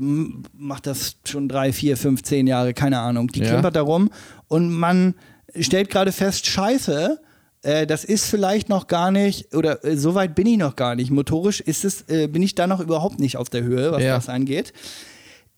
macht 0.53 0.87
das 0.87 1.17
schon 1.25 1.47
drei, 1.49 1.71
vier, 1.73 1.97
fünf, 1.97 2.23
zehn 2.23 2.47
Jahre, 2.47 2.73
keine 2.73 2.99
Ahnung. 2.99 3.27
Die 3.29 3.39
Ja. 3.41 3.47
klimpert 3.49 3.75
da 3.75 3.81
rum 3.81 4.09
und 4.47 4.71
man 4.71 5.13
stellt 5.61 5.89
gerade 5.89 6.11
fest, 6.11 6.45
scheiße, 6.47 7.19
äh, 7.63 7.87
das 7.87 8.03
ist 8.03 8.25
vielleicht 8.25 8.69
noch 8.69 8.87
gar 8.87 9.11
nicht, 9.11 9.53
oder 9.55 9.83
äh, 9.83 9.97
so 9.97 10.15
weit 10.15 10.35
bin 10.35 10.47
ich 10.47 10.57
noch 10.57 10.75
gar 10.75 10.95
nicht. 10.95 11.11
Motorisch 11.11 11.59
ist 11.61 11.85
es, 11.85 12.03
äh, 12.09 12.27
bin 12.27 12.41
ich 12.43 12.55
da 12.55 12.67
noch 12.67 12.79
überhaupt 12.79 13.19
nicht 13.19 13.37
auf 13.37 13.49
der 13.49 13.63
Höhe, 13.63 13.91
was 13.91 14.01
Ja. 14.03 14.15
das 14.15 14.29
angeht. 14.29 14.73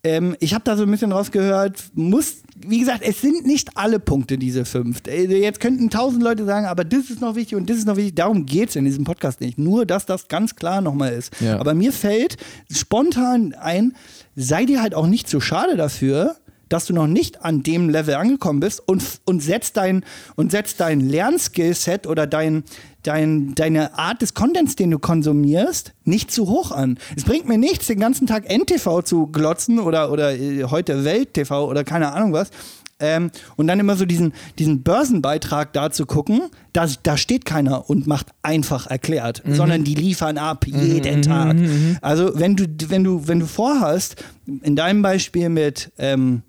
Ähm, 0.01 0.37
ich 0.39 0.53
habe 0.53 0.63
da 0.63 0.77
so 0.77 0.83
ein 0.83 0.91
bisschen 0.91 1.11
rausgehört, 1.11 1.83
muss, 1.93 2.35
wie 2.65 2.79
gesagt, 2.79 3.01
es 3.03 3.19
sind 3.19 3.45
nicht 3.45 3.75
alle 3.75 3.99
Punkte 3.99 4.37
diese 4.37 4.63
fünf. 4.63 5.01
Äh, 5.07 5.25
Jetzt 5.25 5.59
könnten 5.59 5.89
tausend 5.89 6.23
Leute 6.23 6.45
sagen, 6.45 6.67
aber 6.67 6.85
das 6.85 7.09
ist 7.09 7.19
noch 7.19 7.35
wichtig 7.35 7.57
und 7.57 7.69
das 7.69 7.75
ist 7.79 7.85
noch 7.85 7.97
wichtig. 7.97 8.15
Darum 8.15 8.45
geht 8.45 8.69
es 8.69 8.77
in 8.77 8.85
diesem 8.85 9.03
Podcast 9.03 9.41
nicht. 9.41 9.57
Nur, 9.57 9.85
dass 9.85 10.05
das 10.05 10.29
ganz 10.29 10.55
klar 10.55 10.79
nochmal 10.79 11.11
ist. 11.11 11.33
Ja. 11.41 11.59
Aber 11.59 11.73
mir 11.73 11.91
fällt 11.91 12.37
spontan 12.71 13.53
ein, 13.59 13.93
sei 14.37 14.63
dir 14.63 14.81
halt 14.81 14.95
auch 14.95 15.05
nicht 15.07 15.27
so 15.29 15.41
schade 15.41 15.75
dafür, 15.75 16.37
dass 16.69 16.85
du 16.85 16.93
noch 16.93 17.07
nicht 17.07 17.43
an 17.43 17.63
dem 17.63 17.89
Level 17.89 18.15
angekommen 18.15 18.59
bist 18.59 18.81
und, 18.87 19.03
und 19.25 19.41
setzt 19.41 19.77
dein, 19.77 20.05
und 20.35 20.51
setzt 20.51 20.79
dein 20.79 21.01
Lernskillset 21.01 22.07
oder 22.07 22.27
dein, 22.27 22.63
dein, 23.03 23.55
deine 23.55 23.97
Art 23.97 24.21
des 24.21 24.33
Contents, 24.33 24.75
den 24.75 24.91
du 24.91 24.99
konsumierst, 24.99 25.93
nicht 26.05 26.31
zu 26.31 26.47
hoch 26.47 26.71
an. 26.71 26.97
Es 27.15 27.23
bringt 27.23 27.47
mir 27.47 27.57
nichts, 27.57 27.87
den 27.87 27.99
ganzen 27.99 28.27
Tag 28.27 28.49
NTV 28.49 29.01
zu 29.03 29.27
glotzen 29.27 29.79
oder, 29.79 30.11
oder 30.11 30.33
äh, 30.37 30.63
heute 30.65 31.03
Welt-TV 31.03 31.67
oder 31.67 31.83
keine 31.83 32.13
Ahnung 32.13 32.33
was. 32.33 32.51
Ähm, 33.01 33.31
und 33.55 33.67
dann 33.67 33.79
immer 33.79 33.95
so 33.95 34.05
diesen, 34.05 34.33
diesen 34.59 34.83
Börsenbeitrag 34.83 35.71
da 35.71 35.89
zu 35.89 36.05
gucken, 36.05 36.41
da, 36.73 36.85
da 37.03 37.15
steht 37.15 37.45
keiner 37.45 37.89
und 37.89 38.07
macht 38.07 38.27
einfach 38.41 38.87
erklärt, 38.87 39.41
sondern 39.45 39.85
die 39.85 39.95
liefern 39.95 40.37
ab 40.37 40.65
jeden 40.67 41.21
Tag. 41.21 41.55
Also 42.01 42.37
wenn 42.37 42.57
du, 42.57 42.65
wenn 42.89 43.05
du, 43.05 43.25
wenn 43.27 43.39
du 43.39 43.45
vorhast, 43.45 44.21
in 44.45 44.75
deinem 44.75 45.01
Beispiel 45.01 45.47
mit 45.47 45.93
ähm, 45.97 46.43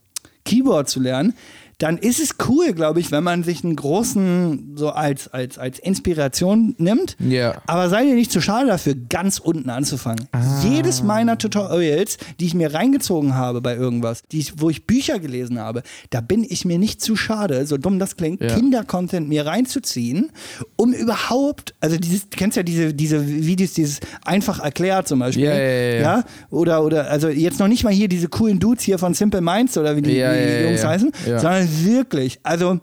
Keyboard 0.50 0.88
zu 0.88 0.98
lernen, 0.98 1.34
dann 1.80 1.96
ist 1.96 2.20
es 2.20 2.36
cool, 2.46 2.72
glaube 2.74 3.00
ich, 3.00 3.10
wenn 3.10 3.24
man 3.24 3.42
sich 3.42 3.64
einen 3.64 3.74
großen 3.74 4.72
so 4.76 4.90
als, 4.90 5.28
als, 5.28 5.56
als 5.56 5.78
Inspiration 5.78 6.74
nimmt. 6.76 7.16
Ja. 7.18 7.62
Aber 7.66 7.88
sei 7.88 8.04
dir 8.04 8.14
nicht 8.14 8.30
zu 8.30 8.42
schade 8.42 8.66
dafür, 8.66 8.94
ganz 9.08 9.38
unten 9.38 9.70
anzufangen. 9.70 10.28
Jedes 10.62 11.02
meiner 11.02 11.38
Tutorials, 11.38 12.18
die 12.38 12.46
ich 12.46 12.54
mir 12.54 12.74
reingezogen 12.74 13.34
habe 13.34 13.62
bei 13.62 13.74
irgendwas, 13.76 14.22
die 14.30 14.40
ich, 14.40 14.60
wo 14.60 14.68
ich 14.68 14.86
Bücher 14.86 15.18
gelesen 15.18 15.58
habe, 15.58 15.82
da 16.10 16.20
bin 16.20 16.44
ich 16.46 16.66
mir 16.66 16.78
nicht 16.78 17.00
zu 17.00 17.16
schade, 17.16 17.66
so 17.66 17.78
dumm 17.78 17.98
das 17.98 18.16
klingt, 18.16 18.42
Ja. 18.42 18.54
Kindercontent 18.54 19.28
mir 19.28 19.46
reinzuziehen, 19.46 20.32
um 20.76 20.92
überhaupt, 20.92 21.74
also 21.80 21.96
dieses, 21.96 22.28
du 22.28 22.36
kennst 22.36 22.58
ja 22.58 22.62
diese, 22.62 22.92
diese 22.92 23.26
Videos, 23.26 23.72
dieses 23.72 24.00
einfach 24.26 24.60
erklärt 24.60 25.08
zum 25.08 25.20
Beispiel. 25.20 25.44
Ja, 25.44 25.58
ja, 25.58 26.00
ja. 26.00 26.24
Oder, 26.50 26.84
oder, 26.84 27.10
also 27.10 27.28
jetzt 27.28 27.58
noch 27.58 27.68
nicht 27.68 27.84
mal 27.84 27.92
hier 27.92 28.08
diese 28.08 28.28
coolen 28.28 28.58
Dudes 28.58 28.84
hier 28.84 28.98
von 28.98 29.14
Simple 29.14 29.40
Minds 29.40 29.78
oder 29.78 29.96
wie 29.96 30.02
die, 30.02 30.10
wie 30.10 30.58
die 30.58 30.64
Jungs 30.68 30.84
heißen, 30.84 31.10
sondern 31.24 31.69
wirklich, 31.84 32.40
also 32.42 32.80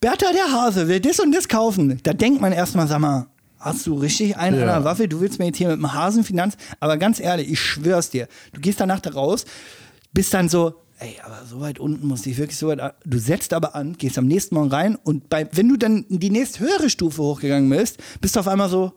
Bertha 0.00 0.26
der 0.32 0.52
Hase 0.52 0.88
will 0.88 1.00
das 1.00 1.20
und 1.20 1.32
das 1.34 1.48
kaufen. 1.48 1.98
Da 2.02 2.12
denkt 2.12 2.40
man 2.40 2.52
erstmal, 2.52 2.86
sag 2.86 3.00
mal, 3.00 3.26
hast 3.58 3.86
du 3.86 3.94
richtig 3.94 4.36
einen 4.36 4.56
Ja. 4.58 4.62
an 4.62 4.68
der 4.68 4.84
Waffe? 4.84 5.08
Du 5.08 5.20
willst 5.20 5.38
mir 5.38 5.46
jetzt 5.46 5.56
hier 5.58 5.68
mit 5.68 5.78
dem 5.78 5.92
Hasenfinanz, 5.92 6.56
aber 6.80 6.96
ganz 6.98 7.18
ehrlich, 7.20 7.50
ich 7.50 7.60
schwör's 7.60 8.10
dir, 8.10 8.28
du 8.52 8.60
gehst 8.60 8.80
danach 8.80 9.00
da 9.00 9.10
raus, 9.10 9.44
bist 10.12 10.32
dann 10.34 10.48
so, 10.48 10.74
ey, 10.98 11.16
aber 11.24 11.42
so 11.48 11.60
weit 11.60 11.78
unten 11.78 12.06
muss 12.06 12.24
ich 12.26 12.36
wirklich 12.38 12.56
so 12.58 12.68
weit, 12.68 12.80
du 13.04 13.18
setzt 13.18 13.52
aber 13.52 13.74
an, 13.74 13.94
gehst 13.98 14.18
am 14.18 14.26
nächsten 14.26 14.54
Morgen 14.54 14.70
rein 14.70 14.96
und 15.02 15.28
bei, 15.28 15.48
wenn 15.52 15.68
du 15.68 15.76
dann 15.76 16.04
in 16.08 16.20
die 16.20 16.30
nächst 16.30 16.60
höhere 16.60 16.90
Stufe 16.90 17.22
hochgegangen 17.22 17.68
bist, 17.70 17.98
bist 18.20 18.36
du 18.36 18.40
auf 18.40 18.48
einmal 18.48 18.68
so, 18.68 18.92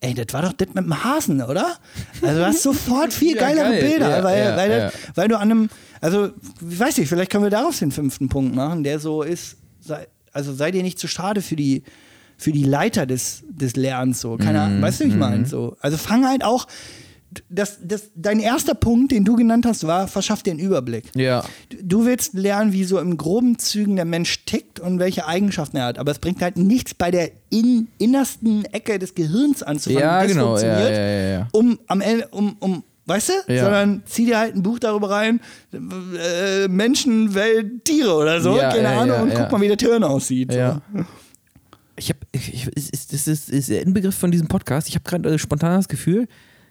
ey, 0.00 0.14
das 0.14 0.26
war 0.32 0.42
doch 0.42 0.52
das 0.52 0.68
mit 0.68 0.84
dem 0.84 1.04
Hasen, 1.04 1.42
oder? 1.42 1.76
Also 2.22 2.40
du 2.40 2.46
hast 2.46 2.62
sofort 2.62 3.12
viel 3.12 3.34
Ja, 3.36 3.40
geilere 3.42 3.70
geil. 3.70 3.82
Bilder, 3.82 4.18
Ja, 4.18 4.24
weil, 4.24 4.38
ja, 4.44 4.56
weil. 4.56 4.68
Das, 4.68 4.92
weil 5.14 5.28
du 5.28 5.36
an 5.36 5.50
einem, 5.50 5.70
also 6.00 6.30
ich 6.68 6.78
weiß 6.78 6.98
nicht, 6.98 7.08
vielleicht 7.08 7.30
können 7.30 7.44
wir 7.44 7.50
daraus 7.50 7.78
den 7.78 7.90
fünften 7.90 8.28
Punkt 8.28 8.54
machen, 8.54 8.84
der 8.84 8.98
so 9.00 9.22
ist, 9.22 9.56
sei, 9.80 10.06
also 10.32 10.52
sei 10.52 10.70
dir 10.70 10.82
nicht 10.82 10.98
zu 10.98 11.08
schade 11.08 11.42
für 11.42 11.56
die 11.56 11.82
für 12.40 12.52
die 12.52 12.62
Leiter 12.62 13.04
des, 13.04 13.42
des 13.48 13.74
Lernens 13.74 14.20
so. 14.20 14.36
Keine 14.36 14.60
Ahnung, 14.60 14.80
weißt 14.80 15.00
du, 15.00 15.04
wie 15.06 15.08
ich 15.08 15.16
meine? 15.16 15.44
So. 15.44 15.76
Also 15.80 15.96
fang 15.96 16.24
halt 16.24 16.44
auch, 16.44 16.68
das, 17.48 17.78
das, 17.82 18.10
dein 18.14 18.40
erster 18.40 18.74
Punkt, 18.74 19.12
den 19.12 19.24
du 19.24 19.36
genannt 19.36 19.66
hast, 19.66 19.86
war, 19.86 20.08
verschaff 20.08 20.42
dir 20.42 20.52
einen 20.52 20.60
Überblick. 20.60 21.04
Ja. 21.14 21.44
Du 21.82 22.04
willst 22.04 22.34
lernen, 22.34 22.72
wie 22.72 22.84
so 22.84 22.98
im 22.98 23.16
groben 23.16 23.58
Zügen 23.58 23.96
der 23.96 24.04
Mensch 24.04 24.44
tickt 24.46 24.80
und 24.80 24.98
welche 24.98 25.26
Eigenschaften 25.26 25.76
er 25.76 25.86
hat. 25.86 25.98
Aber 25.98 26.10
es 26.10 26.18
bringt 26.18 26.40
halt 26.42 26.56
nichts 26.56 26.94
bei 26.94 27.10
der 27.10 27.30
in, 27.50 27.88
innersten 27.98 28.64
Ecke 28.66 28.98
des 28.98 29.14
Gehirns 29.14 29.62
anzufangen, 29.62 30.00
Ja, 30.00 30.22
wie 30.22 30.26
das 30.26 30.32
genau, 30.32 30.46
funktioniert, 30.46 30.90
ja, 30.90 31.10
ja, 31.10 31.30
ja. 31.30 31.48
um 31.52 31.78
am 31.86 32.00
Ende, 32.00 32.28
um, 32.28 32.56
um 32.60 32.82
Weißt 33.08 33.30
du? 33.30 33.52
Ja. 33.54 33.64
Sondern 33.64 34.02
zieh 34.04 34.26
dir 34.26 34.38
halt 34.38 34.54
ein 34.54 34.62
Buch 34.62 34.78
darüber 34.78 35.08
rein, 35.08 35.40
äh, 35.72 36.68
Menschen, 36.68 37.34
Welt, 37.34 37.86
Tiere 37.86 38.12
oder 38.12 38.42
so, 38.42 38.54
Ja, 38.54 38.68
keine 38.68 38.82
ja, 38.82 39.00
Ahnung, 39.00 39.22
und 39.22 39.34
guck 39.34 39.50
mal, 39.50 39.62
wie 39.62 39.74
der 39.74 39.78
Hirn 39.78 40.04
aussieht. 40.04 40.52
So. 40.52 40.58
Ja. 40.58 40.82
Ich 41.96 42.10
habe, 42.10 42.18
ich, 42.32 42.66
ist, 42.66 43.12
ist, 43.14 43.26
ist, 43.26 43.48
ist 43.48 43.70
der 43.70 43.80
Inbegriff 43.80 44.14
von 44.14 44.30
diesem 44.30 44.48
Podcast. 44.48 44.88
Ich 44.88 44.94
habe 44.94 45.04
gerade 45.04 45.30
äh, 45.30 45.38
spontan 45.38 45.78
das 45.78 45.88
Gefühl, 45.88 46.28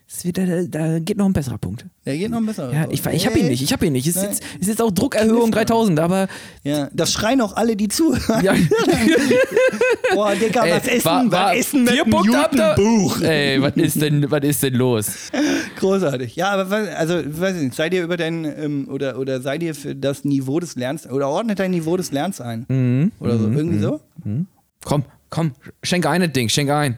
es 0.10 0.24
wird, 0.24 0.38
da, 0.38 0.43
da 0.68 0.99
geht 0.99 1.18
noch 1.18 1.26
ein 1.26 1.34
besserer 1.34 1.58
Punkt. 1.58 1.86
Der 2.05 2.18
geht 2.18 2.32
noch 2.32 2.41
besser. 2.41 2.72
Ja, 2.74 2.88
ich, 2.89 3.05
ich 3.05 3.26
habe 3.28 3.38
ihn 3.39 3.47
nicht, 3.47 3.62
ich 3.62 3.74
habe 3.74 3.86
ihn 3.86 3.91
nicht. 3.93 4.08
Es 4.08 4.16
ist, 4.16 4.24
jetzt, 4.24 4.43
ist 4.60 4.68
jetzt 4.70 4.82
auch 4.82 4.89
Druckerhöhung 4.91 5.51
3000, 5.51 5.99
aber 5.99 6.28
Ja, 6.64 6.89
das 6.93 7.12
schreien 7.12 7.41
auch 7.41 7.55
alle, 7.58 7.76
die 7.76 7.89
zu. 7.89 8.16
ja, 8.41 8.53
Boah, 10.14 10.34
Digga, 10.36 10.66
ey, 10.66 10.72
was 10.72 10.88
essen, 10.88 11.05
war, 11.05 11.32
war 11.32 11.49
was 11.51 11.58
essen 11.58 11.84
mit 11.84 11.93
vier 11.93 12.03
einem 12.05 12.36
ab 12.36 12.51
da. 12.55 12.74
Buch? 12.76 13.22
Ey, 13.22 13.62
was 13.62 13.74
ist 13.76 14.01
denn, 14.01 14.30
was 14.32 14.43
ist 14.43 14.64
denn 14.64 14.74
los? 14.76 15.30
Großartig. 15.78 16.36
Ja, 16.36 16.49
aber 16.51 16.70
was- 16.70 16.89
also, 16.89 17.16
weiß 17.26 17.58
ich 17.58 17.64
nicht, 17.64 17.76
seid 17.76 17.93
ihr 17.93 18.03
über 18.03 18.18
dein, 18.18 18.45
ähm, 18.45 18.88
oder, 18.89 19.20
oder 19.20 19.41
seid 19.41 19.62
ihr 19.64 19.76
für 19.76 19.95
das 19.95 20.24
Niveau 20.24 20.60
des 20.60 20.76
Lernens, 20.76 21.08
oder 21.10 21.28
ordnet 21.28 21.60
dein 21.60 21.72
Niveau 21.72 21.97
des 21.97 22.12
Lernens 22.12 22.41
ein? 22.41 22.66
Mhm. 22.70 23.12
Oder 23.20 23.38
so, 23.38 23.49
irgendwie 23.49 23.80
so? 23.80 23.99
Komm, 24.84 25.03
komm, 25.30 25.51
schenk 25.84 26.05
ein 26.05 26.22
das 26.22 26.32
Ding, 26.32 26.49
schenk 26.49 26.70
ein. 26.70 26.97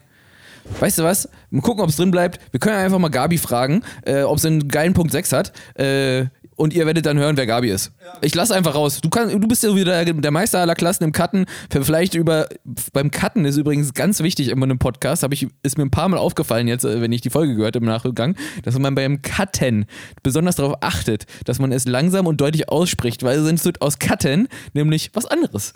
Weißt 0.79 0.99
du 0.99 1.03
was? 1.03 1.29
Mal 1.49 1.61
gucken, 1.61 1.83
ob 1.83 1.89
es 1.89 1.97
drin 1.97 2.11
bleibt. 2.11 2.39
Wir 2.51 2.59
können 2.59 2.75
ja 2.75 2.83
einfach 2.83 2.99
mal 2.99 3.09
Gabi 3.09 3.37
fragen, 3.37 3.83
äh, 4.03 4.21
ob 4.21 4.39
sie 4.39 4.47
einen 4.47 4.67
geilen 4.67 4.93
Punkt 4.93 5.11
6 5.11 5.31
hat. 5.33 5.51
Äh, 5.75 6.25
und 6.59 6.73
ihr 6.73 6.85
werdet 6.85 7.05
dann 7.05 7.17
hören, 7.17 7.37
wer 7.37 7.47
Gabi 7.47 7.69
ist. 7.69 7.93
Ich 8.19 8.35
lass 8.35 8.51
einfach 8.51 8.75
raus. 8.75 8.99
Du, 8.99 9.09
kannst, 9.09 9.33
du 9.33 9.47
bist 9.47 9.63
ja 9.63 9.73
wieder 9.75 10.03
der, 10.03 10.31
Meister 10.31 10.59
aller 10.59 10.75
Klassen 10.75 11.05
im 11.05 11.13
Cutten. 11.13 11.45
Vielleicht 11.69 12.15
über. 12.15 12.49
Beim 12.91 13.11
Cutten 13.11 13.45
ist 13.45 13.55
übrigens 13.55 13.93
ganz 13.93 14.19
wichtig 14.19 14.49
immer 14.49 14.65
in 14.65 14.71
einem 14.71 14.79
Podcast. 14.79 15.23
Hab 15.23 15.31
ich, 15.31 15.47
ist 15.63 15.77
mir 15.77 15.85
ein 15.85 15.89
paar 15.89 16.09
Mal 16.09 16.17
aufgefallen, 16.17 16.67
jetzt, 16.67 16.83
äh, 16.83 16.99
wenn 16.99 17.13
ich 17.13 17.21
die 17.21 17.29
Folge 17.29 17.55
gehört 17.55 17.77
habe 17.77 17.85
im 17.85 17.89
Nachgang, 17.89 18.35
dass 18.63 18.77
man 18.77 18.93
beim 18.93 19.21
Cutten 19.21 19.85
besonders 20.21 20.57
darauf 20.57 20.75
achtet, 20.81 21.27
dass 21.45 21.59
man 21.59 21.71
es 21.71 21.85
langsam 21.85 22.27
und 22.27 22.41
deutlich 22.41 22.67
ausspricht, 22.67 23.23
weil 23.23 23.41
sonst 23.41 23.63
wird 23.63 23.81
aus 23.81 23.97
Cutten 23.97 24.49
nämlich 24.73 25.11
was 25.13 25.25
anderes. 25.25 25.71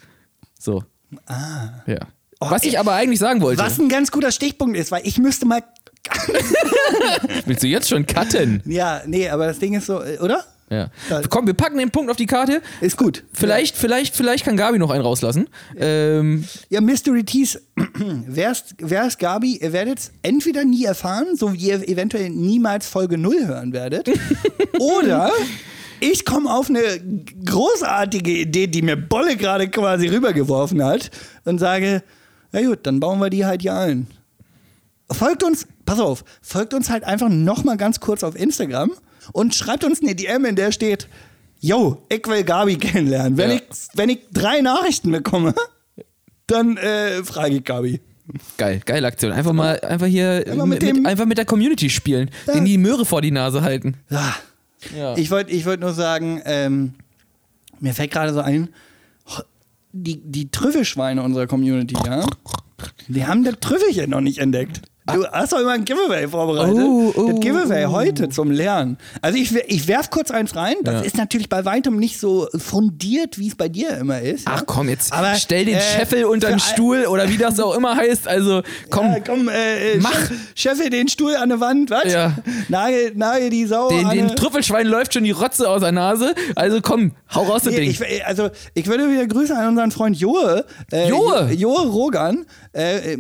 So. 0.60 0.84
Ah. 1.28 1.82
Ja. 1.88 2.00
Was 2.52 2.64
ich 2.64 2.74
ey, 2.74 2.78
aber 2.80 2.94
eigentlich 2.94 3.20
sagen 3.20 3.42
wollte. 3.42 3.62
Was 3.62 3.80
ein 3.80 3.90
ganz 3.90 4.12
guter 4.12 4.32
Stichpunkt 4.32 4.78
ist, 4.78 4.92
weil 4.92 5.06
ich 5.06 5.18
müsste 5.18 5.46
mal. 5.46 5.64
Willst 7.46 7.64
du 7.64 7.68
jetzt 7.68 7.90
schon 7.90 8.06
cutten? 8.06 8.62
Ja, 8.66 9.02
nee, 9.06 9.30
aber 9.30 9.48
das 9.48 9.60
Ding 9.60 9.74
ist 9.74 9.86
so, 9.86 10.02
äh, 10.02 10.18
oder? 10.20 10.44
Ja. 10.70 10.90
Komm, 11.30 11.46
wir 11.46 11.54
packen 11.54 11.78
den 11.78 11.92
Punkt 11.92 12.10
auf 12.10 12.18
die 12.18 12.26
Karte. 12.26 12.62
Ist 12.82 12.98
gut. 12.98 13.24
Vielleicht, 13.34 13.76
vielleicht, 13.78 14.16
vielleicht 14.16 14.44
kann 14.44 14.58
Gabi 14.58 14.80
noch 14.80 14.90
einen 14.90 15.04
rauslassen. 15.04 15.48
Ähm, 15.78 16.46
Ja, 16.70 16.82
Mystery 16.82 17.24
Teas, 17.24 17.62
wer's, 18.28 18.64
wer's 18.80 19.18
Gabi, 19.18 19.58
ihr 19.58 19.72
werdet 19.72 20.00
es 20.00 20.12
entweder 20.24 20.66
nie 20.66 20.86
erfahren, 20.86 21.36
so 21.36 21.54
wie 21.54 21.58
ihr 21.58 21.88
eventuell 21.88 22.30
niemals 22.30 22.88
Folge 22.88 23.18
0 23.18 23.46
hören 23.46 23.74
werdet, 23.74 24.10
oder 24.80 25.32
ich 26.00 26.26
komme 26.26 26.52
auf 26.52 26.70
eine 26.70 26.82
großartige 27.46 28.32
Idee, 28.32 28.68
die 28.68 28.82
mir 28.82 28.98
Bolle 28.98 29.38
gerade 29.38 29.70
quasi 29.70 30.08
rübergeworfen 30.08 30.84
hat 30.84 31.12
und 31.46 31.60
sage, 31.60 32.04
na 32.54 32.62
gut, 32.62 32.80
dann 32.84 33.00
bauen 33.02 33.20
wir 33.20 33.30
die 33.30 33.46
halt 33.46 33.62
hier 33.62 33.76
ein. 33.76 34.08
Folgt 35.12 35.44
uns, 35.44 35.68
pass 35.86 36.00
auf, 36.00 36.24
folgt 36.42 36.74
uns 36.74 36.90
halt 36.90 37.04
einfach 37.04 37.30
nochmal 37.30 37.76
ganz 37.78 38.00
kurz 38.00 38.24
auf 38.24 38.36
Instagram 38.36 38.92
und 39.34 39.54
schreibt 39.54 39.84
uns 39.84 40.02
eine 40.02 40.16
DM, 40.16 40.46
in 40.46 40.56
der 40.56 40.72
steht, 40.72 41.08
yo, 41.60 42.02
ich 42.10 42.26
will 42.28 42.44
Gabi 42.44 42.78
kennenlernen. 42.78 43.38
Wenn, 43.38 43.50
Ja. 43.52 43.56
ich, 43.58 43.64
wenn 43.96 44.10
ich 44.10 44.20
drei 44.32 44.62
Nachrichten 44.62 45.12
bekomme, 45.12 45.54
dann 46.48 46.78
äh, 46.78 47.24
frage 47.24 47.58
ich 47.58 47.64
Gabi. 47.64 48.02
geil, 48.58 48.82
geile 48.86 49.06
Aktion. 49.08 49.32
Einfach 49.34 49.54
mal, 49.54 49.80
einfach 49.82 50.08
hier 50.08 50.46
Einfach 50.48 50.66
mit 50.66 50.82
mit, 50.82 51.06
einfach 51.06 51.26
mit 51.26 51.38
der 51.38 51.46
Community 51.46 51.90
spielen, 51.90 52.32
Ja. 52.48 52.54
denen 52.54 52.66
die 52.66 52.78
Möhre 52.78 53.06
vor 53.06 53.22
die 53.22 53.32
Nase 53.32 53.62
halten. 53.62 53.96
Ja. 54.10 54.36
Ich 55.16 55.32
wollte 55.32 55.52
ich 55.52 55.66
wollt 55.66 55.80
nur 55.80 55.94
sagen, 55.94 56.42
ähm, 56.46 56.94
mir 57.80 57.94
fällt 57.94 58.12
gerade 58.12 58.34
so 58.34 58.40
ein, 58.42 58.70
die, 59.94 60.20
die 60.20 60.50
Trüffelschweine 60.50 61.22
unserer 61.22 61.48
Community, 61.48 61.96
ja, 62.06 62.26
die 63.08 63.26
haben 63.26 63.44
das 63.44 63.60
Trüffelchen 63.62 64.10
noch 64.10 64.22
nicht 64.22 64.40
entdeckt. 64.40 64.82
Du 65.12 65.26
hast 65.28 65.52
doch 65.52 65.60
immer 65.60 65.72
ein 65.72 65.84
Giveaway 65.84 66.28
vorbereitet. 66.28 66.78
Oh, 66.80 67.12
oh, 67.16 67.28
das 67.32 67.40
Giveaway 67.42 67.86
oh. 67.86 67.92
heute 67.92 68.30
zum 68.30 68.52
Lernen. 68.52 68.98
Also 69.22 69.38
ich, 69.38 69.54
ich 69.68 69.88
werf 69.88 70.10
kurz 70.10 70.32
eins 70.32 70.56
rein. 70.56 70.76
Das 70.84 70.94
Ja. 70.96 71.02
ist 71.02 71.18
natürlich 71.18 71.50
bei 71.50 71.66
weitem 71.66 71.98
nicht 71.98 72.20
so 72.20 72.48
fundiert, 72.56 73.38
wie 73.38 73.50
es 73.50 73.56
bei 73.56 73.68
dir 73.68 73.98
immer 73.98 74.22
ist. 74.22 74.44
Ach 74.48 74.60
ja. 74.60 74.64
komm, 74.66 74.88
jetzt 74.88 75.12
Aber, 75.12 75.36
stell 75.36 75.66
den 75.66 75.76
äh, 75.76 75.82
Scheffel 75.82 76.24
unter 76.26 76.48
den 76.50 76.60
Stuhl 76.60 77.06
oder 77.08 77.28
wie 77.28 77.38
das 77.38 77.60
auch 77.60 77.76
immer 77.76 77.98
heißt. 77.98 78.28
Also 78.30 78.62
komm, 78.90 79.08
Ja, 79.12 79.20
komm, 79.20 79.50
äh, 79.50 79.94
äh, 79.94 79.98
Mach. 80.00 80.12
Chef, 80.14 80.32
Cheffe, 80.56 80.90
den 80.90 81.08
Stuhl 81.10 81.36
an 81.36 81.50
der 81.50 81.60
Wand, 81.60 81.90
was? 81.90 82.12
Ja. 82.12 82.38
Nagel, 82.70 83.12
nagel 83.16 83.50
die 83.50 83.66
Sau 83.66 83.90
den, 83.90 84.06
an 84.06 84.16
den 84.16 84.28
Trüffelschwein 84.36 84.88
läuft 84.88 85.14
schon 85.16 85.26
die 85.26 85.32
Rotze 85.32 85.70
aus 85.70 85.82
der 85.82 85.92
Nase. 85.92 86.34
Also 86.56 86.80
komm, 86.82 87.12
hau 87.34 87.44
raus 87.44 87.64
das 87.64 87.74
Nee, 87.74 87.82
Ding. 87.82 87.90
ich, 87.92 88.26
also, 88.26 88.50
ich 88.74 88.88
würde 88.88 89.10
wieder 89.12 89.28
Grüße 89.28 89.54
an 89.56 89.68
unseren 89.70 89.92
Freund 89.92 90.18
Joe. 90.18 90.64
Äh, 90.92 91.10
Joe? 91.10 91.50
Jo- 91.52 91.74
Joe 91.74 91.88
Rogan. 91.88 92.46
Äh, 92.72 93.18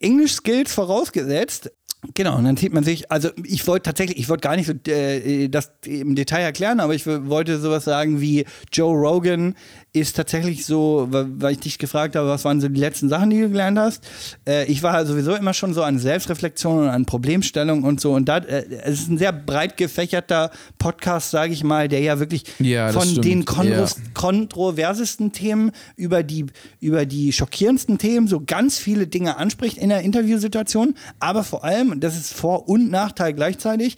English 0.00 0.34
Skills 0.34 0.72
vorausgesetzt. 1.16 1.72
Genau, 2.14 2.36
und 2.36 2.44
dann 2.44 2.56
sieht 2.56 2.72
man 2.72 2.84
sich, 2.84 3.10
also 3.10 3.30
ich 3.42 3.66
wollte 3.66 3.84
tatsächlich, 3.84 4.18
ich 4.18 4.28
wollte 4.28 4.42
gar 4.42 4.54
nicht 4.54 4.66
so 4.66 4.74
äh, 4.92 5.48
das 5.48 5.72
im 5.84 6.14
Detail 6.14 6.42
erklären, 6.42 6.78
aber 6.78 6.94
ich 6.94 7.06
wollte 7.06 7.58
sowas 7.58 7.84
sagen 7.84 8.20
wie 8.20 8.44
Joe 8.72 8.94
Rogan 8.94 9.56
ist 9.92 10.14
tatsächlich 10.14 10.66
so, 10.66 11.08
weil 11.10 11.52
ich 11.52 11.60
dich 11.60 11.78
gefragt 11.78 12.16
habe, 12.16 12.28
was 12.28 12.44
waren 12.44 12.60
so 12.60 12.68
die 12.68 12.78
letzten 12.78 13.08
Sachen, 13.08 13.30
die 13.30 13.40
du 13.40 13.48
gelernt 13.48 13.78
hast. 13.78 14.04
Äh, 14.46 14.66
ich 14.66 14.82
war 14.82 15.06
sowieso 15.06 15.34
immer 15.34 15.54
schon 15.54 15.72
so 15.72 15.82
an 15.82 15.98
Selbstreflexion 15.98 16.80
und 16.84 16.88
an 16.90 17.06
Problemstellung 17.06 17.82
und 17.82 17.98
so. 17.98 18.12
Und 18.12 18.26
da, 18.28 18.36
äh, 18.38 18.66
es 18.84 19.00
ist 19.00 19.08
ein 19.08 19.16
sehr 19.16 19.32
breit 19.32 19.78
gefächerter 19.78 20.50
Podcast, 20.78 21.30
sage 21.30 21.54
ich 21.54 21.64
mal, 21.64 21.88
der 21.88 22.00
ja 22.00 22.18
wirklich 22.18 22.44
Ja, 22.58 22.92
von 22.92 23.08
stimmt. 23.08 23.24
den 23.24 23.44
Konros 23.46 23.96
Ja. 23.96 24.02
kontroversesten 24.12 25.32
Themen 25.32 25.70
über 25.96 26.22
die, 26.22 26.44
über 26.80 27.06
die 27.06 27.32
schockierendsten 27.32 27.96
Themen 27.96 28.28
so 28.28 28.42
ganz 28.44 28.76
viele 28.78 29.06
Dinge 29.06 29.38
anspricht 29.38 29.78
in 29.78 29.88
der 29.88 30.02
Interviewsituation, 30.02 30.94
aber 31.20 31.42
vor 31.42 31.64
allem, 31.64 31.90
und 31.92 32.04
das 32.04 32.16
ist 32.16 32.34
Vor- 32.34 32.68
und 32.68 32.90
Nachteil 32.90 33.32
gleichzeitig, 33.32 33.96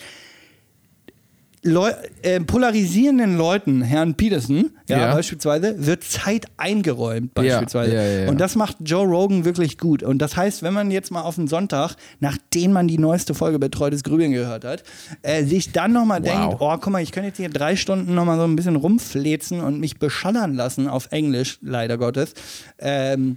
Leu 1.62 1.90
äh, 2.22 2.40
polarisierenden 2.40 3.36
Leuten, 3.36 3.82
Herrn 3.82 4.14
Peterson, 4.14 4.70
ja, 4.88 4.98
Ja. 4.98 5.14
beispielsweise, 5.14 5.74
wird 5.86 6.04
Zeit 6.04 6.46
eingeräumt, 6.56 7.34
beispielsweise. 7.34 7.94
ja. 8.24 8.30
Und 8.30 8.40
das 8.40 8.54
macht 8.54 8.76
Joe 8.84 9.06
Rogan 9.06 9.44
wirklich 9.44 9.76
gut. 9.78 10.02
Und 10.02 10.18
das 10.18 10.36
heißt, 10.36 10.62
wenn 10.62 10.72
man 10.72 10.90
jetzt 10.90 11.10
mal 11.10 11.22
auf 11.22 11.34
den 11.34 11.48
Sonntag, 11.48 11.96
nachdem 12.20 12.72
man 12.72 12.86
die 12.88 12.98
neueste 12.98 13.34
Folge 13.34 13.58
Betreutes 13.58 14.04
Grübeln 14.04 14.32
gehört 14.32 14.64
hat, 14.64 14.82
äh, 15.22 15.44
sich 15.44 15.72
dann 15.72 15.92
nochmal 15.92 16.22
Wow. 16.22 16.28
denkt, 16.28 16.56
oh, 16.60 16.76
guck 16.80 16.92
mal, 16.92 17.02
ich 17.02 17.12
könnte 17.12 17.28
jetzt 17.28 17.38
hier 17.38 17.48
drei 17.48 17.74
Stunden 17.76 18.14
nochmal 18.14 18.38
so 18.38 18.44
ein 18.44 18.54
bisschen 18.56 18.76
rumflezen 18.76 19.60
und 19.60 19.80
mich 19.80 19.98
beschallern 19.98 20.54
lassen, 20.54 20.88
auf 20.88 21.08
Englisch, 21.10 21.58
leider 21.60 21.98
Gottes, 21.98 22.34
ähm, 22.78 23.36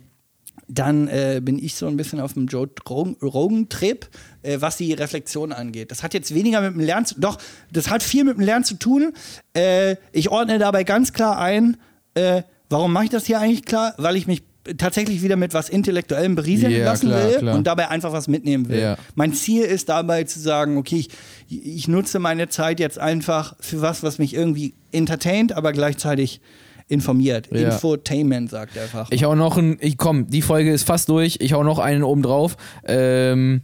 dann 0.73 1.07
äh, 1.09 1.41
bin 1.43 1.59
ich 1.59 1.75
so 1.75 1.87
ein 1.87 1.97
bisschen 1.97 2.19
auf 2.21 2.33
dem 2.33 2.47
Joe 2.47 2.69
Rogan- 2.87 3.17
Rogan-Trip, 3.21 4.07
äh, 4.43 4.57
was 4.61 4.77
die 4.77 4.93
Reflexion 4.93 5.51
angeht. 5.51 5.91
Das 5.91 6.01
hat 6.01 6.13
jetzt 6.13 6.33
weniger 6.33 6.61
mit 6.61 6.73
dem 6.73 6.79
Lernen 6.79 7.05
zu 7.05 7.19
doch, 7.19 7.37
das 7.71 7.89
hat 7.89 8.01
viel 8.03 8.23
mit 8.23 8.37
dem 8.37 8.43
Lernen 8.45 8.63
zu 8.63 8.75
tun. 8.75 9.11
Äh, 9.53 9.97
ich 10.13 10.29
ordne 10.29 10.59
dabei 10.59 10.83
ganz 10.85 11.11
klar 11.11 11.37
ein, 11.39 11.77
äh, 12.13 12.43
warum 12.69 12.93
mache 12.93 13.05
ich 13.05 13.09
das 13.09 13.25
hier 13.25 13.39
eigentlich 13.39 13.65
klar? 13.65 13.93
Weil 13.97 14.15
ich 14.15 14.27
mich 14.27 14.43
tatsächlich 14.77 15.23
wieder 15.23 15.35
mit 15.35 15.53
was 15.53 15.69
Intellektuellem 15.69 16.35
berieseln 16.35 16.71
Ja, 16.71 16.85
lassen 16.85 17.07
klar, 17.09 17.27
will 17.29 17.37
klar. 17.39 17.55
und 17.57 17.65
dabei 17.67 17.89
einfach 17.89 18.13
was 18.13 18.27
mitnehmen 18.27 18.69
will. 18.69 18.79
Ja. 18.79 18.97
Mein 19.15 19.33
Ziel 19.33 19.63
ist 19.63 19.89
dabei 19.89 20.23
zu 20.23 20.39
sagen, 20.39 20.77
okay, 20.77 21.05
ich, 21.49 21.65
ich 21.65 21.87
nutze 21.87 22.19
meine 22.19 22.47
Zeit 22.47 22.79
jetzt 22.79 22.99
einfach 22.99 23.55
für 23.59 23.81
was, 23.81 24.03
was 24.03 24.19
mich 24.19 24.35
irgendwie 24.35 24.75
entertaint, 24.91 25.51
aber 25.53 25.73
gleichzeitig 25.73 26.39
informiert. 26.91 27.47
Ja. 27.51 27.69
Infotainment, 27.71 28.49
sagt 28.49 28.75
er 28.75 28.83
einfach. 28.83 29.07
Ich 29.11 29.23
hau 29.23 29.33
noch 29.35 29.57
ein, 29.57 29.77
ich 29.79 29.97
komm, 29.97 30.27
die 30.27 30.41
Folge 30.41 30.71
ist 30.71 30.83
fast 30.83 31.09
durch. 31.09 31.37
Ich 31.39 31.53
hau 31.53 31.63
noch 31.63 31.79
einen 31.79 32.03
oben 32.03 32.21
drauf. 32.21 32.57
Ähm, 32.85 33.61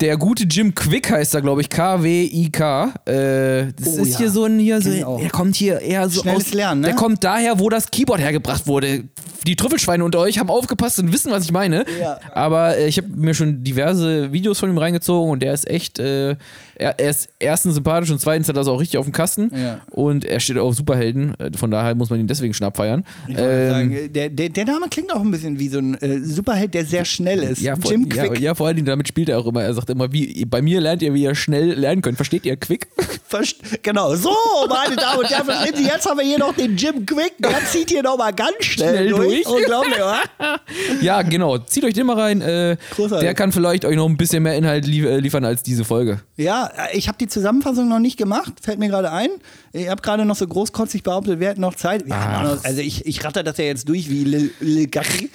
Der 0.00 0.16
gute 0.16 0.44
Jim 0.44 0.74
Quick 0.74 1.10
heißt 1.10 1.34
er, 1.34 1.40
glaube 1.42 1.60
ich. 1.60 1.68
K-W-I-K. 1.70 2.94
Äh, 3.06 3.72
das 3.76 3.88
Oh 3.98 4.02
ist 4.02 4.12
ja. 4.12 4.18
hier 4.18 4.30
so 4.30 4.44
ein, 4.44 4.58
hier 4.58 4.80
so, 4.82 4.90
auch. 5.06 5.20
er 5.22 5.30
kommt 5.30 5.56
hier 5.56 5.80
eher 5.80 6.08
so 6.08 6.20
Schnelles 6.22 6.46
aus. 6.48 6.52
Lernen, 6.54 6.80
ne? 6.82 6.86
Der 6.88 6.96
kommt 6.96 7.22
daher, 7.24 7.58
wo 7.58 7.68
das 7.68 7.90
Keyboard 7.90 8.20
hergebracht 8.20 8.66
wurde. 8.66 9.04
Die 9.46 9.56
Trüffelschweine 9.56 10.04
unter 10.04 10.18
euch 10.20 10.38
haben 10.38 10.48
aufgepasst 10.50 10.98
und 10.98 11.12
wissen, 11.12 11.30
was 11.30 11.44
ich 11.44 11.52
meine. 11.52 11.84
Ja. 12.00 12.18
Aber 12.32 12.76
äh, 12.76 12.86
ich 12.88 12.98
habe 12.98 13.08
mir 13.08 13.34
schon 13.34 13.62
diverse 13.64 14.32
Videos 14.32 14.58
von 14.58 14.70
ihm 14.70 14.78
reingezogen 14.78 15.30
und 15.30 15.40
der 15.42 15.52
ist 15.54 15.68
echt, 15.68 15.98
äh, 15.98 16.36
er, 16.76 16.98
er 16.98 17.10
ist 17.10 17.28
erstens 17.38 17.74
sympathisch 17.74 18.10
und 18.10 18.20
zweitens 18.20 18.48
hat 18.48 18.56
er 18.56 18.60
das 18.60 18.68
auch 18.68 18.80
richtig 18.80 18.98
auf 18.98 19.04
dem 19.06 19.12
Kasten. 19.12 19.50
Ja. 19.54 19.80
Und 19.90 20.24
er 20.24 20.40
steht 20.40 20.58
auf 20.58 20.74
Superhelden. 20.74 21.38
Äh, 21.38 21.50
Von 21.56 21.70
daher 21.70 21.94
muss 21.94 22.10
man 22.10 22.20
ihn 22.20 22.26
deswegen 22.26 22.54
schon 22.54 22.66
abfeiern. 22.66 23.04
Ich 23.28 23.36
Ähm, 23.38 23.70
sagen, 23.70 24.12
der, 24.12 24.28
der, 24.30 24.48
der 24.48 24.64
Name 24.64 24.86
klingt 24.88 25.12
auch 25.12 25.20
ein 25.20 25.30
bisschen 25.30 25.58
wie 25.58 25.68
so 25.68 25.78
ein 25.78 25.94
äh, 26.00 26.20
Superheld, 26.20 26.74
der 26.74 26.84
sehr 26.84 27.04
schnell 27.04 27.42
ist. 27.42 27.60
Ja, 27.60 27.76
vor, 27.76 27.90
Jim 27.90 28.08
ja, 28.14 28.26
Quick. 28.26 28.40
ja, 28.40 28.54
vor 28.54 28.66
allen 28.66 28.76
Dingen, 28.76 28.86
damit 28.86 29.08
spielt 29.08 29.28
er 29.28 29.38
auch 29.38 29.46
immer. 29.46 29.62
Er 29.62 29.74
sagt 29.74 29.90
immer, 29.90 30.12
wie, 30.12 30.44
bei 30.46 30.62
mir 30.62 30.80
lernt 30.80 31.02
ihr, 31.02 31.12
wie 31.14 31.22
ihr 31.22 31.34
schnell 31.34 31.72
lernen 31.74 32.02
könnt. 32.02 32.16
Versteht 32.16 32.44
ihr 32.46 32.56
Quick? 32.56 32.86
Verst- 33.30 33.56
Genau, 33.82 34.14
so, 34.14 34.30
meine 34.68 34.96
Damen 34.96 35.18
und 35.20 35.30
Herren, 35.30 35.48
jetzt 35.84 36.08
haben 36.08 36.18
wir 36.18 36.24
hier 36.24 36.38
noch 36.38 36.54
den 36.54 36.76
Jim 36.76 37.04
Quick, 37.06 37.34
der 37.38 37.64
zieht 37.70 37.90
hier 37.90 38.02
nochmal 38.02 38.32
ganz 38.32 38.54
schnell, 38.60 38.88
Schnell 38.96 39.08
durch. 39.10 39.28
durch. 39.28 39.33
Unglaublich, 39.42 39.96
oder? 39.96 40.20
ja, 41.00 41.22
genau. 41.22 41.58
Zieht 41.58 41.84
euch 41.84 41.94
den 41.94 42.06
mal 42.06 42.18
rein. 42.18 42.40
Äh, 42.40 42.76
Großartig. 42.94 43.24
der 43.24 43.34
kann 43.34 43.52
vielleicht 43.52 43.84
euch 43.84 43.96
noch 43.96 44.08
ein 44.08 44.16
bisschen 44.16 44.42
mehr 44.42 44.56
Inhalt 44.56 44.86
lie 44.86 45.06
äh, 45.06 45.18
liefern 45.18 45.44
als 45.44 45.62
diese 45.62 45.84
Folge. 45.84 46.20
Ja, 46.36 46.66
äh, 46.66 46.96
ich 46.96 47.08
habe 47.08 47.18
die 47.18 47.26
Zusammenfassung 47.26 47.88
noch 47.88 47.98
nicht 47.98 48.16
gemacht, 48.16 48.54
fällt 48.62 48.78
mir 48.78 48.88
gerade 48.88 49.10
ein. 49.10 49.30
Ich 49.72 49.88
habe 49.88 50.02
gerade 50.02 50.24
noch 50.24 50.36
so 50.36 50.46
großkotzig 50.46 51.02
behauptet, 51.02 51.40
wir 51.40 51.48
hätten 51.48 51.60
noch 51.60 51.74
Zeit. 51.74 52.06
Noch, 52.06 52.16
also 52.16 52.80
ich, 52.80 53.06
ich 53.06 53.24
ratter 53.24 53.42
das 53.42 53.56
ja 53.58 53.64
jetzt 53.64 53.88
durch 53.88 54.08
wie 54.08 54.24
Lil, 54.24 54.50
Lil 54.60 54.86
Gatti. 54.86 55.30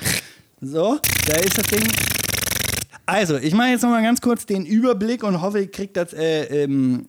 So, 0.62 1.00
da 1.28 1.36
ist 1.38 1.58
das 1.58 1.68
Ding. 1.68 1.84
Also, 3.06 3.38
ich 3.38 3.56
mache 3.56 3.70
jetzt 3.70 3.82
nochmal 3.82 4.04
ganz 4.04 4.22
kurz 4.22 4.46
den 4.46 4.66
Überblick 4.66 5.24
und 5.24 5.42
hoffe, 5.42 5.62
ich 5.62 5.72
kriege 5.72 5.92
das 5.94 6.14
äh, 6.14 6.64
ähm, 6.64 7.08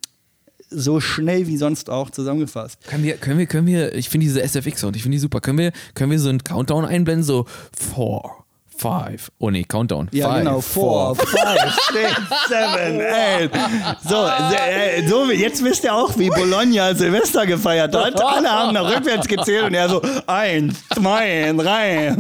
so 0.71 1.01
schnell 1.01 1.47
wie 1.47 1.57
sonst 1.57 1.91
auch 1.91 2.11
zusammengefasst. 2.11 2.79
Können 2.87 3.05
wir, 3.05 3.16
können 3.16 3.39
wir, 3.39 3.47
können 3.47 3.66
wir, 3.66 3.95
ich 3.95 4.09
finde 4.09 4.27
diese 4.27 4.43
SFX-Sound, 4.43 4.97
ich 4.97 5.03
finde 5.03 5.16
die 5.16 5.21
super. 5.21 5.41
Können 5.41 5.59
wir, 5.59 5.73
können 5.95 6.11
wir 6.11 6.18
so 6.18 6.29
einen 6.29 6.45
Countdown 6.45 6.85
einblenden? 6.85 7.25
So, 7.25 7.47
four, 7.77 8.45
five. 8.77 9.31
Oh 9.39 9.51
nee, 9.51 9.64
Countdown. 9.64 10.09
Ja, 10.12 10.29
five, 10.29 10.39
genau. 10.39 10.61
Four, 10.61 11.16
five, 11.16 11.79
six, 11.93 12.12
seven, 12.49 13.01
eight. 13.01 13.51
So, 14.09 14.27
äh, 14.27 15.07
so, 15.07 15.31
jetzt 15.31 15.62
wisst 15.62 15.85
ihr 15.85 15.95
auch, 15.95 16.16
wie 16.18 16.31
Bologna 16.31 16.95
Silvester 16.95 17.47
gefeiert 17.47 17.95
hat. 17.95 18.21
Alle 18.21 18.51
haben 18.51 18.75
nach 18.75 18.97
rückwärts 18.97 19.29
gezählt 19.29 19.64
und 19.64 19.75
er 19.75 19.89
so, 19.89 20.01
eins, 20.27 20.83
zwei, 20.95 21.53
drei. 21.57 22.16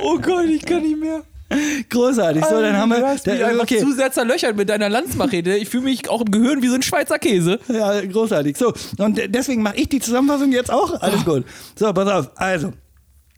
Oh 0.00 0.18
Gott, 0.18 0.46
ich 0.46 0.64
kann 0.64 0.82
nicht 0.82 0.98
mehr. 0.98 1.22
Großartig. 1.90 2.44
So, 2.44 2.60
dann 2.60 2.76
haben 2.76 2.90
wir. 2.90 2.98
Du 2.98 3.06
hast 3.06 3.26
mich 3.26 3.44
einfach 3.44 3.62
okay. 3.62 3.78
zu 3.78 3.92
sehr 3.92 4.12
zerlöchert 4.12 4.56
mit 4.56 4.68
deiner 4.68 4.88
Lanzmachete. 4.88 5.56
Ich 5.56 5.68
fühle 5.68 5.84
mich 5.84 6.08
auch 6.08 6.20
im 6.20 6.30
Gehirn 6.30 6.62
wie 6.62 6.68
so 6.68 6.74
ein 6.74 6.82
Schweizer 6.82 7.18
Käse. 7.18 7.58
Ja, 7.68 8.00
großartig. 8.00 8.56
So, 8.56 8.72
und 8.98 9.20
deswegen 9.28 9.62
mache 9.62 9.76
ich 9.76 9.88
die 9.88 10.00
Zusammenfassung 10.00 10.52
jetzt 10.52 10.70
auch. 10.70 11.00
Alles 11.00 11.24
gut. 11.24 11.44
So, 11.76 11.92
pass 11.92 12.08
auf. 12.08 12.30
Also, 12.36 12.72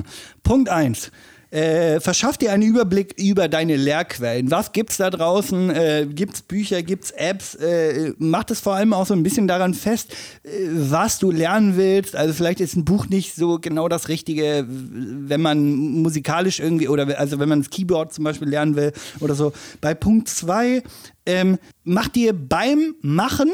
Punkt 0.43 0.69
1. 0.69 1.11
Äh, 1.51 1.99
verschaff 1.99 2.37
dir 2.37 2.51
einen 2.51 2.61
Überblick 2.61 3.15
über 3.17 3.47
deine 3.47 3.75
Lehrquellen. 3.75 4.51
Was 4.51 4.71
gibt's 4.71 4.97
da 4.97 5.09
draußen? 5.09 5.71
Äh, 5.71 6.07
gibt's 6.07 6.43
Bücher, 6.43 6.83
gibt's 6.83 7.09
Apps? 7.11 7.55
Äh, 7.55 8.13
mach 8.19 8.43
das 8.43 8.59
vor 8.59 8.75
allem 8.75 8.93
auch 8.93 9.07
so 9.07 9.15
ein 9.15 9.23
bisschen 9.23 9.47
daran 9.47 9.73
fest, 9.73 10.13
äh, 10.43 10.49
was 10.71 11.17
du 11.17 11.31
lernen 11.31 11.75
willst. 11.75 12.15
Also 12.15 12.35
vielleicht 12.35 12.59
ist 12.59 12.75
ein 12.75 12.85
Buch 12.85 13.07
nicht 13.07 13.35
so 13.35 13.57
genau 13.57 13.89
das 13.89 14.09
Richtige, 14.09 14.65
wenn 14.67 15.41
man 15.41 15.75
musikalisch 15.75 16.59
irgendwie 16.59 16.87
oder 16.87 17.17
also 17.17 17.39
wenn 17.39 17.49
man 17.49 17.61
das 17.61 17.71
Keyboard 17.71 18.13
zum 18.13 18.25
Beispiel 18.25 18.47
lernen 18.47 18.75
will 18.75 18.93
oder 19.19 19.33
so. 19.33 19.51
Bei 19.81 19.95
Punkt 19.95 20.29
2 20.29 20.83
ähm, 21.25 21.57
mach 21.83 22.09
dir 22.09 22.33
beim 22.33 22.95
Machen 23.01 23.49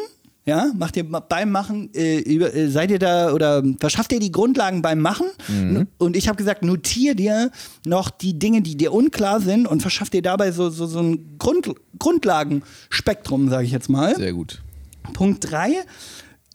ja, 0.45 0.71
macht 0.77 0.95
ihr 0.95 1.09
beim 1.09 1.51
Machen, 1.51 1.89
äh, 1.95 2.19
über, 2.19 2.53
äh, 2.53 2.69
seid 2.69 2.91
ihr 2.91 2.99
da 2.99 3.33
oder 3.33 3.63
verschafft 3.79 4.11
ihr 4.11 4.19
die 4.19 4.31
Grundlagen 4.31 4.83
beim 4.83 4.99
Machen? 4.99 5.25
Und 5.97 6.15
ich 6.15 6.27
habe 6.27 6.37
gesagt, 6.37 6.63
notier 6.63 7.15
dir 7.15 7.51
noch 7.83 8.11
die 8.11 8.37
Dinge, 8.37 8.61
die 8.61 8.77
dir 8.77 8.93
unklar 8.93 9.41
sind 9.41 9.67
und 9.67 9.81
verschafft 9.81 10.13
dir 10.13 10.21
dabei 10.21 10.51
so, 10.51 10.69
so, 10.69 10.85
so 10.85 10.99
ein 10.99 11.37
Grund, 11.39 11.69
Grundlagenspektrum, 11.97 13.49
sage 13.49 13.65
ich 13.65 13.71
jetzt 13.71 13.89
mal. 13.89 14.15
Sehr 14.15 14.33
gut. 14.33 14.61
Punkt 15.13 15.51
3. 15.51 15.71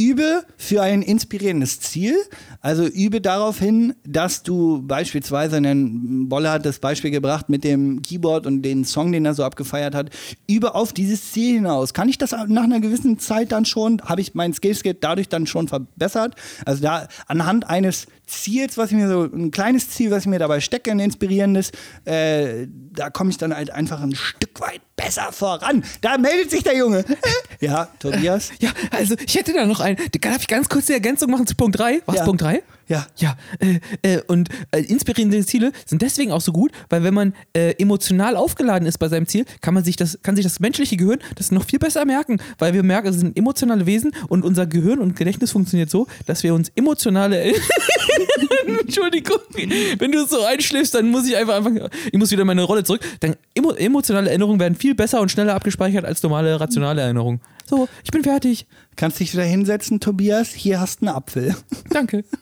Übe 0.00 0.44
für 0.56 0.80
ein 0.80 1.02
inspirierendes 1.02 1.80
Ziel. 1.80 2.16
Also 2.62 2.86
übe 2.86 3.20
darauf 3.20 3.58
hin, 3.58 3.94
dass 4.06 4.42
du 4.42 4.82
beispielsweise, 4.82 5.56
einen 5.56 6.28
Bolle 6.30 6.50
hat 6.50 6.64
das 6.64 6.78
Beispiel 6.78 7.10
gebracht 7.10 7.50
mit 7.50 7.64
dem 7.64 8.00
Keyboard 8.00 8.46
und 8.46 8.62
den 8.62 8.86
Song, 8.86 9.12
den 9.12 9.26
er 9.26 9.34
so 9.34 9.44
abgefeiert 9.44 9.94
hat. 9.94 10.08
Übe 10.48 10.74
auf 10.74 10.94
dieses 10.94 11.32
Ziel 11.32 11.56
hinaus. 11.56 11.92
Kann 11.92 12.08
ich 12.08 12.16
das 12.16 12.32
nach 12.32 12.64
einer 12.64 12.80
gewissen 12.80 13.18
Zeit 13.18 13.52
dann 13.52 13.66
schon, 13.66 14.00
habe 14.02 14.22
ich 14.22 14.34
mein 14.34 14.54
Skillset 14.54 15.04
dadurch 15.04 15.28
dann 15.28 15.46
schon 15.46 15.68
verbessert? 15.68 16.34
Also 16.64 16.82
da 16.82 17.06
anhand 17.26 17.68
eines 17.68 18.06
Ziels, 18.30 18.78
was 18.78 18.90
ich 18.90 18.96
mir 18.96 19.08
so, 19.08 19.24
ein 19.24 19.50
kleines 19.50 19.90
Ziel, 19.90 20.10
was 20.10 20.22
ich 20.22 20.28
mir 20.28 20.38
dabei 20.38 20.60
stecke, 20.60 20.90
ein 20.90 21.00
inspirierendes, 21.00 21.72
äh, 22.04 22.66
da 22.92 23.10
komme 23.10 23.30
ich 23.30 23.38
dann 23.38 23.54
halt 23.54 23.70
einfach 23.70 24.00
ein 24.00 24.14
Stück 24.14 24.60
weit 24.60 24.80
besser 24.96 25.32
voran. 25.32 25.84
Da 26.00 26.18
meldet 26.18 26.50
sich 26.50 26.62
der 26.62 26.76
Junge. 26.76 27.04
ja, 27.60 27.88
Tobias. 27.98 28.50
Ja, 28.60 28.70
also 28.90 29.14
ich 29.24 29.34
hätte 29.34 29.52
da 29.52 29.66
noch 29.66 29.80
einen. 29.80 29.96
Darf 30.20 30.42
ich 30.42 30.48
ganz 30.48 30.68
kurz 30.68 30.86
die 30.86 30.92
Ergänzung 30.92 31.30
machen 31.30 31.46
zu 31.46 31.54
Punkt 31.54 31.78
3? 31.78 32.02
Was, 32.06 32.16
Ja. 32.16 32.24
Punkt 32.24 32.42
3? 32.42 32.62
Ja. 32.90 33.06
Ja, 33.16 33.36
äh, 33.60 33.78
äh, 34.02 34.20
und 34.26 34.48
äh, 34.72 34.80
inspirierende 34.80 35.46
Ziele 35.46 35.70
sind 35.86 36.02
deswegen 36.02 36.32
auch 36.32 36.40
so 36.40 36.50
gut, 36.50 36.72
weil 36.88 37.04
wenn 37.04 37.14
man 37.14 37.34
äh, 37.52 37.70
emotional 37.78 38.34
aufgeladen 38.34 38.86
ist 38.88 38.98
bei 38.98 39.08
seinem 39.08 39.28
Ziel, 39.28 39.44
kann 39.60 39.74
man 39.74 39.84
sich 39.84 39.94
das, 39.94 40.18
kann 40.22 40.34
sich 40.34 40.44
das 40.44 40.58
menschliche 40.58 40.96
Gehirn 40.96 41.20
das 41.36 41.52
noch 41.52 41.64
viel 41.64 41.78
besser 41.78 42.04
merken, 42.04 42.38
weil 42.58 42.74
wir 42.74 42.82
merken, 42.82 43.06
es 43.06 43.16
sind 43.16 43.38
emotionale 43.38 43.86
Wesen 43.86 44.10
und 44.28 44.44
unser 44.44 44.66
Gehirn 44.66 44.98
und 44.98 45.14
Gedächtnis 45.14 45.52
funktioniert 45.52 45.88
so, 45.88 46.08
dass 46.26 46.42
wir 46.42 46.52
uns 46.52 46.72
emotionale 46.74 47.54
Entschuldigung, 48.80 49.38
wenn 49.98 50.10
du 50.10 50.26
so 50.26 50.42
einschläfst, 50.44 50.94
dann 50.94 51.10
muss 51.10 51.28
ich 51.28 51.36
einfach 51.36 51.56
anfangen, 51.56 51.88
ich 52.10 52.18
muss 52.18 52.32
wieder 52.32 52.42
in 52.42 52.48
meine 52.48 52.64
Rolle 52.64 52.82
zurück. 52.82 53.02
Dann 53.20 53.36
emo 53.54 53.70
emotionale 53.70 54.30
Erinnerungen 54.30 54.58
werden 54.58 54.74
viel 54.74 54.96
besser 54.96 55.20
und 55.20 55.30
schneller 55.30 55.54
abgespeichert 55.54 56.04
als 56.04 56.22
normale 56.22 56.58
rationale 56.58 57.02
Erinnerungen. 57.02 57.40
So, 57.70 57.88
ich 58.02 58.10
bin 58.10 58.24
fertig. 58.24 58.66
Kannst 58.96 59.20
dich 59.20 59.32
wieder 59.32 59.44
hinsetzen, 59.44 60.00
Tobias. 60.00 60.48
Hier 60.48 60.80
hast 60.80 61.02
du 61.02 61.06
einen 61.06 61.14
Apfel. 61.14 61.54
Danke. 61.90 62.24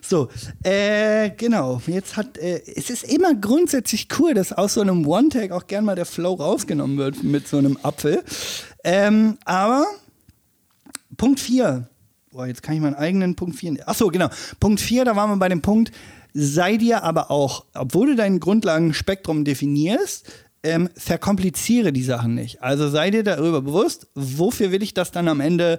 So, 0.00 0.28
äh, 0.62 1.30
genau. 1.30 1.82
Jetzt 1.88 2.16
hat, 2.16 2.38
äh, 2.38 2.62
es 2.76 2.90
ist 2.90 3.02
immer 3.02 3.34
grundsätzlich 3.34 4.06
cool, 4.18 4.32
dass 4.32 4.52
aus 4.52 4.74
so 4.74 4.80
einem 4.80 5.04
One-Tag 5.04 5.50
auch 5.50 5.66
gern 5.66 5.84
mal 5.84 5.96
der 5.96 6.06
Flow 6.06 6.34
rausgenommen 6.34 6.96
wird 6.96 7.24
mit 7.24 7.48
so 7.48 7.58
einem 7.58 7.76
Apfel. 7.82 8.22
Ähm, 8.84 9.36
aber 9.44 9.84
Punkt 11.16 11.40
4. 11.40 11.88
Boah, 12.30 12.46
jetzt 12.46 12.62
kann 12.62 12.76
ich 12.76 12.80
meinen 12.80 12.94
eigenen 12.94 13.34
Punkt 13.34 13.56
4. 13.56 13.88
Achso, 13.88 14.06
genau. 14.08 14.28
Punkt 14.60 14.80
4, 14.80 15.04
da 15.04 15.16
waren 15.16 15.28
wir 15.28 15.36
bei 15.38 15.48
dem 15.48 15.60
Punkt, 15.60 15.90
sei 16.32 16.76
dir 16.76 17.02
aber 17.02 17.32
auch, 17.32 17.64
obwohl 17.74 18.10
du 18.10 18.14
dein 18.14 18.38
Grundlagenspektrum 18.38 19.44
definierst, 19.44 20.30
ähm, 20.62 20.88
verkompliziere 20.96 21.92
die 21.92 22.02
Sachen 22.02 22.34
nicht. 22.34 22.62
Also 22.62 22.88
sei 22.88 23.10
dir 23.10 23.22
darüber 23.22 23.62
bewusst, 23.62 24.08
wofür 24.14 24.72
will 24.72 24.82
ich 24.82 24.94
das 24.94 25.12
dann 25.12 25.28
am 25.28 25.40
Ende 25.40 25.78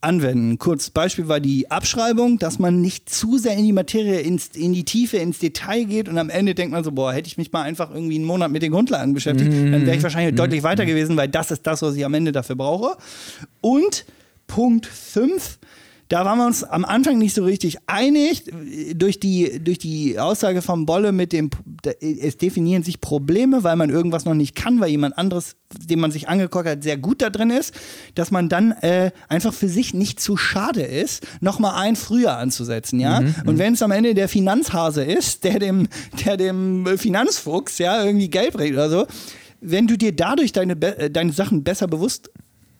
anwenden. 0.00 0.58
Kurz 0.58 0.90
Beispiel 0.90 1.26
war 1.26 1.40
die 1.40 1.70
Abschreibung, 1.70 2.38
dass 2.38 2.58
man 2.58 2.80
nicht 2.80 3.10
zu 3.10 3.36
sehr 3.36 3.56
in 3.56 3.64
die 3.64 3.72
Materie, 3.72 4.20
ins, 4.20 4.48
in 4.54 4.72
die 4.72 4.84
Tiefe, 4.84 5.16
ins 5.16 5.38
Detail 5.40 5.84
geht 5.84 6.08
und 6.08 6.18
am 6.18 6.30
Ende 6.30 6.54
denkt 6.54 6.72
man 6.72 6.84
so, 6.84 6.92
boah, 6.92 7.12
hätte 7.12 7.26
ich 7.26 7.36
mich 7.36 7.50
mal 7.50 7.62
einfach 7.62 7.92
irgendwie 7.92 8.14
einen 8.14 8.24
Monat 8.24 8.50
mit 8.52 8.62
den 8.62 8.70
Grundlagen 8.70 9.12
beschäftigt, 9.12 9.52
dann 9.52 9.86
wäre 9.86 9.96
ich 9.96 10.02
wahrscheinlich 10.02 10.36
deutlich 10.36 10.62
weiter 10.62 10.86
gewesen, 10.86 11.16
weil 11.16 11.28
das 11.28 11.50
ist 11.50 11.66
das, 11.66 11.82
was 11.82 11.96
ich 11.96 12.04
am 12.04 12.14
Ende 12.14 12.30
dafür 12.30 12.54
brauche. 12.54 12.96
Und 13.60 14.04
Punkt 14.46 14.86
5, 14.86 15.58
da 16.08 16.24
waren 16.24 16.38
wir 16.38 16.46
uns 16.46 16.64
am 16.64 16.84
Anfang 16.84 17.18
nicht 17.18 17.34
so 17.34 17.44
richtig 17.44 17.76
einig. 17.86 18.44
Durch 18.94 19.20
die, 19.20 19.62
durch 19.62 19.78
die 19.78 20.18
Aussage 20.18 20.62
von 20.62 20.86
Bolle 20.86 21.12
mit 21.12 21.32
dem, 21.32 21.50
es 22.00 22.38
definieren 22.38 22.82
sich 22.82 23.00
Probleme, 23.00 23.62
weil 23.62 23.76
man 23.76 23.90
irgendwas 23.90 24.24
noch 24.24 24.34
nicht 24.34 24.54
kann, 24.54 24.80
weil 24.80 24.90
jemand 24.90 25.18
anderes, 25.18 25.56
dem 25.76 26.00
man 26.00 26.10
sich 26.10 26.28
angeguckt 26.28 26.66
hat, 26.66 26.82
sehr 26.82 26.96
gut 26.96 27.20
da 27.20 27.28
drin 27.28 27.50
ist, 27.50 27.74
dass 28.14 28.30
man 28.30 28.48
dann 28.48 28.72
äh, 28.72 29.10
einfach 29.28 29.52
für 29.52 29.68
sich 29.68 29.92
nicht 29.92 30.18
zu 30.18 30.36
schade 30.36 30.82
ist, 30.82 31.26
nochmal 31.40 31.74
ein 31.74 31.94
früher 31.94 32.38
anzusetzen, 32.38 33.00
ja. 33.00 33.22
Und 33.44 33.58
wenn 33.58 33.74
es 33.74 33.82
am 33.82 33.90
Ende 33.90 34.14
der 34.14 34.28
Finanzhase 34.28 35.04
ist, 35.04 35.44
der 35.44 35.58
dem, 35.58 35.88
der 36.24 36.36
dem 36.36 36.86
Finanzfuchs, 36.96 37.78
ja, 37.78 38.02
irgendwie 38.02 38.30
Geld 38.30 38.54
bringt 38.54 38.72
oder 38.72 38.88
so, 38.88 39.06
wenn 39.60 39.86
du 39.86 39.98
dir 39.98 40.14
dadurch 40.14 40.52
deine, 40.52 40.80
äh, 40.80 41.10
deine 41.10 41.32
Sachen 41.32 41.64
besser 41.64 41.86
bewusst 41.86 42.30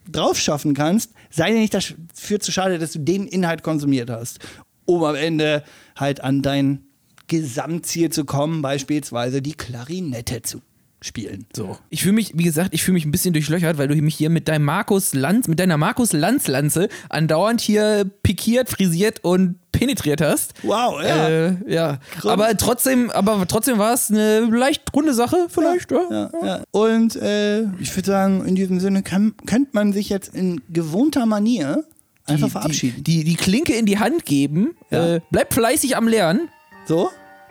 drauf 0.09 0.39
schaffen 0.39 0.75
kannst, 0.75 1.13
sei 1.31 1.51
dir 1.51 1.59
nicht 1.59 1.75
dafür 1.75 2.41
zu 2.41 2.53
schade, 2.53 2.79
dass 2.79 2.93
du 2.93 2.99
den 2.99 3.27
Inhalt 3.27 3.63
konsumiert 3.63 4.11
hast, 4.11 4.41
um 4.85 5.05
am 5.05 5.15
Ende 5.15 5.63
halt 5.97 6.23
an 6.23 6.43
dein 6.43 6.85
Gesamtziel 7.27 8.11
zu 8.11 8.25
kommen, 8.25 8.63
beispielsweise 8.63 9.43
die 9.43 9.53
Klarinette 9.53 10.43
zu 10.43 10.63
spielen. 11.01 11.46
So. 11.55 11.78
Ich 11.90 12.03
fühle 12.03 12.14
mich, 12.14 12.32
wie 12.36 12.42
gesagt, 12.44 12.74
ich 12.74 12.82
fühle 12.82 12.94
mich 12.94 13.05
ein 13.05 13.11
bisschen 13.12 13.32
durchlöchert, 13.32 13.78
weil 13.78 13.86
du 13.88 13.94
mich 13.96 14.16
hier 14.16 14.30
mit 14.30 14.49
deinem 14.49 14.64
Markus 14.64 15.14
Lanz, 15.14 15.46
mit 15.46 15.61
deiner 15.61 15.76
Markus 15.76 16.12
Lanz-Lanze 16.12 16.88
andauernd 17.09 17.61
hier 17.61 18.05
pikiert, 18.24 18.68
frisiert 18.68 19.22
und 19.22 19.57
penetriert 19.70 20.20
hast. 20.20 20.55
Wow, 20.64 21.01
ja. 21.03 21.28
Äh, 21.28 21.55
ja. 21.68 21.99
Grund- 22.20 22.32
Aber 22.32 22.57
trotzdem, 22.57 23.11
aber 23.11 23.46
trotzdem 23.46 23.78
war 23.78 23.94
es 23.94 24.11
eine 24.11 24.40
leicht 24.40 24.82
runde 24.94 25.14
Sache, 25.14 25.46
vielleicht, 25.49 25.90
ja. 25.92 26.03
Ja, 26.11 26.30
ja. 26.44 26.62
Und 26.72 27.14
äh, 27.16 27.62
ich 27.80 27.94
würde 27.94 28.07
sagen, 28.07 28.44
in 28.44 28.57
diesem 28.57 28.80
Sinne 28.80 29.03
kann, 29.05 29.34
könnte 29.46 29.70
man 29.74 29.92
sich 29.92 30.09
jetzt 30.09 30.34
in 30.34 30.61
gewohnter 30.68 31.26
Manier 31.26 31.84
einfach 32.26 32.49
verabschieden. 32.51 33.05
Die, 33.05 33.18
die, 33.18 33.24
die 33.24 33.36
Klinke 33.36 33.74
in 33.74 33.86
die 33.86 33.99
Hand 34.01 34.26
geben, 34.26 34.74
Ja. 34.90 35.14
äh, 35.14 35.20
bleib 35.30 35.55
fleißig 35.55 35.96
am 35.96 36.09
Lernen 36.09 36.49
so, 36.86 37.09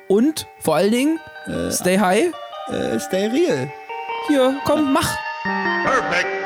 und 0.10 0.48
vor 0.60 0.76
allen 0.76 0.92
Dingen, 0.92 1.20
stay 1.72 1.98
high. 2.00 2.26
Äh, 2.70 3.00
stay 3.00 3.28
real. 3.28 3.70
Hier, 4.28 4.56
komm, 4.66 4.94
mach. 4.94 5.10
Perfect. 5.84 6.37